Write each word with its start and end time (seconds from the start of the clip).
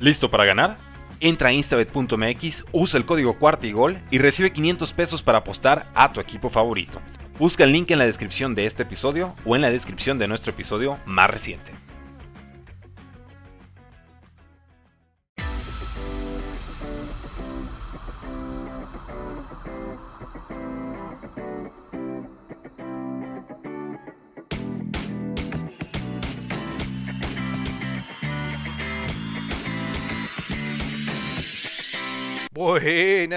¿Listo 0.00 0.30
para 0.30 0.44
ganar? 0.44 0.76
Entra 1.20 1.48
a 1.48 1.52
instabet.mx, 1.52 2.64
usa 2.70 2.98
el 2.98 3.04
código 3.04 3.38
cuarta 3.38 3.66
y 3.66 3.72
gol 3.72 4.00
y 4.10 4.18
recibe 4.18 4.52
500 4.52 4.92
pesos 4.92 5.22
para 5.22 5.38
apostar 5.38 5.90
a 5.94 6.12
tu 6.12 6.20
equipo 6.20 6.50
favorito. 6.50 7.00
Busca 7.38 7.64
el 7.64 7.72
link 7.72 7.90
en 7.90 7.98
la 7.98 8.06
descripción 8.06 8.54
de 8.54 8.66
este 8.66 8.84
episodio 8.84 9.34
o 9.44 9.56
en 9.56 9.62
la 9.62 9.70
descripción 9.70 10.18
de 10.18 10.28
nuestro 10.28 10.52
episodio 10.52 10.98
más 11.04 11.28
reciente. 11.28 11.72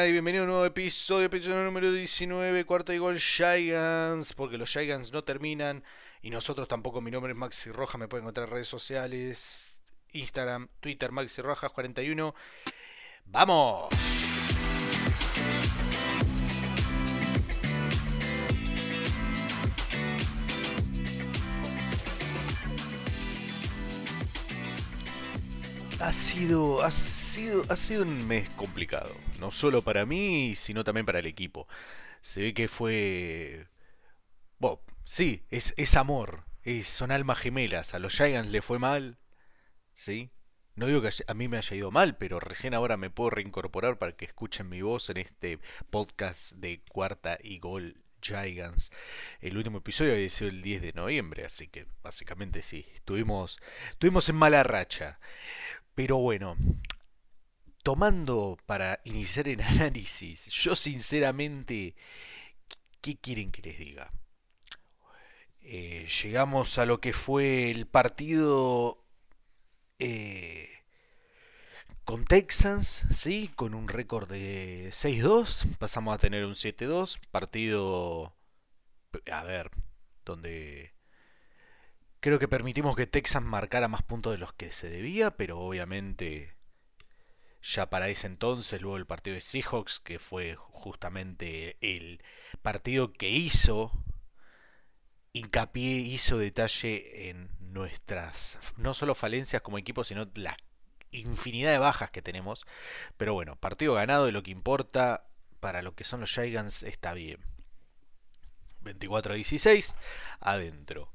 Y 0.08 0.12
bienvenido 0.12 0.44
a 0.44 0.46
un 0.46 0.52
nuevo 0.52 0.66
episodio, 0.66 1.26
episodio 1.26 1.64
número 1.64 1.92
19, 1.92 2.66
cuarto 2.66 2.92
y 2.92 2.98
gol 2.98 3.20
Giants, 3.20 4.34
porque 4.34 4.58
los 4.58 4.72
Giants 4.72 5.12
no 5.12 5.24
terminan 5.24 5.84
y 6.24 6.32
nosotros 6.32 6.68
tampoco. 6.68 7.02
Mi 7.02 7.12
nombre 7.12 7.34
es 7.34 7.38
Maxi 7.38 7.72
Roja, 7.72 8.00
me 8.00 8.08
pueden 8.08 8.24
encontrar 8.24 8.48
en 8.48 8.54
redes 8.54 8.68
sociales, 8.68 9.80
Instagram, 10.14 10.70
Twitter, 10.80 11.12
Maxi 11.12 11.44
Rojas 11.44 11.72
41. 11.72 12.34
¡Vamos! 13.26 13.90
Ha 26.00 26.14
sido, 26.14 26.82
ha 26.82 26.90
sido, 26.90 27.64
ha 27.70 27.76
sido 27.76 28.02
un 28.02 28.28
mes 28.28 28.50
complicado, 28.56 29.12
no 29.42 29.52
solo 29.52 29.82
para 29.82 30.06
mí, 30.06 30.56
sino 30.56 30.84
también 30.84 31.06
para 31.06 31.20
el 31.20 31.26
equipo. 31.26 31.68
Se 32.22 32.42
ve 32.42 32.54
que 32.54 32.68
fue, 32.68 33.68
bueno, 34.60 34.80
sí, 35.04 35.44
es, 35.50 35.74
es 35.78 35.96
amor, 35.96 36.46
es, 36.64 36.88
son 36.88 37.12
almas 37.12 37.40
gemelas. 37.40 37.94
A 37.96 38.00
los 38.00 38.16
Giants 38.16 38.52
le 38.52 38.62
fue 38.62 38.80
mal, 38.80 39.18
sí. 39.94 40.30
No 40.76 40.86
digo 40.88 41.02
que 41.02 41.10
a 41.28 41.34
mí 41.34 41.48
me 41.48 41.58
haya 41.58 41.76
ido 41.76 41.92
mal, 41.92 42.18
pero 42.18 42.40
recién 42.40 42.74
ahora 42.74 42.98
me 42.98 43.10
puedo 43.10 43.32
reincorporar 43.32 43.98
para 43.98 44.16
que 44.16 44.26
escuchen 44.26 44.70
mi 44.70 44.82
voz 44.82 45.10
en 45.10 45.18
este 45.18 45.60
podcast 45.90 46.54
de 46.54 46.82
cuarta 46.90 47.38
y 47.42 47.60
gol 47.60 47.98
Giants. 48.22 48.92
El 49.42 49.58
último 49.58 49.80
episodio 49.80 50.14
había 50.14 50.30
sido 50.30 50.52
el 50.52 50.62
10 50.62 50.82
de 50.84 50.94
noviembre, 50.94 51.46
así 51.46 51.68
que 51.68 51.88
básicamente 52.04 52.62
sí, 52.62 52.86
estuvimos, 52.94 53.60
estuvimos 53.90 54.30
en 54.30 54.36
mala 54.36 54.64
racha. 54.64 55.20
Pero 55.96 56.18
bueno, 56.18 56.56
tomando 57.84 58.58
para 58.66 59.02
iniciar 59.06 59.48
el 59.48 59.62
análisis, 59.62 60.48
yo 60.48 60.76
sinceramente, 60.76 61.96
¿qué 63.02 63.18
quieren 63.18 63.52
que 63.52 63.62
les 63.62 63.78
diga? 63.78 64.12
Eh, 65.62 66.08
llegamos 66.24 66.78
a 66.78 66.86
lo 66.86 67.00
que 67.00 67.14
fue 67.14 67.72
el 67.72 67.86
partido 67.86 69.04
eh, 70.00 70.70
con 72.04 72.26
Texans, 72.26 73.06
¿sí? 73.12 73.52
Con 73.56 73.74
un 73.76 73.88
récord 73.88 74.30
de 74.30 74.90
6-2, 74.90 75.78
pasamos 75.78 76.16
a 76.16 76.18
tener 76.18 76.46
un 76.46 76.56
7-2, 76.56 77.20
partido, 77.32 78.36
a 79.32 79.44
ver, 79.44 79.72
donde 80.26 80.94
Creo 82.22 82.38
que 82.38 82.48
permitimos 82.48 82.96
que 82.96 83.08
Texas 83.08 83.42
marcara 83.42 83.88
más 83.88 84.04
puntos 84.04 84.32
de 84.32 84.38
los 84.38 84.54
que 84.54 84.72
se 84.72 84.92
debía, 84.92 85.32
pero 85.32 85.60
obviamente 85.60 86.54
ya 87.64 87.90
para 87.90 88.10
ese 88.10 88.28
entonces, 88.28 88.82
luego 88.82 88.98
el 88.98 89.06
partido 89.06 89.36
de 89.36 89.42
Seahawks, 89.42 90.00
que 90.00 90.20
fue 90.20 90.56
justamente 90.56 91.78
el 91.82 92.24
partido 92.62 93.14
que 93.14 93.30
hizo 93.30 93.92
hincapié, 95.34 96.00
hizo 96.00 96.38
detalle 96.38 97.30
en 97.30 97.50
nuestras, 97.60 98.60
no 98.78 98.94
solo 98.94 99.16
falencias 99.16 99.62
como 99.62 99.78
equipo, 99.78 100.04
sino 100.04 100.28
la 100.36 100.58
infinidad 101.12 101.72
de 101.72 101.78
bajas 101.78 102.12
que 102.12 102.22
tenemos. 102.22 102.66
Pero 103.18 103.34
bueno, 103.34 103.56
partido 103.56 103.94
ganado 103.94 104.28
y 104.28 104.32
lo 104.32 104.44
que 104.44 104.52
importa 104.52 105.26
para 105.60 105.82
lo 105.82 105.96
que 105.96 106.04
son 106.04 106.22
los 106.22 106.32
Giants 106.32 106.84
está 106.84 107.14
bien. 107.14 107.40
24 108.82 109.34
a 109.34 109.36
16, 109.36 109.96
adentro. 110.40 111.14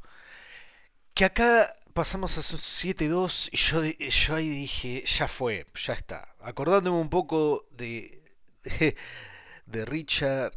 Que 1.16 1.25
acá 1.25 1.72
pasamos 1.94 2.37
a 2.37 2.43
7-2 2.43 3.49
y 3.50 3.56
yo, 3.56 3.82
yo 3.82 4.34
ahí 4.34 4.50
dije, 4.50 5.03
ya 5.06 5.27
fue, 5.28 5.65
ya 5.75 5.94
está. 5.94 6.37
Acordándome 6.41 6.99
un 6.99 7.09
poco 7.09 7.66
de, 7.71 8.22
de, 9.65 9.84
Richard, 9.87 10.53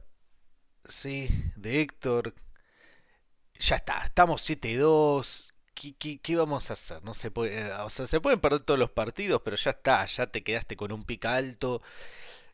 sí, 0.84 1.30
de 1.56 1.80
Héctor. 1.80 2.36
Ya 3.58 3.78
está, 3.78 4.04
estamos 4.04 4.50
7-2. 4.50 5.50
¿Qué, 5.74 5.94
¿Qué, 5.94 6.20
qué, 6.20 6.36
vamos 6.36 6.70
a 6.70 6.74
hacer? 6.74 7.02
No 7.06 7.14
se 7.14 7.32
puede, 7.32 7.72
o 7.76 7.90
sea, 7.90 8.06
se 8.06 8.20
pueden 8.20 8.42
perder 8.42 8.60
todos 8.60 8.82
los 8.82 8.92
partidos, 8.92 9.42
pero 9.42 9.56
ya 9.56 9.72
está, 9.72 10.06
ya 10.08 10.28
te 10.28 10.44
quedaste 10.44 10.76
con 10.76 10.92
un 10.92 11.06
pica 11.06 11.36
alto. 11.36 11.82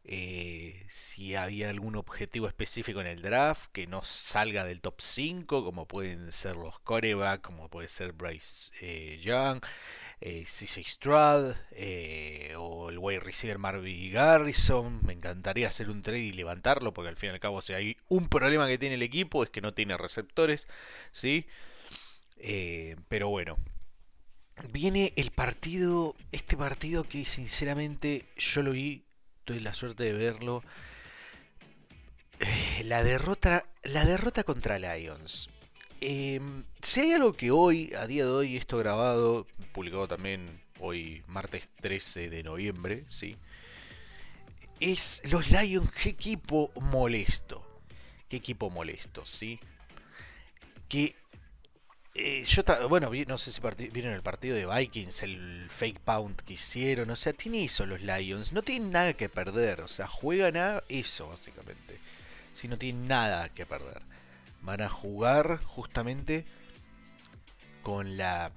Eh, 0.07 0.85
si 0.87 1.35
había 1.35 1.69
algún 1.69 1.95
objetivo 1.95 2.47
específico 2.47 3.01
en 3.01 3.07
el 3.07 3.23
draft 3.23 3.71
que 3.71 3.87
no 3.87 4.03
salga 4.03 4.63
del 4.63 4.79
top 4.79 5.01
5, 5.01 5.63
como 5.63 5.87
pueden 5.87 6.31
ser 6.31 6.55
los 6.57 6.77
coreback, 6.79 7.41
como 7.41 7.69
puede 7.69 7.87
ser 7.87 8.11
Bryce 8.13 8.71
eh, 8.81 9.19
Young, 9.19 9.61
eh, 10.21 10.43
CJ 10.43 10.83
Stroud 10.87 11.55
eh, 11.71 12.53
o 12.55 12.89
el 12.91 12.99
wide 12.99 13.21
receiver 13.21 13.57
Marvin 13.57 14.13
Garrison. 14.13 15.03
Me 15.03 15.13
encantaría 15.13 15.69
hacer 15.69 15.89
un 15.89 16.03
trade 16.03 16.19
y 16.19 16.33
levantarlo, 16.33 16.93
porque 16.93 17.09
al 17.09 17.17
fin 17.17 17.31
y 17.31 17.33
al 17.33 17.39
cabo, 17.39 17.63
si 17.63 17.73
hay 17.73 17.97
un 18.07 18.29
problema 18.29 18.67
que 18.67 18.77
tiene 18.77 18.95
el 18.95 19.03
equipo 19.03 19.43
es 19.43 19.49
que 19.49 19.61
no 19.61 19.73
tiene 19.73 19.97
receptores, 19.97 20.67
¿sí? 21.11 21.47
pero 23.07 23.29
bueno, 23.29 23.57
viene 24.71 25.13
el 25.15 25.31
partido, 25.31 26.13
este 26.31 26.55
partido 26.55 27.03
que 27.05 27.25
sinceramente 27.25 28.27
yo 28.37 28.61
lo 28.61 28.71
vi 28.71 29.05
tuve 29.45 29.61
la 29.61 29.73
suerte 29.73 30.03
de 30.03 30.13
verlo. 30.13 30.63
Eh, 32.39 32.83
la 32.83 33.03
derrota, 33.03 33.65
la 33.83 34.03
derrota 34.05 34.43
contra 34.43 34.77
Lions. 34.77 35.49
Em, 36.01 36.65
si 36.81 36.99
hay 36.99 37.13
algo 37.13 37.33
que 37.33 37.51
hoy, 37.51 37.93
a 37.93 38.05
día 38.07 38.25
de 38.25 38.31
hoy, 38.31 38.57
esto 38.57 38.77
grabado, 38.77 39.47
publicado 39.71 40.07
también 40.07 40.61
hoy, 40.79 41.23
martes 41.27 41.69
13 41.81 42.29
de 42.29 42.43
noviembre, 42.43 43.05
¿sí? 43.07 43.37
Es 44.79 45.21
los 45.31 45.49
Lions, 45.51 45.89
qué 45.91 46.09
equipo 46.09 46.71
molesto. 46.75 47.65
Qué 48.27 48.37
equipo 48.37 48.69
molesto, 48.69 49.25
¿sí? 49.25 49.59
Que 50.89 51.15
eh, 52.17 52.45
yo, 52.45 52.63
bueno, 52.87 53.11
no 53.27 53.37
sé 53.37 53.51
si 53.51 53.61
vieron 53.91 54.13
el 54.13 54.21
partido 54.21 54.55
de 54.55 54.65
Vikings, 54.65 55.23
el 55.23 55.67
fake 55.69 55.99
pound 55.99 56.37
que 56.43 56.53
hicieron, 56.53 57.09
o 57.09 57.15
sea, 57.17 57.33
tiene 57.33 57.65
eso 57.65 57.85
los 57.85 58.01
Lions, 58.01 58.53
no 58.53 58.61
tienen 58.61 58.89
nada 58.89 59.13
que 59.15 59.27
perder, 59.27 59.81
o 59.81 59.89
sea, 59.89 60.07
juegan 60.07 60.55
a 60.55 60.81
eso 60.87 61.27
básicamente, 61.27 61.99
si 62.53 62.69
no 62.69 62.77
tienen 62.77 63.09
nada 63.09 63.49
que 63.49 63.65
perder. 63.65 64.01
Van 64.61 64.81
a 64.81 64.87
jugar 64.87 65.59
justamente 65.65 66.45
con 67.83 68.15
la... 68.15 68.51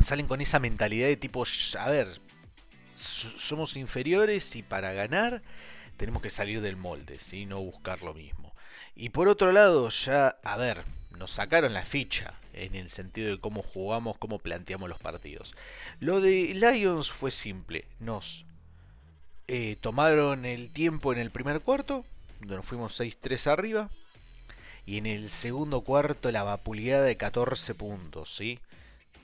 Salen 0.00 0.26
con 0.26 0.42
esa 0.42 0.58
mentalidad 0.58 1.08
de 1.08 1.16
tipo, 1.16 1.44
a 1.78 1.88
ver, 1.88 2.20
somos 2.96 3.76
inferiores 3.76 4.54
y 4.56 4.62
para 4.62 4.92
ganar 4.92 5.42
tenemos 5.96 6.20
que 6.20 6.30
salir 6.30 6.60
del 6.60 6.76
molde, 6.76 7.18
¿sí? 7.18 7.46
no 7.46 7.60
buscar 7.60 8.02
lo 8.02 8.12
mismo. 8.12 8.54
Y 8.94 9.08
por 9.08 9.28
otro 9.28 9.52
lado, 9.52 9.88
ya, 9.88 10.36
a 10.44 10.56
ver, 10.58 10.84
nos 11.16 11.32
sacaron 11.32 11.72
la 11.72 11.86
ficha 11.86 12.34
en 12.64 12.74
el 12.74 12.90
sentido 12.90 13.30
de 13.30 13.40
cómo 13.40 13.62
jugamos, 13.62 14.18
cómo 14.18 14.38
planteamos 14.38 14.88
los 14.88 14.98
partidos. 14.98 15.54
Lo 16.00 16.20
de 16.20 16.54
Lions 16.54 17.10
fue 17.10 17.30
simple, 17.30 17.84
nos 18.00 18.44
eh, 19.46 19.76
tomaron 19.80 20.44
el 20.44 20.70
tiempo 20.70 21.12
en 21.12 21.18
el 21.18 21.30
primer 21.30 21.60
cuarto, 21.60 22.04
donde 22.40 22.56
nos 22.56 22.66
fuimos 22.66 23.00
6-3 23.00 23.46
arriba, 23.46 23.90
y 24.84 24.98
en 24.98 25.06
el 25.06 25.30
segundo 25.30 25.82
cuarto 25.82 26.30
la 26.30 26.42
vapuleada 26.42 27.04
de 27.04 27.16
14 27.16 27.74
puntos, 27.74 28.34
¿sí? 28.34 28.58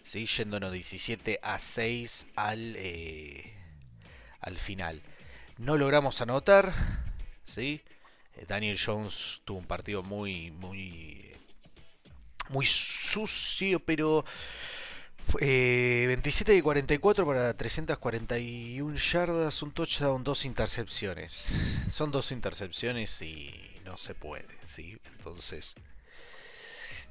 ¿Sí? 0.03 0.27
Yéndonos 0.27 0.73
17 0.73 1.41
a 1.43 1.59
6 1.59 2.27
al, 2.37 2.75
eh, 2.77 3.55
al 4.41 4.59
final. 4.59 5.03
No 5.57 5.79
logramos 5.79 6.21
anotar, 6.21 6.73
¿sí? 7.45 7.81
Eh, 8.37 8.45
Daniel 8.47 8.79
Jones 8.83 9.41
tuvo 9.45 9.59
un 9.59 9.67
partido 9.67 10.03
muy, 10.03 10.51
muy 10.51 11.24
muy 12.49 12.67
sucio, 12.67 13.81
pero 13.81 14.25
27 15.41 16.53
de 16.53 16.63
44 16.63 17.27
para 17.27 17.55
341 17.57 18.97
yardas, 18.97 19.63
un 19.63 19.73
touchdown, 19.73 20.23
dos 20.25 20.45
intercepciones. 20.45 21.55
Son 21.91 22.11
dos 22.11 22.31
intercepciones 22.33 23.21
y 23.23 23.51
no 23.85 23.99
se 23.99 24.15
puede, 24.15 24.57
¿sí? 24.63 24.99
Entonces, 25.19 25.75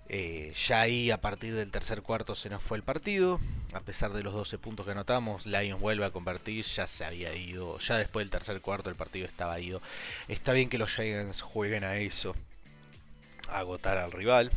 Eh, 0.09 0.53
ya 0.67 0.81
ahí 0.81 1.11
a 1.11 1.21
partir 1.21 1.53
del 1.55 1.71
tercer 1.71 2.01
cuarto 2.01 2.35
se 2.35 2.49
nos 2.49 2.61
fue 2.63 2.77
el 2.77 2.83
partido. 2.83 3.39
A 3.73 3.79
pesar 3.81 4.11
de 4.13 4.21
los 4.21 4.33
12 4.33 4.57
puntos 4.57 4.85
que 4.85 4.91
anotamos, 4.91 5.45
Lions 5.45 5.79
vuelve 5.81 6.05
a 6.05 6.11
convertir. 6.11 6.63
Ya 6.65 6.87
se 6.87 7.05
había 7.05 7.33
ido. 7.35 7.79
Ya 7.79 7.97
después 7.97 8.23
del 8.25 8.29
tercer 8.31 8.61
cuarto 8.61 8.89
el 8.89 8.95
partido 8.95 9.25
estaba 9.25 9.59
ido. 9.59 9.81
Está 10.27 10.51
bien 10.53 10.69
que 10.69 10.77
los 10.77 10.91
Giants 10.93 11.41
jueguen 11.41 11.83
a 11.85 11.95
eso. 11.97 12.35
Agotar 13.49 13.97
al 13.97 14.11
rival. 14.11 14.51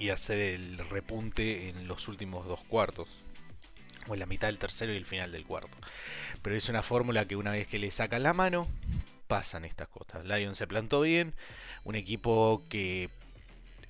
Y 0.00 0.10
hacer 0.10 0.40
el 0.40 0.78
repunte 0.78 1.68
en 1.68 1.86
los 1.86 2.08
últimos 2.08 2.46
dos 2.46 2.60
cuartos. 2.62 3.08
O 4.08 4.14
en 4.14 4.20
la 4.20 4.26
mitad 4.26 4.48
del 4.48 4.58
tercero 4.58 4.92
y 4.92 4.96
el 4.96 5.06
final 5.06 5.30
del 5.30 5.44
cuarto. 5.44 5.76
Pero 6.42 6.56
es 6.56 6.68
una 6.68 6.82
fórmula 6.82 7.26
que 7.26 7.36
una 7.36 7.52
vez 7.52 7.68
que 7.68 7.78
le 7.78 7.92
sacan 7.92 8.24
la 8.24 8.32
mano, 8.32 8.66
pasan 9.28 9.64
estas 9.64 9.86
cosas. 9.86 10.24
Lions 10.24 10.58
se 10.58 10.66
plantó 10.66 11.02
bien. 11.02 11.34
Un 11.84 11.94
equipo 11.94 12.64
que 12.68 13.10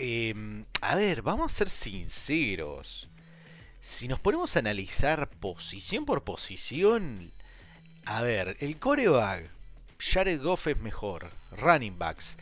Em, 0.02 0.64
a 0.80 0.94
ver, 0.94 1.20
vamos 1.20 1.52
a 1.52 1.54
ser 1.54 1.68
sinceros. 1.68 3.10
Si 3.82 4.08
nos 4.08 4.18
ponemos 4.18 4.56
a 4.56 4.60
analizar 4.60 5.28
posición 5.28 6.06
por 6.06 6.24
posición, 6.24 7.32
a 8.06 8.22
ver, 8.22 8.56
el 8.60 8.78
coreback, 8.78 9.50
Jared 9.98 10.40
Goff 10.40 10.68
es 10.68 10.78
mejor. 10.78 11.28
Running 11.50 11.98
backs. 11.98 12.38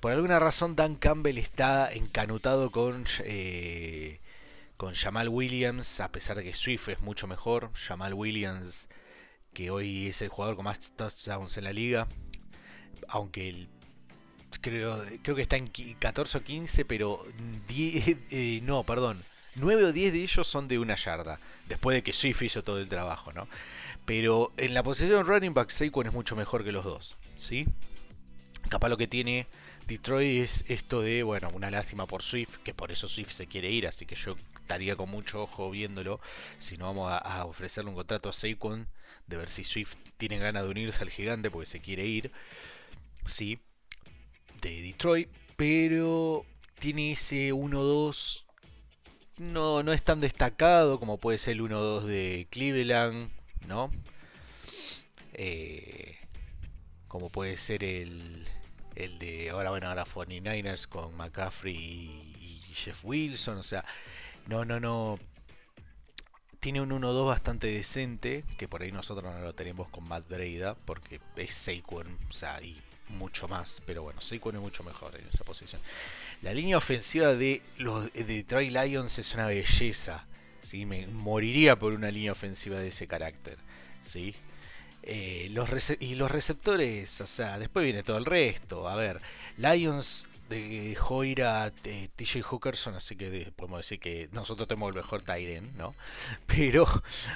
Por 0.00 0.12
alguna 0.12 0.38
razón 0.38 0.76
Dan 0.76 0.94
Campbell 0.94 1.38
está 1.38 1.92
encanutado 1.92 2.70
con, 2.70 3.04
eh, 3.24 4.20
con 4.76 4.94
Jamal 4.94 5.28
Williams, 5.28 5.98
a 5.98 6.12
pesar 6.12 6.36
de 6.36 6.44
que 6.44 6.54
Swift 6.54 6.88
es 6.88 7.00
mucho 7.00 7.26
mejor. 7.26 7.70
Jamal 7.74 8.14
Williams, 8.14 8.88
que 9.52 9.70
hoy 9.70 10.06
es 10.06 10.22
el 10.22 10.28
jugador 10.28 10.54
con 10.54 10.66
más 10.66 10.92
touchdowns 10.92 11.56
en 11.56 11.64
la 11.64 11.72
liga. 11.72 12.06
Aunque 13.08 13.48
el 13.48 13.68
creo, 14.60 15.04
creo 15.22 15.34
que 15.34 15.42
está 15.42 15.56
en 15.56 15.66
14 15.66 16.38
o 16.38 16.42
15, 16.42 16.84
pero 16.84 17.24
10, 17.66 18.18
eh, 18.30 18.60
no, 18.62 18.84
perdón, 18.84 19.24
9 19.56 19.86
o 19.86 19.92
10 19.92 20.12
de 20.12 20.22
ellos 20.22 20.46
son 20.46 20.68
de 20.68 20.78
una 20.78 20.94
yarda, 20.94 21.40
después 21.66 21.96
de 21.96 22.02
que 22.02 22.12
Swift 22.12 22.42
hizo 22.42 22.62
todo 22.62 22.78
el 22.78 22.88
trabajo, 22.88 23.32
¿no? 23.32 23.48
Pero 24.04 24.52
en 24.56 24.74
la 24.74 24.82
posición 24.84 25.26
running 25.26 25.54
back, 25.54 25.70
Saquon 25.70 26.06
es 26.06 26.12
mucho 26.12 26.36
mejor 26.36 26.64
que 26.64 26.72
los 26.72 26.84
dos, 26.84 27.16
¿sí? 27.36 27.66
Capaz 28.68 28.88
lo 28.88 28.96
que 28.96 29.06
tiene 29.08 29.46
Detroit 29.88 30.42
es 30.44 30.64
esto 30.68 31.00
de, 31.00 31.22
bueno, 31.22 31.48
una 31.54 31.70
lástima 31.70 32.06
por 32.06 32.22
Swift, 32.22 32.58
que 32.58 32.74
por 32.74 32.92
eso 32.92 33.08
Swift 33.08 33.32
se 33.32 33.46
quiere 33.46 33.70
ir, 33.70 33.86
así 33.86 34.04
que 34.04 34.16
yo 34.16 34.36
estaría 34.60 34.94
con 34.96 35.08
mucho 35.08 35.42
ojo 35.42 35.70
viéndolo, 35.70 36.20
si 36.58 36.76
no 36.76 36.84
vamos 36.84 37.10
a, 37.10 37.16
a 37.16 37.46
ofrecerle 37.46 37.88
un 37.88 37.96
contrato 37.96 38.28
a 38.28 38.34
Saquon, 38.34 38.86
de 39.26 39.36
ver 39.38 39.48
si 39.48 39.64
Swift 39.64 39.96
tiene 40.18 40.36
ganas 40.36 40.64
de 40.64 40.68
unirse 40.68 41.02
al 41.02 41.08
gigante 41.08 41.50
porque 41.50 41.64
se 41.64 41.80
quiere 41.80 42.04
ir, 42.04 42.30
sí, 43.24 43.60
de 44.60 44.82
Detroit, 44.82 45.30
pero 45.56 46.44
tiene 46.78 47.12
ese 47.12 47.54
1-2. 47.54 48.44
No, 49.38 49.82
no 49.82 49.94
es 49.94 50.02
tan 50.02 50.20
destacado 50.20 51.00
como 51.00 51.16
puede 51.16 51.38
ser 51.38 51.54
el 51.54 51.62
1-2 51.62 52.02
de 52.02 52.46
Cleveland, 52.50 53.30
¿no? 53.66 53.90
Eh, 55.32 56.18
como 57.06 57.30
puede 57.30 57.56
ser 57.56 57.84
el, 57.84 58.46
el 58.98 59.18
de 59.18 59.50
ahora, 59.50 59.70
bueno, 59.70 59.88
ahora 59.88 60.04
49ers 60.04 60.88
con 60.88 61.16
McCaffrey 61.16 61.74
y, 61.76 62.62
Jeff 62.74 63.04
Wilson. 63.04 63.58
O 63.58 63.62
sea, 63.62 63.84
no, 64.46 64.64
no, 64.64 64.80
no. 64.80 65.18
Tiene 66.60 66.80
un 66.80 66.90
1-2 66.90 67.26
bastante 67.26 67.68
decente, 67.68 68.44
que 68.56 68.66
por 68.66 68.82
ahí 68.82 68.90
nosotros 68.90 69.32
no 69.32 69.40
lo 69.40 69.54
tenemos 69.54 69.88
con 69.88 70.08
Matt 70.08 70.28
Breda, 70.28 70.74
porque 70.74 71.20
es 71.36 71.54
Saquon, 71.54 72.18
o 72.28 72.32
sea, 72.32 72.60
y 72.60 72.80
mucho 73.10 73.46
más, 73.46 73.80
pero 73.86 74.02
bueno, 74.02 74.20
Saquon 74.20 74.56
es 74.56 74.60
mucho 74.60 74.82
mejor 74.82 75.14
en 75.14 75.26
esa 75.28 75.44
posición. 75.44 75.80
La 76.42 76.52
línea 76.52 76.76
ofensiva 76.76 77.34
de 77.34 77.62
los 77.76 78.12
de 78.12 78.24
Detroit 78.24 78.72
Lions 78.72 79.18
es 79.18 79.34
una 79.34 79.46
belleza. 79.46 80.26
¿sí? 80.60 80.84
Me 80.84 81.06
moriría 81.06 81.78
por 81.78 81.92
una 81.92 82.10
línea 82.10 82.32
ofensiva 82.32 82.78
de 82.78 82.88
ese 82.88 83.06
carácter. 83.06 83.58
¿sí? 84.02 84.34
Eh, 85.02 85.50
y 86.00 86.14
los 86.16 86.30
receptores, 86.30 87.20
o 87.20 87.26
sea, 87.26 87.58
después 87.58 87.84
viene 87.84 88.02
todo 88.02 88.18
el 88.18 88.24
resto. 88.24 88.88
A 88.88 88.96
ver, 88.96 89.20
Lions 89.56 90.26
dejó 90.48 91.24
ir 91.24 91.42
a 91.42 91.72
eh, 91.84 92.08
TJ 92.16 92.42
Hookerson, 92.42 92.94
así 92.94 93.16
que 93.16 93.52
podemos 93.54 93.80
decir 93.80 94.00
que 94.00 94.28
nosotros 94.32 94.66
tenemos 94.66 94.90
el 94.90 94.96
mejor 94.96 95.22
Tyren, 95.22 95.76
¿no? 95.76 95.94
Pero 96.46 96.86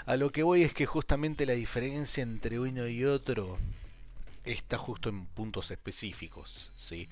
a 0.07 0.17
lo 0.17 0.31
que 0.31 0.43
voy 0.43 0.63
es 0.63 0.73
que 0.73 0.87
justamente 0.87 1.47
la 1.47 1.53
diferencia 1.53 2.23
entre 2.23 2.59
uno 2.59 2.87
y 2.89 3.05
otro 3.05 3.59
está 4.45 4.79
justo 4.79 5.09
en 5.09 5.27
puntos 5.27 5.71
específicos, 5.71 6.73
¿sí? 6.75 7.09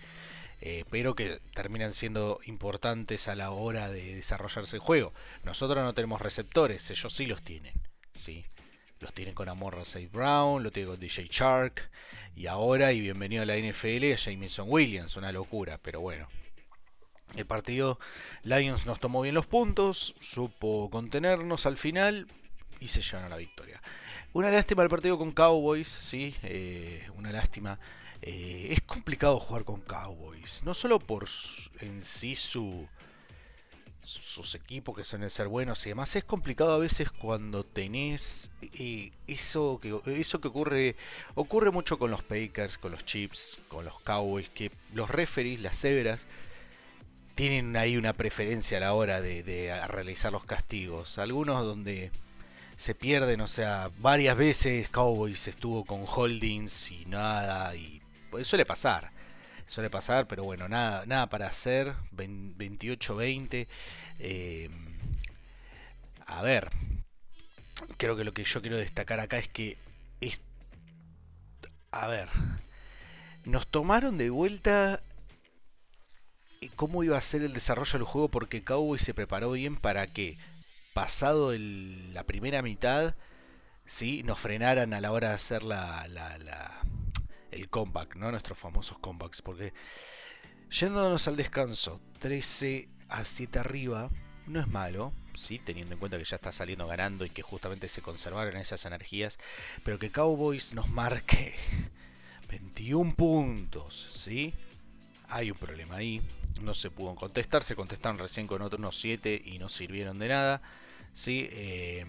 Eh, 0.62 0.84
pero 0.90 1.14
que 1.14 1.40
terminan 1.54 1.94
siendo 1.94 2.38
importantes 2.44 3.28
a 3.28 3.34
la 3.34 3.50
hora 3.50 3.88
de 3.88 4.16
desarrollarse 4.16 4.76
el 4.76 4.82
juego. 4.82 5.14
Nosotros 5.42 5.82
no 5.82 5.94
tenemos 5.94 6.20
receptores, 6.20 6.90
ellos 6.90 7.14
sí 7.14 7.24
los 7.24 7.40
tienen, 7.40 7.72
¿sí? 8.12 8.44
Los 9.00 9.14
tienen 9.14 9.34
con 9.34 9.48
Amor 9.48 9.82
Safe 9.86 10.08
Brown, 10.08 10.62
lo 10.62 10.70
tienen 10.70 10.92
con 10.92 11.00
DJ 11.00 11.26
Shark, 11.30 11.90
y 12.36 12.46
ahora, 12.46 12.92
y 12.92 13.00
bienvenido 13.00 13.42
a 13.42 13.46
la 13.46 13.56
NFL, 13.56 14.14
Jameson 14.14 14.66
Williams, 14.68 15.16
una 15.16 15.32
locura, 15.32 15.78
pero 15.82 16.02
bueno. 16.02 16.28
El 17.34 17.46
partido 17.46 17.98
Lions 18.42 18.84
nos 18.84 19.00
tomó 19.00 19.22
bien 19.22 19.34
los 19.34 19.46
puntos, 19.46 20.14
supo 20.20 20.90
contenernos 20.90 21.64
al 21.64 21.78
final 21.78 22.26
y 22.78 22.88
se 22.88 23.00
llevaron 23.00 23.30
la 23.30 23.38
victoria. 23.38 23.80
Una 24.34 24.50
lástima 24.50 24.82
el 24.82 24.90
partido 24.90 25.16
con 25.16 25.32
Cowboys, 25.32 25.88
sí, 25.88 26.34
eh, 26.42 27.08
una 27.16 27.32
lástima. 27.32 27.78
Eh, 28.20 28.68
es 28.70 28.82
complicado 28.82 29.40
jugar 29.40 29.64
con 29.64 29.80
Cowboys, 29.80 30.60
no 30.62 30.74
solo 30.74 30.98
por 30.98 31.26
en 31.80 32.04
sí 32.04 32.36
su, 32.36 32.86
sus 34.10 34.54
equipos 34.54 34.96
que 34.96 35.04
suelen 35.04 35.30
ser 35.30 35.48
buenos 35.48 35.86
y 35.86 35.90
demás, 35.90 36.16
es 36.16 36.24
complicado 36.24 36.72
a 36.72 36.78
veces 36.78 37.10
cuando 37.10 37.64
tenés 37.64 38.50
eh, 38.78 39.12
eso, 39.26 39.78
que, 39.80 40.00
eso 40.06 40.40
que 40.40 40.48
ocurre, 40.48 40.96
ocurre 41.34 41.70
mucho 41.70 41.98
con 41.98 42.10
los 42.10 42.22
Packers, 42.22 42.76
con 42.78 42.92
los 42.92 43.04
Chips, 43.04 43.58
con 43.68 43.84
los 43.84 44.00
Cowboys, 44.00 44.48
que 44.48 44.72
los 44.94 45.10
referees, 45.10 45.60
las 45.60 45.78
cebras, 45.78 46.26
tienen 47.34 47.76
ahí 47.76 47.96
una 47.96 48.12
preferencia 48.12 48.78
a 48.78 48.80
la 48.80 48.94
hora 48.94 49.20
de, 49.20 49.42
de 49.42 49.86
realizar 49.86 50.32
los 50.32 50.44
castigos. 50.44 51.18
Algunos 51.18 51.64
donde 51.64 52.10
se 52.76 52.94
pierden, 52.94 53.40
o 53.40 53.48
sea, 53.48 53.90
varias 53.98 54.36
veces 54.36 54.88
Cowboys 54.88 55.46
estuvo 55.46 55.84
con 55.84 56.04
holdings 56.06 56.90
y 56.90 57.04
nada, 57.06 57.74
y 57.76 58.02
pues, 58.30 58.48
suele 58.48 58.66
pasar, 58.66 59.12
suele 59.70 59.88
pasar, 59.88 60.26
pero 60.26 60.42
bueno, 60.42 60.68
nada, 60.68 61.06
nada 61.06 61.28
para 61.28 61.46
hacer, 61.46 61.94
28-20. 62.12 63.68
Em, 64.18 64.72
a 66.26 66.42
ver, 66.42 66.70
creo 67.96 68.16
que 68.16 68.24
lo 68.24 68.34
que 68.34 68.44
yo 68.44 68.60
quiero 68.60 68.76
destacar 68.76 69.20
acá 69.20 69.38
es 69.38 69.48
que 69.48 69.78
es, 70.20 70.40
a 71.92 72.08
ver, 72.08 72.28
nos 73.44 73.66
tomaron 73.68 74.18
de 74.18 74.30
vuelta 74.30 75.00
cómo 76.76 77.04
iba 77.04 77.16
a 77.16 77.22
ser 77.22 77.42
el 77.42 77.52
desarrollo 77.52 77.92
del 77.92 78.06
juego 78.06 78.28
porque 78.28 78.64
Cowboys 78.64 79.02
se 79.02 79.14
preparó 79.14 79.52
bien 79.52 79.76
para 79.76 80.06
que 80.08 80.36
pasado 80.94 81.52
la 81.56 82.24
primera 82.24 82.60
mitad, 82.62 83.14
¿sí? 83.86 84.24
nos 84.24 84.40
frenaran 84.40 84.92
a 84.94 85.00
la 85.00 85.12
hora 85.12 85.28
de 85.28 85.34
hacer 85.36 85.62
la, 85.62 86.06
el 87.52 87.68
comeback, 87.68 88.16
¿no? 88.16 88.30
nuestros 88.30 88.58
famosos 88.58 88.98
comebacks. 88.98 89.42
Porque 89.42 89.72
yéndonos 90.70 91.28
al 91.28 91.36
descanso, 91.36 92.00
13 92.18 92.88
a 93.08 93.24
7 93.24 93.58
arriba, 93.58 94.08
no 94.46 94.60
es 94.60 94.68
malo, 94.68 95.12
¿sí? 95.34 95.58
teniendo 95.58 95.94
en 95.94 95.98
cuenta 95.98 96.18
que 96.18 96.24
ya 96.24 96.36
está 96.36 96.52
saliendo 96.52 96.86
ganando 96.86 97.24
y 97.24 97.30
que 97.30 97.42
justamente 97.42 97.88
se 97.88 98.02
conservaron 98.02 98.56
esas 98.56 98.84
energías, 98.84 99.38
pero 99.84 99.98
que 99.98 100.10
Cowboys 100.10 100.74
nos 100.74 100.88
marque 100.88 101.54
21 102.48 103.14
puntos, 103.14 104.08
¿sí? 104.12 104.54
Hay 105.28 105.50
un 105.50 105.58
problema 105.58 105.96
ahí 105.96 106.20
no 106.60 106.74
se 106.74 106.90
pudo 106.90 107.14
contestar, 107.14 107.62
se 107.62 107.74
contestaron 107.74 108.18
recién 108.18 108.46
con 108.46 108.62
otros 108.62 109.00
7 109.00 109.42
y 109.44 109.58
no 109.58 109.68
sirvieron 109.68 110.18
de 110.18 110.28
nada. 110.28 110.62
¿sí? 111.12 111.48
Eh, 111.52 112.04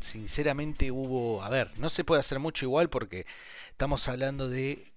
sinceramente 0.00 0.90
hubo, 0.90 1.42
a 1.42 1.48
ver, 1.48 1.70
no 1.78 1.90
se 1.90 2.04
puede 2.04 2.20
hacer 2.20 2.38
mucho 2.38 2.64
igual 2.64 2.88
porque 2.88 3.26
estamos 3.70 4.08
hablando 4.08 4.48
de 4.48 4.90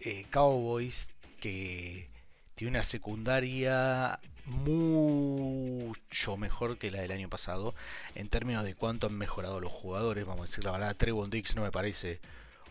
eh, 0.00 0.26
Cowboys 0.30 1.08
que 1.40 2.08
tiene 2.54 2.72
una 2.72 2.84
secundaria 2.84 4.18
mucho 4.46 6.36
mejor 6.36 6.78
que 6.78 6.90
la 6.90 7.00
del 7.00 7.12
año 7.12 7.28
pasado 7.28 7.74
en 8.14 8.28
términos 8.28 8.64
de 8.64 8.74
cuánto 8.74 9.06
han 9.06 9.14
mejorado 9.14 9.60
los 9.60 9.72
jugadores. 9.72 10.26
Vamos 10.26 10.42
a 10.42 10.46
decir 10.46 10.64
la 10.64 10.72
verdad, 10.72 10.96
Trevon 10.96 11.30
Dix 11.30 11.54
no 11.54 11.62
me 11.62 11.70
parece 11.70 12.20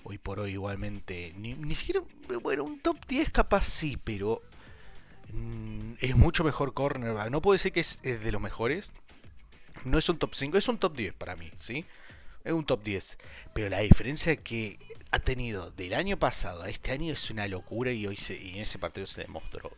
hoy 0.04 0.18
por 0.18 0.40
hoy 0.40 0.52
igualmente, 0.52 1.34
ni, 1.38 1.54
ni 1.54 1.76
siquiera, 1.76 2.02
bueno, 2.42 2.64
un 2.64 2.80
top 2.80 2.98
10 3.08 3.32
capaz 3.32 3.64
sí, 3.66 3.98
pero 4.04 4.42
mm, 5.34 5.94
es 6.00 6.16
mucho 6.16 6.44
mejor 6.44 6.74
corner. 6.74 7.32
No 7.32 7.42
puedo 7.42 7.54
decir 7.54 7.72
que 7.72 7.82
es, 7.82 8.02
de 8.02 8.32
los 8.32 8.42
mejores. 8.42 8.92
No 9.86 9.98
es 9.98 10.10
un 10.10 10.18
top 10.18 10.36
5, 10.36 10.58
es 10.58 10.68
un 10.68 10.78
top 10.78 10.96
10 10.96 11.14
para 11.14 11.36
mí, 11.36 11.52
¿sí? 11.60 11.86
Es 12.44 12.54
un 12.54 12.66
top 12.66 12.84
10. 12.84 13.18
Pero 13.54 13.70
la 13.70 13.80
diferencia 13.80 14.36
que 14.36 14.80
ha 15.12 15.20
tenido 15.20 15.72
del 15.72 15.94
año 15.94 16.18
pasado 16.18 16.64
a 16.64 16.70
este 16.70 16.92
año 16.92 17.14
es 17.14 17.30
una 17.30 17.48
locura 17.48 17.92
y 17.92 18.06
hoy 18.06 18.16
se, 18.16 18.38
y 18.38 18.56
en 18.56 18.62
ese 18.62 18.80
partido 18.80 19.08
se 19.08 19.22
demostró. 19.22 19.72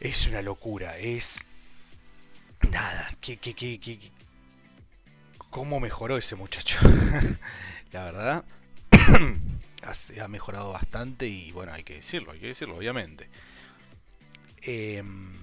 es 0.00 0.26
una 0.26 0.42
locura, 0.42 0.98
es 0.98 1.40
nada, 2.70 3.16
que, 3.20 3.36
que, 3.38 3.54
que, 3.54 4.10
cómo 5.50 5.80
mejoró 5.80 6.16
ese 6.16 6.36
muchacho. 6.36 6.78
la 7.92 8.04
verdad, 8.04 8.44
ha 10.22 10.28
mejorado 10.28 10.72
bastante 10.72 11.26
y 11.26 11.50
bueno, 11.52 11.72
hay 11.72 11.82
que 11.82 11.94
decirlo, 11.94 12.32
hay 12.32 12.40
que 12.40 12.48
decirlo, 12.48 12.76
obviamente. 12.76 13.28
Em, 14.62 15.34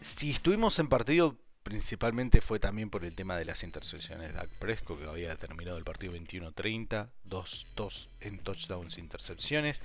si 0.00 0.30
estuvimos 0.30 0.78
en 0.78 0.88
partido, 0.88 1.36
principalmente 1.68 2.40
fue 2.40 2.58
también 2.58 2.88
por 2.88 3.04
el 3.04 3.14
tema 3.14 3.36
de 3.36 3.44
las 3.44 3.62
intercepciones 3.62 4.28
de 4.28 4.32
Dak 4.32 4.48
Presco, 4.58 4.98
que 4.98 5.04
había 5.04 5.36
terminado 5.36 5.76
el 5.76 5.84
partido 5.84 6.14
21-30, 6.14 7.08
2-2 7.28 8.08
en 8.22 8.38
touchdowns 8.38 8.96
e 8.96 9.00
intercepciones. 9.02 9.82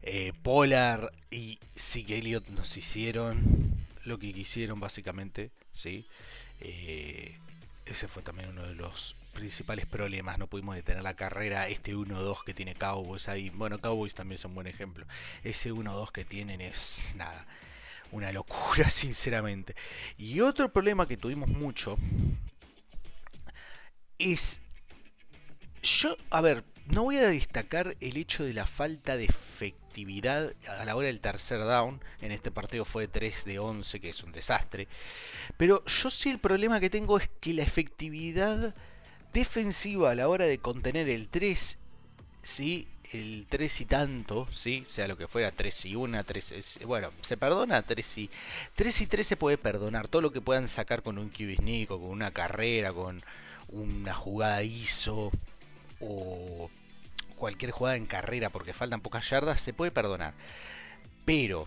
Eh, 0.00 0.32
Polar 0.42 1.12
y 1.30 1.58
Sig 1.74 2.10
Elliott 2.10 2.48
nos 2.48 2.74
hicieron 2.78 3.76
lo 4.04 4.18
que 4.18 4.32
quisieron 4.32 4.80
básicamente, 4.80 5.50
¿sí? 5.72 6.06
Eh, 6.60 7.36
ese 7.84 8.08
fue 8.08 8.22
también 8.22 8.48
uno 8.48 8.62
de 8.62 8.74
los 8.74 9.14
principales 9.34 9.84
problemas. 9.84 10.38
No 10.38 10.46
pudimos 10.46 10.74
detener 10.74 11.02
la 11.02 11.16
carrera. 11.16 11.68
Este 11.68 11.94
1-2 11.94 12.44
que 12.44 12.54
tiene 12.54 12.74
Cowboys 12.74 13.28
ahí. 13.28 13.50
Bueno, 13.50 13.78
Cowboys 13.78 14.14
también 14.14 14.36
es 14.36 14.44
un 14.46 14.54
buen 14.54 14.68
ejemplo. 14.68 15.04
Ese 15.44 15.70
1-2 15.70 16.12
que 16.12 16.24
tienen 16.24 16.62
es 16.62 17.02
nada. 17.14 17.46
Una 18.12 18.32
locura, 18.32 18.88
sinceramente. 18.90 19.74
Y 20.18 20.40
otro 20.40 20.72
problema 20.72 21.06
que 21.06 21.16
tuvimos 21.16 21.48
mucho 21.48 21.96
es. 24.18 24.62
Yo, 25.82 26.16
a 26.28 26.42
ver, 26.42 26.64
no 26.86 27.04
voy 27.04 27.18
a 27.18 27.28
destacar 27.28 27.96
el 28.00 28.16
hecho 28.16 28.44
de 28.44 28.52
la 28.52 28.66
falta 28.66 29.16
de 29.16 29.24
efectividad 29.24 30.54
a 30.66 30.84
la 30.84 30.96
hora 30.96 31.06
del 31.06 31.20
tercer 31.20 31.60
down. 31.60 32.02
En 32.20 32.32
este 32.32 32.50
partido 32.50 32.84
fue 32.84 33.08
3 33.08 33.44
de 33.44 33.58
11, 33.58 34.00
que 34.00 34.10
es 34.10 34.22
un 34.22 34.32
desastre. 34.32 34.88
Pero 35.56 35.84
yo 35.86 36.10
sí 36.10 36.30
el 36.30 36.38
problema 36.38 36.80
que 36.80 36.90
tengo 36.90 37.18
es 37.18 37.30
que 37.40 37.54
la 37.54 37.62
efectividad 37.62 38.74
defensiva 39.32 40.10
a 40.10 40.14
la 40.14 40.28
hora 40.28 40.46
de 40.46 40.58
contener 40.58 41.08
el 41.08 41.28
3, 41.28 41.78
¿sí? 42.42 42.88
El 43.12 43.46
3 43.48 43.80
y 43.80 43.84
tanto, 43.86 44.46
¿sí? 44.50 44.82
sea 44.86 45.08
lo 45.08 45.16
que 45.16 45.28
fuera, 45.28 45.50
3 45.50 45.86
y 45.86 45.96
1, 45.96 46.24
3, 46.24 46.80
bueno, 46.86 47.10
se 47.22 47.36
perdona 47.36 47.82
3 47.82 48.18
y 48.18 48.30
3 48.74 49.00
y 49.00 49.06
3 49.06 49.26
se 49.26 49.36
puede 49.36 49.58
perdonar, 49.58 50.08
todo 50.08 50.22
lo 50.22 50.32
que 50.32 50.40
puedan 50.40 50.68
sacar 50.68 51.02
con 51.02 51.18
un 51.18 51.28
QB 51.28 51.86
con 51.86 52.02
una 52.02 52.30
carrera, 52.30 52.92
con 52.92 53.22
una 53.68 54.14
jugada 54.14 54.62
ISO 54.62 55.30
o 56.00 56.70
cualquier 57.36 57.70
jugada 57.70 57.96
en 57.96 58.06
carrera 58.06 58.50
porque 58.50 58.72
faltan 58.72 59.00
pocas 59.00 59.28
yardas, 59.28 59.60
se 59.60 59.72
puede 59.72 59.90
perdonar. 59.90 60.34
Pero 61.24 61.66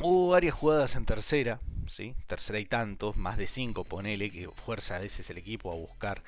hubo 0.00 0.28
varias 0.28 0.54
jugadas 0.54 0.94
en 0.96 1.04
tercera, 1.04 1.60
¿sí? 1.86 2.14
tercera 2.26 2.58
y 2.58 2.64
tantos, 2.64 3.16
más 3.16 3.36
de 3.36 3.46
5, 3.46 3.84
ponele, 3.84 4.30
que 4.30 4.48
fuerza 4.48 4.96
a 4.96 5.00
veces 5.00 5.28
el 5.30 5.38
equipo 5.38 5.72
a 5.72 5.76
buscar 5.76 6.22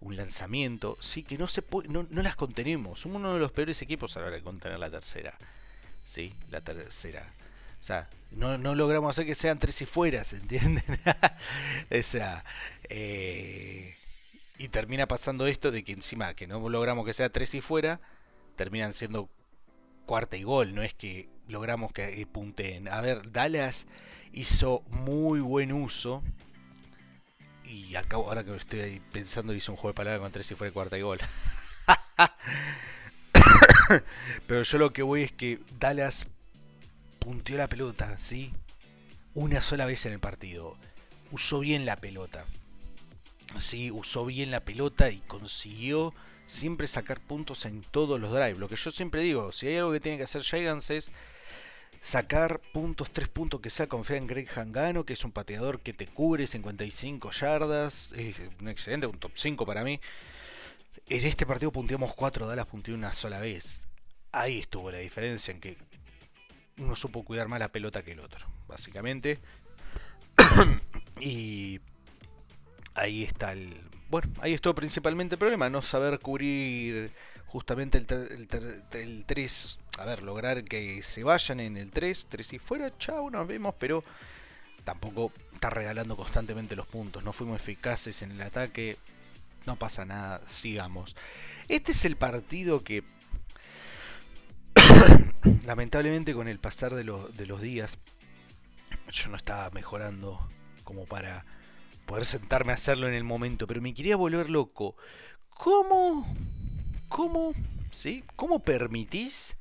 un 0.00 0.16
lanzamiento, 0.16 0.96
sí, 1.00 1.22
que 1.22 1.38
no, 1.38 1.48
se 1.48 1.62
no, 1.88 2.06
no 2.08 2.22
las 2.22 2.36
contenemos. 2.36 3.00
Somos 3.00 3.18
uno 3.18 3.34
de 3.34 3.40
los 3.40 3.52
peores 3.52 3.80
equipos 3.82 4.16
a 4.16 4.20
la 4.20 4.26
hora 4.26 4.36
de 4.36 4.42
contener 4.42 4.78
la 4.78 4.90
tercera. 4.90 5.36
Sí, 6.04 6.34
la 6.50 6.60
tercera. 6.60 7.32
O 7.80 7.82
sea, 7.82 8.08
no, 8.30 8.58
no 8.58 8.74
logramos 8.74 9.10
hacer 9.10 9.26
que 9.26 9.34
sean 9.34 9.58
tres 9.58 9.80
y 9.82 9.86
fuera, 9.86 10.24
¿se 10.24 10.36
entienden? 10.36 10.84
o 11.90 12.02
sea, 12.02 12.44
eh, 12.88 13.94
y 14.58 14.68
termina 14.68 15.06
pasando 15.06 15.46
esto 15.46 15.70
de 15.70 15.84
que 15.84 15.92
encima 15.92 16.34
que 16.34 16.46
no 16.46 16.66
logramos 16.68 17.04
que 17.04 17.12
sea 17.12 17.30
tres 17.30 17.54
y 17.54 17.60
fuera, 17.60 18.00
terminan 18.56 18.92
siendo 18.92 19.28
cuarta 20.06 20.36
y 20.36 20.42
gol. 20.42 20.74
No 20.74 20.82
es 20.82 20.94
que 20.94 21.28
logramos 21.48 21.92
que 21.92 22.26
punten. 22.26 22.88
A 22.88 23.00
ver, 23.00 23.30
Dallas 23.32 23.86
hizo 24.32 24.82
muy 24.90 25.40
buen 25.40 25.72
uso 25.72 26.22
y 27.74 27.96
acabo, 27.96 28.28
ahora 28.28 28.44
que 28.44 28.54
estoy 28.54 29.02
pensando, 29.10 29.52
hizo 29.52 29.72
un 29.72 29.76
juego 29.76 29.92
de 29.92 29.96
palabras 29.96 30.20
con 30.20 30.30
tres 30.30 30.50
y 30.50 30.54
fue 30.54 30.70
cuarta 30.70 30.96
y 30.96 31.02
gol. 31.02 31.18
Pero 34.46 34.62
yo 34.62 34.78
lo 34.78 34.92
que 34.92 35.02
voy 35.02 35.22
es 35.22 35.32
que 35.32 35.58
Dallas 35.80 36.26
punteó 37.18 37.56
la 37.56 37.68
pelota, 37.68 38.16
¿sí? 38.18 38.52
Una 39.34 39.60
sola 39.60 39.86
vez 39.86 40.06
en 40.06 40.12
el 40.12 40.20
partido. 40.20 40.76
Usó 41.32 41.60
bien 41.60 41.84
la 41.84 41.96
pelota. 41.96 42.44
Sí, 43.58 43.90
usó 43.90 44.24
bien 44.24 44.52
la 44.52 44.60
pelota 44.60 45.10
y 45.10 45.18
consiguió 45.18 46.14
siempre 46.46 46.86
sacar 46.86 47.20
puntos 47.20 47.66
en 47.66 47.82
todos 47.82 48.20
los 48.20 48.30
drives. 48.30 48.58
Lo 48.58 48.68
que 48.68 48.76
yo 48.76 48.92
siempre 48.92 49.22
digo, 49.22 49.50
si 49.50 49.66
hay 49.66 49.78
algo 49.78 49.92
que 49.92 50.00
tiene 50.00 50.18
que 50.18 50.24
hacer 50.24 50.42
Giants 50.42 50.90
es 50.90 51.10
sacar 52.04 52.60
puntos, 52.60 53.10
tres 53.10 53.28
puntos 53.28 53.62
que 53.62 53.70
sea, 53.70 53.86
confiar 53.86 54.18
en 54.18 54.26
Greg 54.26 54.46
Hangano, 54.46 55.06
que 55.06 55.14
es 55.14 55.24
un 55.24 55.32
pateador 55.32 55.80
que 55.80 55.94
te 55.94 56.06
cubre 56.06 56.46
55 56.46 57.30
yardas, 57.30 58.12
es 58.12 58.36
un 58.60 58.68
excelente, 58.68 59.06
un 59.06 59.18
top 59.18 59.32
5 59.34 59.64
para 59.64 59.82
mí. 59.82 59.98
En 61.08 61.26
este 61.26 61.46
partido 61.46 61.72
punteamos 61.72 62.12
4, 62.14 62.46
Dallas 62.46 62.66
punteó 62.66 62.94
una 62.94 63.14
sola 63.14 63.40
vez. 63.40 63.88
Ahí 64.32 64.58
estuvo 64.58 64.90
la 64.90 64.98
diferencia 64.98 65.52
en 65.52 65.60
que 65.60 65.78
uno 66.76 66.94
supo 66.94 67.24
cuidar 67.24 67.48
más 67.48 67.58
la 67.58 67.72
pelota 67.72 68.02
que 68.02 68.12
el 68.12 68.20
otro, 68.20 68.46
básicamente. 68.68 69.38
y 71.20 71.80
ahí 72.94 73.24
está 73.24 73.52
el... 73.52 73.80
Bueno, 74.10 74.30
ahí 74.42 74.52
estuvo 74.52 74.74
principalmente 74.74 75.36
el 75.36 75.38
problema, 75.38 75.70
no 75.70 75.80
saber 75.80 76.18
cubrir 76.18 77.10
justamente 77.46 77.96
el, 77.96 78.48
el, 78.92 79.24
3, 79.24 79.78
a 79.98 80.04
ver, 80.04 80.22
lograr 80.22 80.64
que 80.64 81.02
se 81.02 81.22
vayan 81.22 81.60
en 81.60 81.76
el 81.76 81.90
3, 81.90 82.26
3 82.28 82.52
y 82.54 82.58
fuera, 82.58 82.96
chao, 82.98 83.30
nos 83.30 83.46
vemos, 83.46 83.74
pero 83.78 84.04
tampoco 84.84 85.32
está 85.52 85.70
regalando 85.70 86.16
constantemente 86.16 86.76
los 86.76 86.86
puntos, 86.86 87.22
no 87.24 87.32
fuimos 87.32 87.56
eficaces 87.56 88.22
en 88.22 88.32
el 88.32 88.42
ataque, 88.42 88.98
no 89.66 89.76
pasa 89.76 90.04
nada, 90.04 90.40
sigamos. 90.46 91.16
Este 91.68 91.92
es 91.92 92.04
el 92.04 92.16
partido 92.16 92.82
que 92.82 93.02
lamentablemente 95.64 96.34
con 96.34 96.48
el 96.48 96.58
pasar 96.58 96.94
de, 96.94 97.04
los 97.04 97.60
días 97.62 97.98
yo 99.10 99.28
no 99.28 99.36
estaba 99.36 99.70
mejorando 99.70 100.46
como 100.82 101.04
para 101.04 101.46
poder 102.04 102.24
sentarme 102.24 102.72
a 102.72 102.74
hacerlo 102.74 103.08
en 103.08 103.14
el 103.14 103.24
momento, 103.24 103.66
pero 103.66 103.80
me 103.80 103.94
quería 103.94 104.16
volver 104.16 104.50
loco. 104.50 104.96
¿Cómo 105.48 106.26
¿cómo, 107.08 107.52
¿sí? 107.90 108.24
¿Cómo 108.34 108.58
permitís 108.58 109.56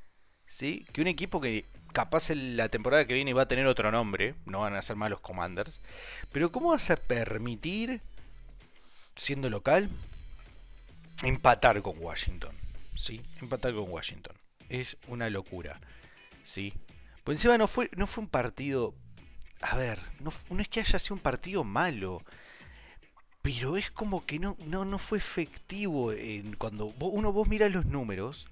que 0.57 1.01
un 1.01 1.07
equipo 1.07 1.41
que 1.41 1.65
capaz 1.93 2.29
la 2.29 2.69
temporada 2.69 3.05
que 3.05 3.13
viene 3.13 3.33
va 3.33 3.43
a 3.43 3.47
tener 3.47 3.65
otro 3.67 3.91
nombre, 3.91 4.35
no 4.45 4.61
van 4.61 4.75
a 4.75 4.81
ser 4.81 4.95
más 4.95 5.09
los 5.09 5.19
Commanders, 5.19 5.79
pero 6.31 6.51
¿cómo 6.51 6.69
vas 6.69 6.89
a 6.89 6.95
permitir, 6.95 8.01
siendo 9.15 9.49
local, 9.49 9.89
empatar 11.23 11.81
con 11.81 11.95
Washington? 11.99 12.55
¿Sí? 12.95 13.21
Empatar 13.41 13.73
con 13.73 13.89
Washington. 13.89 14.35
Es 14.69 14.97
una 15.07 15.29
locura. 15.29 15.79
¿Sí? 16.43 16.73
Pues 17.23 17.37
encima 17.37 17.57
no 17.57 17.67
fue, 17.67 17.89
no 17.95 18.07
fue 18.07 18.23
un 18.23 18.29
partido... 18.29 18.93
A 19.61 19.77
ver, 19.77 19.99
no, 20.19 20.33
no 20.49 20.61
es 20.61 20.67
que 20.67 20.81
haya 20.81 20.99
sido 20.99 21.15
un 21.15 21.21
partido 21.21 21.63
malo 21.63 22.21
pero 23.43 23.75
es 23.75 23.91
como 23.91 24.25
que 24.25 24.39
no, 24.39 24.55
no, 24.65 24.85
no 24.85 24.97
fue 24.97 25.17
efectivo 25.17 26.13
en, 26.13 26.55
cuando 26.55 26.93
uno 26.99 27.33
vos 27.33 27.49
mira 27.49 27.67
los 27.67 27.85
números 27.85 28.47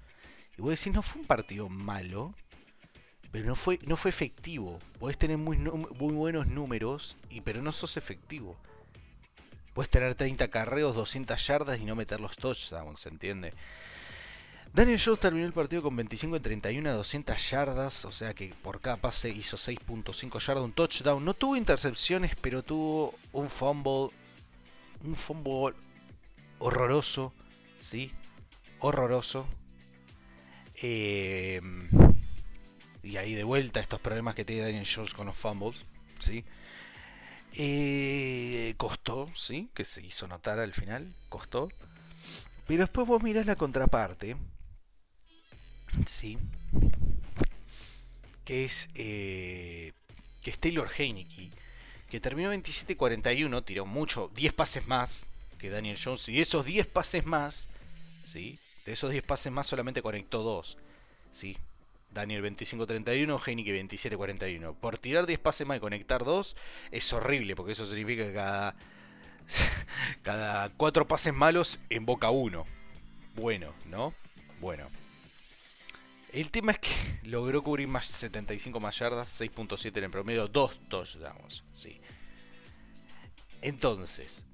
y 0.62 0.64
vos 0.64 0.78
decís, 0.78 0.94
no 0.94 1.02
fue 1.02 1.22
un 1.22 1.26
partido 1.26 1.68
malo, 1.68 2.32
pero 3.32 3.46
no 3.46 3.56
fue, 3.56 3.80
no 3.84 3.96
fue 3.96 4.10
efectivo. 4.10 4.78
Podés 5.00 5.18
tener 5.18 5.36
muy, 5.36 5.56
muy 5.56 6.14
buenos 6.14 6.46
números, 6.46 7.16
y, 7.30 7.40
pero 7.40 7.60
no 7.62 7.72
sos 7.72 7.96
efectivo. 7.96 8.56
Puedes 9.74 9.90
tener 9.90 10.14
30 10.14 10.46
carreos, 10.48 10.94
200 10.94 11.44
yardas 11.44 11.80
y 11.80 11.84
no 11.84 11.96
meter 11.96 12.20
los 12.20 12.36
touchdowns, 12.36 13.00
¿se 13.00 13.08
entiende? 13.08 13.52
Daniel 14.72 15.00
Jones 15.04 15.18
terminó 15.18 15.44
el 15.46 15.52
partido 15.52 15.82
con 15.82 15.96
25 15.96 16.36
en 16.36 16.42
31 16.42 16.90
a 16.90 16.92
200 16.92 17.50
yardas, 17.50 18.04
o 18.04 18.12
sea 18.12 18.32
que 18.32 18.54
por 18.62 18.80
cada 18.80 18.98
pase 18.98 19.30
hizo 19.30 19.56
6.5 19.56 20.38
yardas, 20.38 20.64
un 20.64 20.72
touchdown. 20.72 21.24
No 21.24 21.34
tuvo 21.34 21.56
intercepciones, 21.56 22.36
pero 22.40 22.62
tuvo 22.62 23.14
un 23.32 23.50
fumble, 23.50 24.10
un 25.04 25.16
fútbol 25.16 25.74
horroroso, 26.60 27.32
¿sí? 27.80 28.12
Horroroso. 28.78 29.44
Em, 30.82 31.88
y 33.02 33.16
ahí 33.16 33.34
de 33.34 33.44
vuelta 33.44 33.80
estos 33.80 34.00
problemas 34.00 34.34
que 34.34 34.44
tiene 34.44 34.62
Daniel 34.62 34.86
Jones 34.92 35.14
con 35.14 35.26
los 35.26 35.36
fumbles, 35.36 35.80
¿sí? 36.18 36.44
Eh, 37.54 38.74
costó, 38.76 39.28
¿sí? 39.34 39.70
Que 39.74 39.84
se 39.84 40.04
hizo 40.04 40.26
notar 40.26 40.58
al 40.58 40.72
final, 40.72 41.14
costó. 41.28 41.68
Pero 42.66 42.84
después 42.84 43.06
vos 43.06 43.22
mirás 43.22 43.46
la 43.46 43.56
contraparte, 43.56 44.36
¿sí? 46.06 46.38
Que 48.44 48.64
es, 48.64 48.88
eh, 48.94 49.92
que 50.42 50.50
es 50.50 50.58
Taylor 50.58 50.90
Heineke 50.96 51.50
que 52.12 52.20
terminó 52.20 52.52
27-41, 52.52 53.64
tiró 53.64 53.86
mucho, 53.86 54.30
10 54.34 54.52
pases 54.52 54.86
más 54.86 55.26
que 55.58 55.70
Daniel 55.70 55.96
Jones, 55.98 56.28
y 56.28 56.42
esos 56.42 56.66
10 56.66 56.86
pases 56.86 57.24
más, 57.24 57.70
¿sí? 58.22 58.58
De 58.84 58.92
esos 58.92 59.10
10 59.10 59.22
pases 59.24 59.52
más 59.52 59.66
solamente 59.66 60.02
conectó 60.02 60.42
2. 60.42 60.78
¿sí? 61.30 61.56
Daniel 62.12 62.44
25-31, 62.44 63.40
Heineke 63.46 63.82
27-41. 63.82 64.74
Por 64.76 64.98
tirar 64.98 65.26
10 65.26 65.38
pases 65.38 65.66
más 65.66 65.78
y 65.78 65.80
conectar 65.80 66.24
2 66.24 66.56
es 66.90 67.12
horrible, 67.12 67.56
porque 67.56 67.72
eso 67.72 67.86
significa 67.86 68.26
que 68.26 68.32
cada, 68.34 68.76
cada 70.22 70.68
4 70.70 71.08
pases 71.08 71.32
malos 71.32 71.80
boca 72.02 72.30
1. 72.30 72.66
Bueno, 73.34 73.72
¿no? 73.86 74.14
Bueno. 74.60 74.88
El 76.32 76.50
tema 76.50 76.72
es 76.72 76.78
que 76.78 76.90
logró 77.24 77.62
cubrir 77.62 77.88
más 77.88 78.06
75 78.06 78.80
más 78.80 78.98
yardas, 78.98 79.40
6.7 79.40 79.98
en 79.98 80.04
el 80.04 80.10
promedio, 80.10 80.48
2 80.48 80.88
touchdowns, 80.88 81.62
sí. 81.74 82.00
Entonces, 83.60 84.44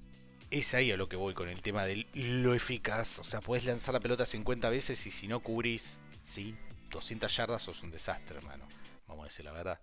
es 0.51 0.73
ahí 0.73 0.91
a 0.91 0.97
lo 0.97 1.07
que 1.09 1.15
voy 1.15 1.33
con 1.33 1.49
el 1.49 1.61
tema 1.61 1.85
de 1.85 2.07
lo 2.13 2.53
eficaz. 2.53 3.19
O 3.19 3.23
sea, 3.23 3.41
puedes 3.41 3.65
lanzar 3.65 3.93
la 3.93 3.99
pelota 3.99 4.25
50 4.25 4.69
veces 4.69 5.05
y 5.05 5.11
si 5.11 5.27
no 5.27 5.41
cubrís, 5.41 5.99
sí, 6.23 6.55
200 6.89 7.35
yardas 7.35 7.61
sos 7.63 7.83
un 7.83 7.91
desastre, 7.91 8.37
hermano. 8.37 8.67
Vamos 9.07 9.23
a 9.23 9.27
decir 9.27 9.45
la 9.45 9.51
verdad. 9.51 9.79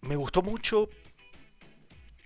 Me 0.00 0.16
gustó 0.16 0.42
mucho 0.42 0.88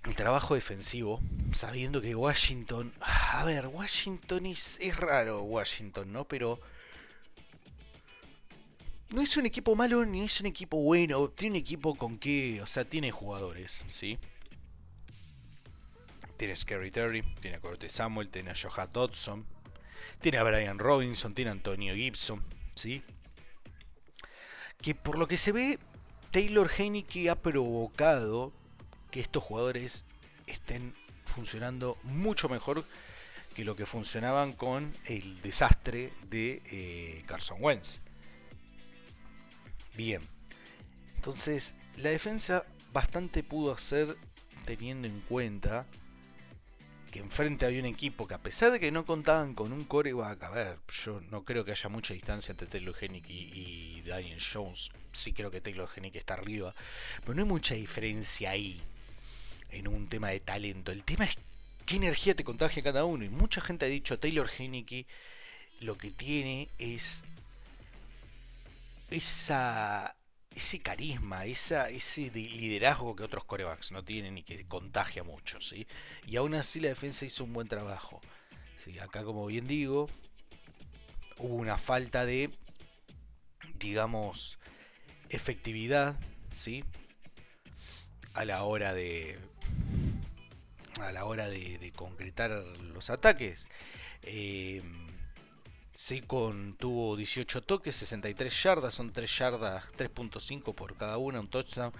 el 0.05 0.15
trabajo 0.15 0.55
defensivo, 0.55 1.21
sabiendo 1.53 2.01
que 2.01 2.15
Washington... 2.15 2.93
A 2.99 3.43
ver, 3.45 3.67
Washington 3.67 4.45
es, 4.45 4.77
es 4.79 4.95
raro, 4.97 5.41
Washington, 5.43 6.11
¿no? 6.11 6.25
Pero... 6.27 6.59
No 9.09 9.21
es 9.21 9.37
un 9.37 9.45
equipo 9.45 9.75
malo 9.75 10.05
ni 10.05 10.23
es 10.23 10.39
un 10.39 10.47
equipo 10.47 10.77
bueno. 10.77 11.29
Tiene 11.29 11.57
un 11.57 11.61
equipo 11.61 11.95
con 11.95 12.17
que... 12.17 12.61
O 12.61 12.67
sea, 12.67 12.83
tiene 12.85 13.11
jugadores, 13.11 13.85
¿sí? 13.87 14.17
Tiene 16.37 16.53
a 16.53 16.55
Scary 16.55 16.91
Terry, 16.91 17.21
tiene 17.39 17.57
a 17.57 17.59
Corte 17.59 17.89
Samuel, 17.89 18.29
tiene 18.29 18.51
a 18.51 18.55
Johan 18.55 18.89
Dodson, 18.91 19.45
tiene 20.19 20.37
a 20.37 20.43
Brian 20.43 20.79
Robinson, 20.79 21.33
tiene 21.33 21.49
a 21.49 21.53
Antonio 21.53 21.95
Gibson, 21.95 22.43
¿sí? 22.75 23.03
Que 24.81 24.95
por 24.95 25.17
lo 25.17 25.27
que 25.27 25.37
se 25.37 25.51
ve, 25.51 25.79
Taylor 26.31 26.69
Heineke 26.77 27.29
ha 27.29 27.35
provocado 27.35 28.51
que 29.11 29.19
estos 29.19 29.43
jugadores 29.43 30.05
estén 30.47 30.95
funcionando 31.25 31.97
mucho 32.03 32.49
mejor 32.49 32.85
que 33.53 33.63
lo 33.63 33.75
que 33.75 33.85
funcionaban 33.85 34.53
con 34.53 34.93
el 35.05 35.41
desastre 35.41 36.11
de 36.29 36.61
eh, 36.71 37.23
Carson 37.27 37.57
Wentz. 37.59 37.99
Bien, 39.95 40.21
entonces 41.15 41.75
la 41.97 42.09
defensa 42.09 42.65
bastante 42.91 43.43
pudo 43.43 43.71
hacer 43.71 44.17
teniendo 44.65 45.07
en 45.07 45.19
cuenta 45.21 45.85
que 47.13 47.19
enfrente 47.19 47.67
había 47.67 47.79
un 47.79 47.85
equipo 47.85 48.27
que 48.27 48.33
a 48.33 48.41
pesar 48.41 48.71
de 48.71 48.79
que 48.79 48.91
no 48.91 49.05
contaban 49.05 49.53
con 49.53 49.71
un 49.71 49.83
coreback, 49.83 50.41
a 50.45 50.49
ver, 50.49 50.79
yo 50.87 51.21
no 51.29 51.45
creo 51.45 51.63
que 51.63 51.69
haya 51.69 51.87
mucha 51.87 52.15
distancia 52.15 52.51
entre 52.51 52.65
Taylor 52.65 52.95
Hennick 52.99 53.29
y, 53.29 54.01
Daniel 54.01 54.41
Jones. 54.41 54.89
Sí 55.11 55.31
creo 55.31 55.51
que 55.51 55.61
Taylor 55.61 55.87
Hennick 55.95 56.15
está 56.15 56.33
arriba, 56.33 56.73
pero 57.21 57.35
no 57.35 57.43
hay 57.43 57.47
mucha 57.47 57.75
diferencia 57.75 58.49
ahí 58.49 58.81
en 59.69 59.87
un 59.87 60.07
tema 60.07 60.29
de 60.29 60.39
talento. 60.39 60.91
El 60.91 61.03
tema 61.03 61.25
es 61.25 61.37
qué 61.85 61.97
energía 61.97 62.33
te 62.33 62.43
contagia 62.43 62.81
cada 62.81 63.05
uno. 63.05 63.23
Y 63.23 63.29
mucha 63.29 63.61
gente 63.61 63.85
ha 63.85 63.89
dicho 63.89 64.17
Taylor 64.17 64.49
Hennick 64.57 65.05
lo 65.81 65.95
que 65.95 66.09
tiene 66.09 66.69
es 66.79 67.23
esa 69.11 70.15
ese 70.55 70.79
carisma, 70.79 71.45
ese 71.45 72.31
liderazgo 72.31 73.15
que 73.15 73.23
otros 73.23 73.43
corebacks 73.45 73.91
no 73.91 74.03
tienen 74.03 74.37
y 74.37 74.43
que 74.43 74.65
contagia 74.65 75.23
mucho, 75.23 75.61
¿sí? 75.61 75.87
Y 76.27 76.35
aún 76.35 76.53
así 76.55 76.79
la 76.79 76.89
defensa 76.89 77.25
hizo 77.25 77.43
un 77.43 77.53
buen 77.53 77.67
trabajo. 77.67 78.21
¿sí? 78.83 78.99
Acá, 78.99 79.23
como 79.23 79.45
bien 79.47 79.67
digo, 79.67 80.07
hubo 81.37 81.55
una 81.55 81.77
falta 81.77 82.25
de, 82.25 82.51
digamos, 83.79 84.59
efectividad, 85.29 86.19
¿sí? 86.53 86.83
A 88.33 88.45
la 88.45 88.63
hora 88.63 88.93
de, 88.93 89.39
a 91.01 91.11
la 91.11 91.25
hora 91.25 91.49
de, 91.49 91.91
concretar 91.95 92.51
los 92.51 93.09
ataques. 93.09 93.67
Eh, 94.23 94.81
con 96.27 96.75
tuvo 96.75 97.15
18 97.15 97.61
toques, 97.61 97.95
63 97.95 98.63
yardas, 98.63 98.93
son 98.93 99.11
3 99.11 99.37
yardas, 99.37 99.85
3.5 99.97 100.73
por 100.73 100.95
cada 100.95 101.17
una, 101.17 101.39
un 101.39 101.47
touchdown. 101.47 101.93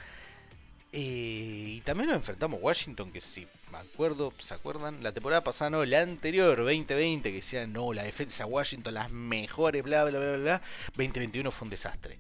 Eh, 0.91 1.75
y 1.77 1.81
también 1.81 2.09
nos 2.09 2.17
enfrentamos 2.17 2.59
a 2.59 2.63
Washington, 2.63 3.11
que 3.11 3.21
si 3.21 3.47
me 3.71 3.79
acuerdo, 3.79 4.31
¿se 4.37 4.53
acuerdan? 4.53 5.01
La 5.01 5.11
temporada 5.11 5.43
pasada, 5.43 5.71
no, 5.71 5.85
la 5.85 6.01
anterior, 6.01 6.57
2020, 6.57 7.31
que 7.31 7.37
decía, 7.37 7.65
no, 7.65 7.93
la 7.93 8.03
defensa 8.03 8.45
de 8.45 8.51
Washington, 8.51 8.93
las 8.93 9.11
mejores, 9.11 9.83
bla, 9.83 10.03
bla, 10.03 10.19
bla, 10.19 10.37
bla. 10.37 10.61
2021 10.95 11.49
fue 11.51 11.65
un 11.65 11.69
desastre. 11.71 12.17